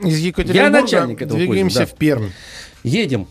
из 0.01 0.17
Екатеринбурга 0.19 0.81
начальник 0.81 1.21
этого 1.21 1.37
двигаемся 1.39 1.79
поезда, 1.79 1.91
да. 1.91 1.95
в 1.95 1.99
Пермь. 1.99 2.29
едем 2.83 3.27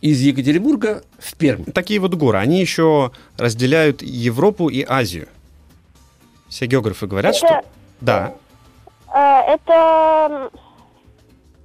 из 0.00 0.20
Екатеринбурга 0.20 1.04
в 1.18 1.34
Пермь. 1.36 1.64
Такие 1.64 2.00
вот 2.00 2.14
горы, 2.14 2.38
они 2.38 2.60
еще 2.60 3.12
разделяют 3.36 4.02
Европу 4.02 4.68
и 4.68 4.84
Азию. 4.88 5.28
Все 6.48 6.66
географы 6.66 7.06
говорят, 7.06 7.36
Это- 7.36 7.46
что... 7.46 7.62
Да. 8.00 8.34
Э, 9.14 9.54
Это 9.54 10.50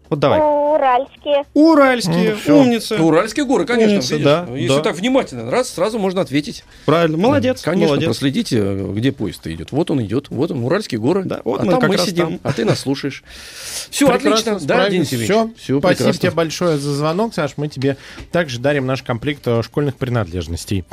Вот 0.09 0.19
давай. 0.19 0.39
уральские. 0.39 1.43
Уральские, 1.53 2.37
Ну, 2.45 2.59
умница. 2.59 3.01
Уральские 3.01 3.45
горы, 3.45 3.65
конечно. 3.65 3.93
Умница, 3.95 4.13
видишь. 4.13 4.25
да, 4.25 4.47
Если 4.55 4.75
да. 4.77 4.81
так 4.81 4.95
внимательно, 4.95 5.51
раз, 5.51 5.69
сразу 5.69 5.99
можно 5.99 6.21
ответить. 6.21 6.63
Правильно, 6.85 7.17
молодец, 7.17 7.61
Конечно, 7.61 7.87
молодец. 7.87 8.05
проследите, 8.07 8.75
где 8.93 9.11
поезд 9.11 9.45
идет. 9.47 9.71
Вот 9.71 9.91
он 9.91 10.01
идет, 10.01 10.27
вот 10.29 10.51
он, 10.51 10.63
Уральские 10.63 10.99
горы. 11.01 11.23
Да, 11.25 11.41
вот 11.43 11.61
а 11.61 11.63
мы 11.65 11.71
там 11.71 11.81
как 11.81 11.89
мы 11.89 11.97
раз 11.97 12.05
сидим, 12.05 12.27
там. 12.27 12.39
а 12.43 12.53
ты 12.53 12.63
нас 12.65 12.79
слушаешь. 12.79 13.23
Все, 13.89 14.07
Прекрасно 14.07 14.53
отлично. 14.53 14.67
Да. 14.67 14.89
Денис 14.89 15.11
Евгеньевич. 15.11 15.29
Всё. 15.29 15.51
Всё 15.57 15.79
Спасибо 15.79 15.97
прекрасно. 15.97 16.19
тебе 16.21 16.31
большое 16.31 16.77
за 16.77 16.93
звонок, 16.93 17.33
Саш. 17.33 17.53
Мы 17.57 17.67
тебе 17.67 17.97
также 18.31 18.59
дарим 18.59 18.85
наш 18.85 19.03
комплект 19.03 19.41
э, 19.47 19.61
школьных 19.63 19.95
принадлежностей. 19.95 20.85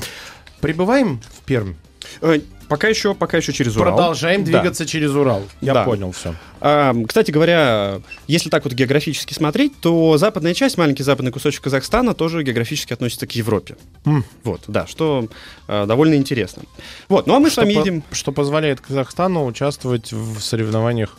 Прибываем 0.60 1.20
в 1.30 1.44
Пермь. 1.44 1.74
Э, 2.20 2.40
Пока 2.66 2.88
еще, 2.88 3.14
пока 3.14 3.36
еще 3.36 3.52
через 3.52 3.76
Урал. 3.76 3.94
Продолжаем 3.94 4.42
Да. 4.42 4.50
двигаться 4.50 4.86
через 4.86 5.10
Урал. 5.14 5.42
Я 5.60 5.74
Да. 5.74 5.84
понял 5.84 6.12
все. 6.12 6.34
А, 6.62 6.94
Кстати 7.06 7.30
говоря, 7.30 8.00
если 8.26 8.48
так 8.48 8.64
вот 8.64 8.72
географически 8.72 9.34
смотреть, 9.34 9.78
то 9.80 10.16
западная 10.16 10.54
часть, 10.54 10.78
маленький 10.78 11.02
западный 11.02 11.30
кусочек 11.30 11.62
Казахстана, 11.64 12.14
тоже 12.14 12.42
географически 12.42 12.94
относится 12.94 13.26
к 13.26 13.32
Европе. 13.32 13.76
М. 14.06 14.24
Вот, 14.44 14.62
да, 14.66 14.86
что 14.86 15.28
э, 15.68 15.84
довольно 15.86 16.14
интересно. 16.14 16.62
Вот, 17.10 17.26
ну 17.26 17.34
а 17.34 17.38
мы 17.38 17.50
с 17.50 17.52
Что, 17.52 17.60
вами 17.62 17.74
по- 17.74 17.78
едем... 17.80 18.02
что 18.12 18.32
позволяет 18.32 18.80
Казахстану 18.80 19.44
участвовать 19.44 20.10
в 20.12 20.40
соревнованиях, 20.40 21.18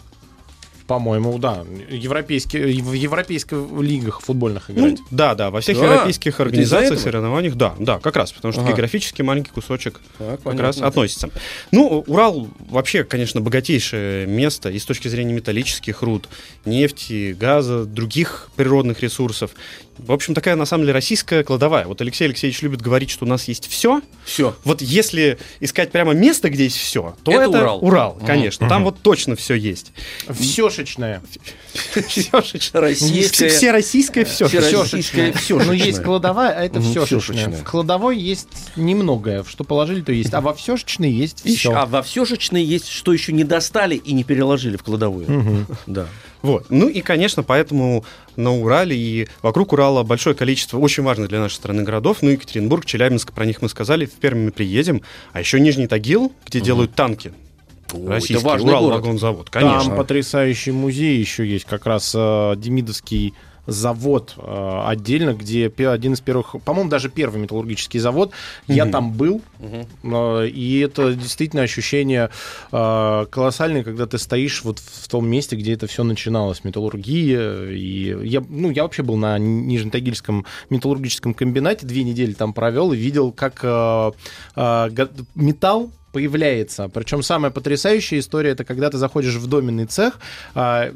по-моему, 0.87 1.37
да, 1.39 1.63
европейские, 1.89 2.81
в 2.83 2.93
европейских 2.93 3.57
лигах 3.79 4.21
футбольных 4.21 4.69
Ну, 4.69 4.87
играть. 4.89 4.99
да, 5.11 5.33
да, 5.35 5.49
во 5.49 5.61
всех 5.61 5.79
Да, 5.79 5.85
европейских 5.85 6.39
организациях, 6.39 6.99
соревнованиях, 6.99 7.55
да, 7.55 7.73
да, 7.79 7.99
как 7.99 8.15
раз, 8.15 8.31
потому 8.31 8.51
что 8.51 8.61
Ага. 8.61 8.69
географически 8.69 9.21
маленький 9.23 9.51
кусочек 9.51 9.99
Так, 10.17 10.29
как 10.29 10.39
понятно. 10.41 10.63
раз 10.67 10.81
относится. 10.81 11.29
Ну, 11.71 12.03
Урал 12.07 12.47
вообще, 12.69 13.03
конечно, 13.03 13.41
богатейшее 13.41 14.27
место 14.27 14.69
и 14.69 14.77
с 14.77 14.85
точки 14.85 15.07
зрения 15.07 15.33
металлических 15.33 16.01
руд, 16.03 16.29
нефти, 16.65 17.33
газа, 17.39 17.85
других 17.85 18.49
природных 18.55 19.01
ресурсов. 19.01 19.51
В 19.97 20.11
общем, 20.11 20.33
такая, 20.33 20.55
на 20.55 20.65
самом 20.65 20.83
деле, 20.83 20.93
российская 20.93 21.43
кладовая. 21.43 21.85
Вот 21.85 22.01
Алексей 22.01 22.25
Алексеевич 22.25 22.61
любит 22.61 22.81
говорить, 22.81 23.09
что 23.09 23.25
у 23.25 23.27
нас 23.27 23.47
есть 23.47 23.67
все. 23.69 24.01
Все. 24.25 24.55
Вот 24.65 24.81
если 24.81 25.37
искать 25.61 25.91
прямо 25.91 26.13
место, 26.13 26.49
где 26.49 26.65
есть 26.65 26.75
все, 26.77 27.15
то 27.23 27.31
Это 27.31 27.49
это, 27.57 27.71
Урал. 27.75 28.19
конечно. 28.25 28.67
Там 28.67 28.83
вот 28.83 28.99
точно 29.01 29.35
все 29.37 29.55
есть. 29.55 29.93
Все, 30.29 30.69
Всешечная. 30.75 31.21
Российская... 32.73 33.49
Все 33.49 33.71
российское 33.71 34.25
все. 34.25 34.47
Всероссийская 34.47 35.33
Ну, 35.49 35.71
есть 35.71 36.01
кладовая, 36.01 36.51
а 36.51 36.63
это 36.63 36.81
всешечная. 36.81 37.05
всешечная. 37.21 37.57
В 37.57 37.63
кладовой 37.63 38.17
есть 38.17 38.47
немногое. 38.75 39.43
Что 39.43 39.63
положили, 39.63 40.01
то 40.01 40.11
есть. 40.11 40.33
А 40.33 40.41
во 40.41 40.53
всешечной 40.53 41.11
есть 41.11 41.41
Ещё- 41.43 41.71
все. 41.71 41.73
А 41.73 41.85
во 41.85 42.01
всешечной 42.01 42.63
есть, 42.63 42.87
что 42.87 43.13
еще 43.13 43.33
не 43.33 43.43
достали 43.43 43.95
и 43.95 44.13
не 44.13 44.23
переложили 44.23 44.77
в 44.77 44.83
кладовую. 44.83 45.65
Да. 45.87 46.07
Вот. 46.41 46.67
Ну 46.69 46.87
и, 46.87 47.01
конечно, 47.01 47.41
поэтому 47.41 48.05
на 48.35 48.53
Урале 48.55 48.95
и 48.95 49.27
вокруг 49.41 49.73
Урала 49.73 50.03
большое 50.03 50.35
количество 50.35 50.77
очень 50.77 51.01
важных 51.01 51.29
для 51.29 51.39
нашей 51.39 51.55
страны 51.55 51.81
городов. 51.83 52.17
Ну, 52.21 52.29
Екатеринбург, 52.29 52.85
Челябинск, 52.85 53.31
про 53.33 53.45
них 53.45 53.63
мы 53.63 53.69
сказали, 53.69 54.05
в 54.05 54.11
Перми 54.11 54.45
мы 54.45 54.51
приедем. 54.51 55.01
А 55.33 55.39
еще 55.39 55.59
Нижний 55.59 55.87
Тагил, 55.87 56.31
где 56.45 56.61
делают 56.61 56.93
танки. 56.93 57.33
Российский, 57.91 58.35
это 58.35 58.45
важный 58.45 58.69
Урал, 58.69 58.83
город. 58.85 59.01
вагонзавод, 59.01 59.49
Там 59.51 59.63
конечно. 59.63 59.95
потрясающий 59.95 60.71
музей 60.71 61.19
еще 61.19 61.47
есть, 61.47 61.65
как 61.65 61.85
раз 61.85 62.13
э, 62.15 62.53
Демидовский 62.57 63.33
завод 63.67 64.35
э, 64.37 64.81
отдельно, 64.85 65.33
где 65.33 65.71
один 65.89 66.13
из 66.13 66.21
первых, 66.21 66.55
по-моему, 66.63 66.89
даже 66.89 67.09
первый 67.09 67.41
металлургический 67.41 67.99
завод. 67.99 68.31
Я 68.67 68.85
там 68.85 69.11
был, 69.11 69.41
э, 69.59 70.47
и 70.47 70.79
это 70.79 71.13
действительно 71.13 71.63
ощущение 71.63 72.29
э, 72.71 73.25
колоссальное, 73.29 73.83
когда 73.83 74.05
ты 74.05 74.17
стоишь 74.17 74.63
вот 74.63 74.79
в 74.79 75.07
том 75.07 75.27
месте, 75.27 75.55
где 75.55 75.73
это 75.73 75.87
все 75.87 76.03
начиналось, 76.03 76.63
металлургия. 76.63 77.69
И 77.71 78.27
я, 78.27 78.43
ну, 78.47 78.69
я 78.69 78.83
вообще 78.83 79.03
был 79.03 79.15
на 79.15 79.37
Нижнетагильском 79.39 80.45
металлургическом 80.69 81.33
комбинате, 81.33 81.85
две 81.85 82.03
недели 82.03 82.33
там 82.33 82.53
провел 82.53 82.91
и 82.93 82.97
видел, 82.97 83.31
как 83.31 83.59
э, 83.63 84.11
э, 84.55 85.07
металл 85.33 85.91
появляется. 86.15 86.87
Причем 86.87 87.21
самая 87.23 87.51
потрясающая 87.51 88.19
история 88.19 88.51
это 88.51 88.63
когда 88.63 88.89
ты 88.89 88.97
заходишь 88.97 89.35
в 89.35 89.47
доменный 89.47 89.85
цех. 89.85 90.17
а, 90.53 90.93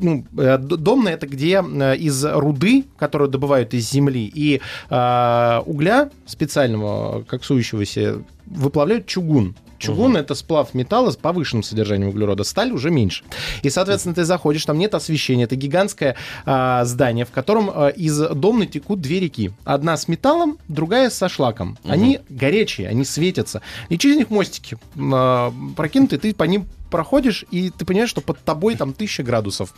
ну, 0.00 0.24
э, 0.38 0.56
домный 0.56 1.12
это 1.12 1.26
где 1.26 1.62
э, 1.62 1.96
из 1.96 2.24
руды, 2.24 2.84
которую 2.96 3.28
добывают 3.28 3.74
из 3.74 3.90
земли, 3.90 4.32
и 4.34 4.62
а, 4.88 5.62
угля 5.66 6.08
специального 6.24 7.22
коксующегося 7.24 8.22
выплавляют 8.50 9.06
чугун. 9.06 9.54
Чугун 9.80 10.16
это 10.16 10.34
сплав 10.34 10.74
металла 10.74 11.10
с 11.10 11.16
повышенным 11.16 11.62
содержанием 11.62 12.10
углерода, 12.10 12.44
сталь 12.44 12.70
уже 12.70 12.90
меньше. 12.90 13.24
И, 13.62 13.70
соответственно, 13.70 14.14
ты 14.14 14.24
заходишь, 14.24 14.64
там 14.66 14.78
нет 14.78 14.94
освещения, 14.94 15.44
это 15.44 15.56
гигантское 15.56 16.16
а, 16.44 16.84
здание, 16.84 17.24
в 17.24 17.30
котором 17.30 17.70
а, 17.72 17.88
из 17.88 18.18
домны 18.18 18.66
текут 18.66 19.00
две 19.00 19.20
реки. 19.20 19.52
Одна 19.64 19.96
с 19.96 20.06
металлом, 20.06 20.58
другая 20.68 21.08
со 21.08 21.30
шлаком. 21.30 21.78
Они 21.84 22.20
горячие, 22.28 22.88
они 22.88 23.06
светятся. 23.06 23.62
И 23.88 23.96
через 23.96 24.16
них 24.16 24.30
мостики 24.30 24.76
а, 24.96 25.52
прокинуты, 25.76 26.18
ты 26.18 26.34
по 26.34 26.44
ним 26.44 26.66
проходишь, 26.90 27.44
и 27.50 27.70
ты 27.70 27.84
понимаешь, 27.84 28.10
что 28.10 28.20
под 28.20 28.38
тобой 28.44 28.74
там 28.76 28.92
тысяча 28.92 29.22
градусов. 29.22 29.74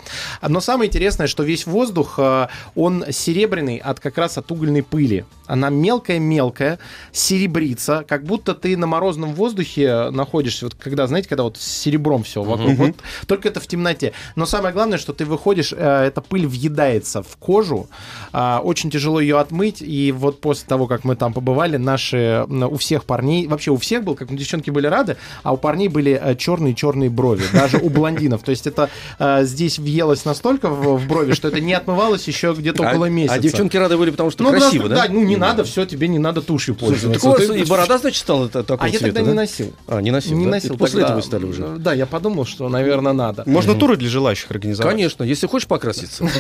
Но 0.47 0.61
самое 0.61 0.89
интересное, 0.89 1.27
что 1.27 1.43
весь 1.43 1.67
воздух, 1.67 2.15
а, 2.19 2.49
он 2.75 3.05
серебряный 3.11 3.79
от 3.79 4.01
как 4.01 4.19
раз 4.19 4.39
от 4.39 4.51
угольной 4.51 4.83
пыли. 4.83 5.25
Она 5.47 5.71
мелкая-мелкая, 5.71 6.79
серебрится, 7.13 8.05
как 8.09 8.25
будто 8.25 8.55
ты 8.55 8.77
на 8.77 8.87
морозном 8.87 9.35
воздухе 9.35 10.11
находишься, 10.11 10.67
вот 10.67 10.75
когда, 10.75 11.07
знаете, 11.07 11.29
когда 11.29 11.43
вот 11.43 11.59
с 11.59 11.65
серебром 11.65 12.23
все 12.23 12.43
вокруг. 12.43 12.77
Вот, 12.79 12.97
только 13.27 13.49
это 13.49 13.61
в 13.61 13.67
темноте. 13.67 14.13
Но 14.35 14.47
самое 14.47 14.73
главное, 14.73 14.99
что 14.99 15.13
ты 15.13 15.25
выходишь, 15.25 15.73
э, 15.73 16.05
эта 16.07 16.21
пыль 16.21 16.47
въедается 16.47 17.23
в 17.23 17.37
кожу, 17.37 17.89
а, 18.33 18.61
очень 18.65 18.91
тяжело 18.91 19.21
ее 19.21 19.39
отмыть, 19.39 19.83
и 19.83 20.13
вот 20.13 20.41
после 20.41 20.67
того, 20.67 20.87
как 20.87 21.05
мы 21.05 21.17
там 21.17 21.33
побывали, 21.33 21.77
наши, 21.77 22.47
у 22.49 22.77
всех 22.77 23.05
парней, 23.05 23.47
вообще 23.47 23.71
у 23.71 23.77
всех 23.77 24.05
был, 24.05 24.15
как 24.15 24.35
девчонки 24.35 24.71
были 24.71 24.87
рады, 24.87 25.17
а 25.43 25.53
у 25.53 25.57
парней 25.57 25.89
были 25.89 26.37
черные-черные 26.39 27.02
брови, 27.09 27.45
даже 27.53 27.79
у 27.79 27.89
блондинов. 27.91 28.43
То 28.43 28.51
есть 28.51 28.67
это 28.67 28.91
э, 29.19 29.45
здесь 29.45 29.79
въелось 29.79 30.25
настолько 30.25 30.69
в, 30.69 30.99
в 30.99 31.07
брови, 31.09 31.33
что 31.33 31.49
это 31.49 31.61
не 31.61 31.75
отмывалось 31.75 32.27
еще 32.29 32.55
где-то 32.57 32.83
около 32.83 33.07
а, 33.07 33.11
месяца. 33.11 33.35
а 33.35 33.39
девчонки 33.39 33.77
рады 33.77 33.97
были, 33.97 34.11
потому 34.11 34.31
что 34.31 34.43
ну, 34.45 34.51
красиво, 34.51 34.87
просто, 34.87 35.07
да? 35.07 35.13
ну 35.13 35.23
не 35.25 35.37
надо, 35.37 35.65
все, 35.65 35.85
тебе 35.87 36.09
не 36.09 36.19
надо 36.19 36.43
тушью 36.43 36.77
Слушай, 36.79 36.93
пользоваться. 36.93 37.21
так 37.21 37.29
у 37.29 37.39
вас 37.39 37.47
Ты- 37.47 37.61
и 37.61 37.65
борода, 37.65 37.99
значит, 37.99 38.21
стала 38.21 38.49
та- 38.49 38.63
такого 38.63 38.85
а 38.85 38.89
я 38.89 38.99
тогда 38.99 39.21
да? 39.21 39.27
не 39.27 39.33
носил. 39.35 39.73
А, 39.87 40.01
не 40.01 40.11
носил, 40.11 40.37
Не 40.37 40.45
да? 40.45 40.51
носил. 40.53 40.77
После 40.77 41.01
тогда. 41.01 41.15
этого 41.15 41.21
стали 41.21 41.45
уже. 41.45 41.77
Да, 41.79 41.93
я 41.93 42.07
подумал, 42.07 42.45
что, 42.45 42.69
наверное, 42.69 43.13
надо. 43.13 43.43
Можно 43.47 43.75
туры 43.75 43.97
для 43.97 44.09
желающих 44.09 44.51
организовать. 44.51 44.93
Конечно, 44.93 45.25
если 45.25 45.47
хочешь 45.47 45.69
покраситься. 45.69 46.25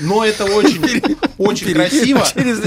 Но, 0.00 0.24
это 0.24 0.44
очень, 0.44 0.80
очень 1.38 1.72
красиво. 1.74 2.22
через 2.34 2.60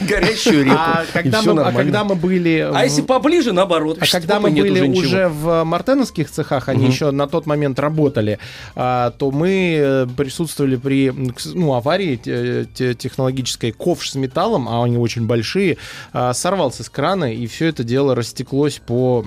горящую 0.00 0.64
реку. 0.64 0.76
А 0.78 1.04
когда, 1.12 1.42
мы, 1.42 1.62
а 1.62 1.72
когда 1.72 2.04
мы 2.04 2.14
были... 2.14 2.58
А 2.58 2.80
в- 2.80 2.84
если 2.84 3.02
поближе, 3.02 3.52
наоборот. 3.52 3.98
А 4.00 4.06
когда 4.06 4.40
мы 4.40 4.50
были 4.50 4.80
уже 4.80 4.88
ничего. 4.88 5.06
уже 5.06 5.64
в 6.02 6.12
мартеновских 6.12 6.30
цехах, 6.30 6.68
они 6.68 6.86
еще 6.86 7.10
на 7.10 7.26
тот 7.26 7.46
момент 7.46 7.78
работали, 7.78 8.38
а, 8.74 9.10
то 9.10 9.30
мы 9.30 9.76
э, 9.78 10.06
присутствовали 10.16 10.76
при 10.76 11.12
ну, 11.54 11.74
аварии 11.74 12.16
те- 12.16 12.66
те- 12.74 12.94
технологической. 12.94 13.72
Ковш 13.72 14.10
с 14.10 14.14
металлом, 14.14 14.68
а 14.68 14.84
они 14.84 14.98
очень 14.98 15.26
большие, 15.26 15.78
а, 16.12 16.34
сорвался 16.34 16.82
с 16.82 16.90
крана, 16.90 17.32
и 17.32 17.46
все 17.46 17.66
это 17.66 17.84
дело 17.84 18.14
растеклось 18.14 18.80
по 18.84 19.24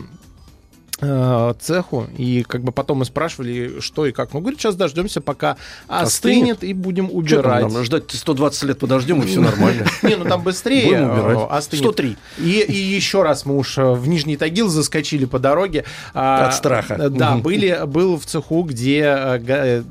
цеху, 1.60 2.08
и 2.18 2.44
как 2.48 2.64
бы 2.64 2.72
потом 2.72 3.00
мы 3.00 3.06
спрашивали, 3.06 3.80
что 3.80 4.06
и 4.06 4.12
как. 4.12 4.34
Ну, 4.34 4.40
говорит, 4.40 4.60
сейчас 4.60 4.76
дождемся, 4.76 5.20
пока 5.22 5.58
остынет, 5.88 6.64
и 6.64 6.74
будем 6.74 7.08
там, 7.08 7.16
убирать. 7.18 7.64
нам, 7.72 7.84
ждать 7.84 8.04
120 8.12 8.64
лет 8.64 8.80
подождем, 8.80 9.22
и 9.22 9.26
все 9.28 9.42
нормально. 9.42 9.86
Не, 10.04 10.16
ну 10.16 10.26
там 10.26 10.42
быстрее 10.42 10.94
э, 10.94 11.46
остынет. 11.50 11.84
103. 11.86 12.18
И, 12.40 12.42
и 12.68 12.76
еще 12.76 13.24
раз 13.24 13.46
мы 13.46 13.58
уж 13.58 13.78
э, 13.78 13.84
в 13.92 14.08
Нижний 14.08 14.38
Тагил 14.38 14.70
заскочили 14.70 15.26
по 15.26 15.38
дороге. 15.40 15.84
А, 16.14 16.48
От 16.48 16.56
страха. 16.56 16.96
э, 16.96 17.10
Да, 17.10 17.36
были, 17.36 17.82
был 17.86 18.18
в 18.18 18.26
цеху, 18.26 18.64
где 18.64 19.02
э, 19.02 19.40
э, 19.48 19.84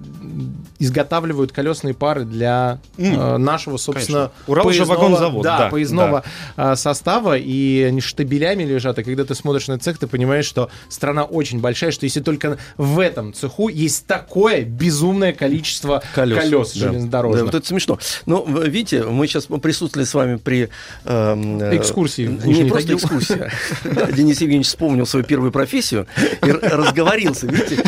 изготавливают 0.79 1.53
колесные 1.53 1.95
пары 1.95 2.25
для 2.25 2.79
э, 2.97 3.37
нашего, 3.37 3.77
собственно. 3.77 4.31
Урал 4.47 4.71
же 4.71 4.83
поездного- 4.85 4.97
вагонзавод, 4.97 5.43
Да, 5.43 5.59
да, 5.59 5.69
поездного 5.69 6.25
э, 6.57 6.77
состава, 6.77 7.37
и 7.37 7.83
они 7.83 8.01
штабелями 8.01 8.65
лежат, 8.65 8.99
и 8.99 9.03
когда 9.05 9.25
ты 9.25 9.35
смотришь 9.35 9.69
на 9.69 9.79
цех, 9.79 9.99
ты 9.99 10.07
понимаешь, 10.07 10.47
что 10.47 10.71
страна 10.95 11.25
очень 11.25 11.61
большая, 11.61 11.91
что 11.91 12.05
если 12.05 12.21
только 12.21 12.59
в 12.77 12.99
этом 12.99 13.33
цеху 13.33 13.69
есть 13.69 14.07
такое 14.07 14.63
безумное 14.63 15.33
количество 15.33 16.03
колес, 16.15 16.73
да. 16.75 16.89
железнодорожных. 16.89 17.41
Да, 17.41 17.45
вот 17.47 17.55
это 17.55 17.67
смешно. 17.67 17.99
Но 18.27 18.45
видите, 18.45 19.05
мы 19.05 19.27
сейчас 19.27 19.47
присутствовали 19.47 20.07
с 20.07 20.15
вами 20.15 20.37
при... 20.37 20.69
эм, 21.05 21.61
э, 21.61 21.77
Экскурсии 21.77 22.27
Не 22.27 22.49
Нижний 22.49 22.71
просто 22.71 22.95
экскурсия. 22.95 23.53
Денис 24.13 24.41
Евгеньевич 24.41 24.69
вспомнил 24.69 25.07
свою 25.07 25.25
первую 25.25 25.53
профессию 25.53 26.07
и 26.43 26.51
разговорился, 26.51 27.47
видите? 27.47 27.83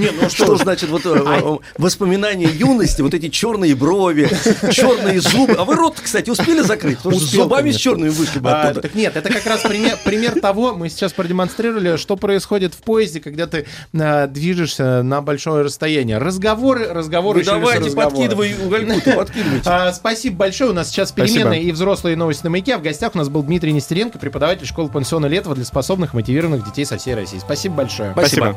Не, 0.00 0.10
ну 0.10 0.28
Что 0.30 0.56
значит 0.56 0.88
вот 0.88 1.04
э, 1.04 1.14
э, 1.14 1.56
воспоминания 1.76 2.48
юности, 2.48 3.02
вот 3.02 3.14
эти 3.14 3.28
черные 3.28 3.74
брови, 3.74 4.30
черные 4.72 5.20
зубы. 5.20 5.54
А 5.58 5.64
вы 5.64 5.74
рот, 5.74 5.96
кстати, 6.02 6.30
успели 6.30 6.62
закрыть? 6.62 6.98
Потому 6.98 7.20
что 7.20 7.26
зубами 7.26 7.70
с 7.70 7.76
черными 7.76 8.08
вышли 8.08 8.38
бы 8.38 8.50
А, 8.50 8.62
оттуда. 8.62 8.82
так 8.82 8.94
нет, 8.94 9.16
это 9.16 9.32
как 9.32 9.44
раз 9.46 9.62
пример, 9.62 10.40
того, 10.40 10.74
мы 10.74 10.88
сейчас 10.88 11.12
продемонстрировали, 11.12 11.96
что 11.96 12.16
происходит 12.16 12.74
в 12.74 12.78
поезде, 12.78 13.20
когда 13.20 13.46
ты 13.46 13.66
а, 13.98 14.26
движешься 14.26 15.02
на 15.02 15.20
большое 15.20 15.64
расстояние. 15.64 16.18
Разговоры, 16.18 16.88
разговоры, 16.88 17.40
раз 17.40 17.46
давайте, 17.46 17.90
подкидывай 17.90 18.54
угольку, 18.54 19.10
подкидывайте. 19.16 19.68
А, 19.68 19.92
спасибо 19.92 20.36
большое. 20.36 20.70
У 20.70 20.74
нас 20.74 20.88
сейчас 20.88 21.12
переменные 21.12 21.62
и 21.62 21.72
взрослые 21.72 22.16
новости 22.16 22.44
на 22.44 22.50
маяке. 22.50 22.74
А 22.74 22.78
в 22.78 22.82
гостях 22.82 23.14
у 23.14 23.18
нас 23.18 23.28
был 23.28 23.42
Дмитрий 23.42 23.72
Нестеренко, 23.72 24.18
преподаватель 24.18 24.66
школы 24.66 24.88
пансиона 24.88 25.26
Летова 25.26 25.54
для 25.54 25.64
способных, 25.64 26.14
мотивированных 26.14 26.64
детей 26.64 26.84
со 26.84 26.96
всей 26.96 27.14
России. 27.14 27.38
Спасибо 27.38 27.76
большое. 27.76 28.12
Спасибо. 28.12 28.56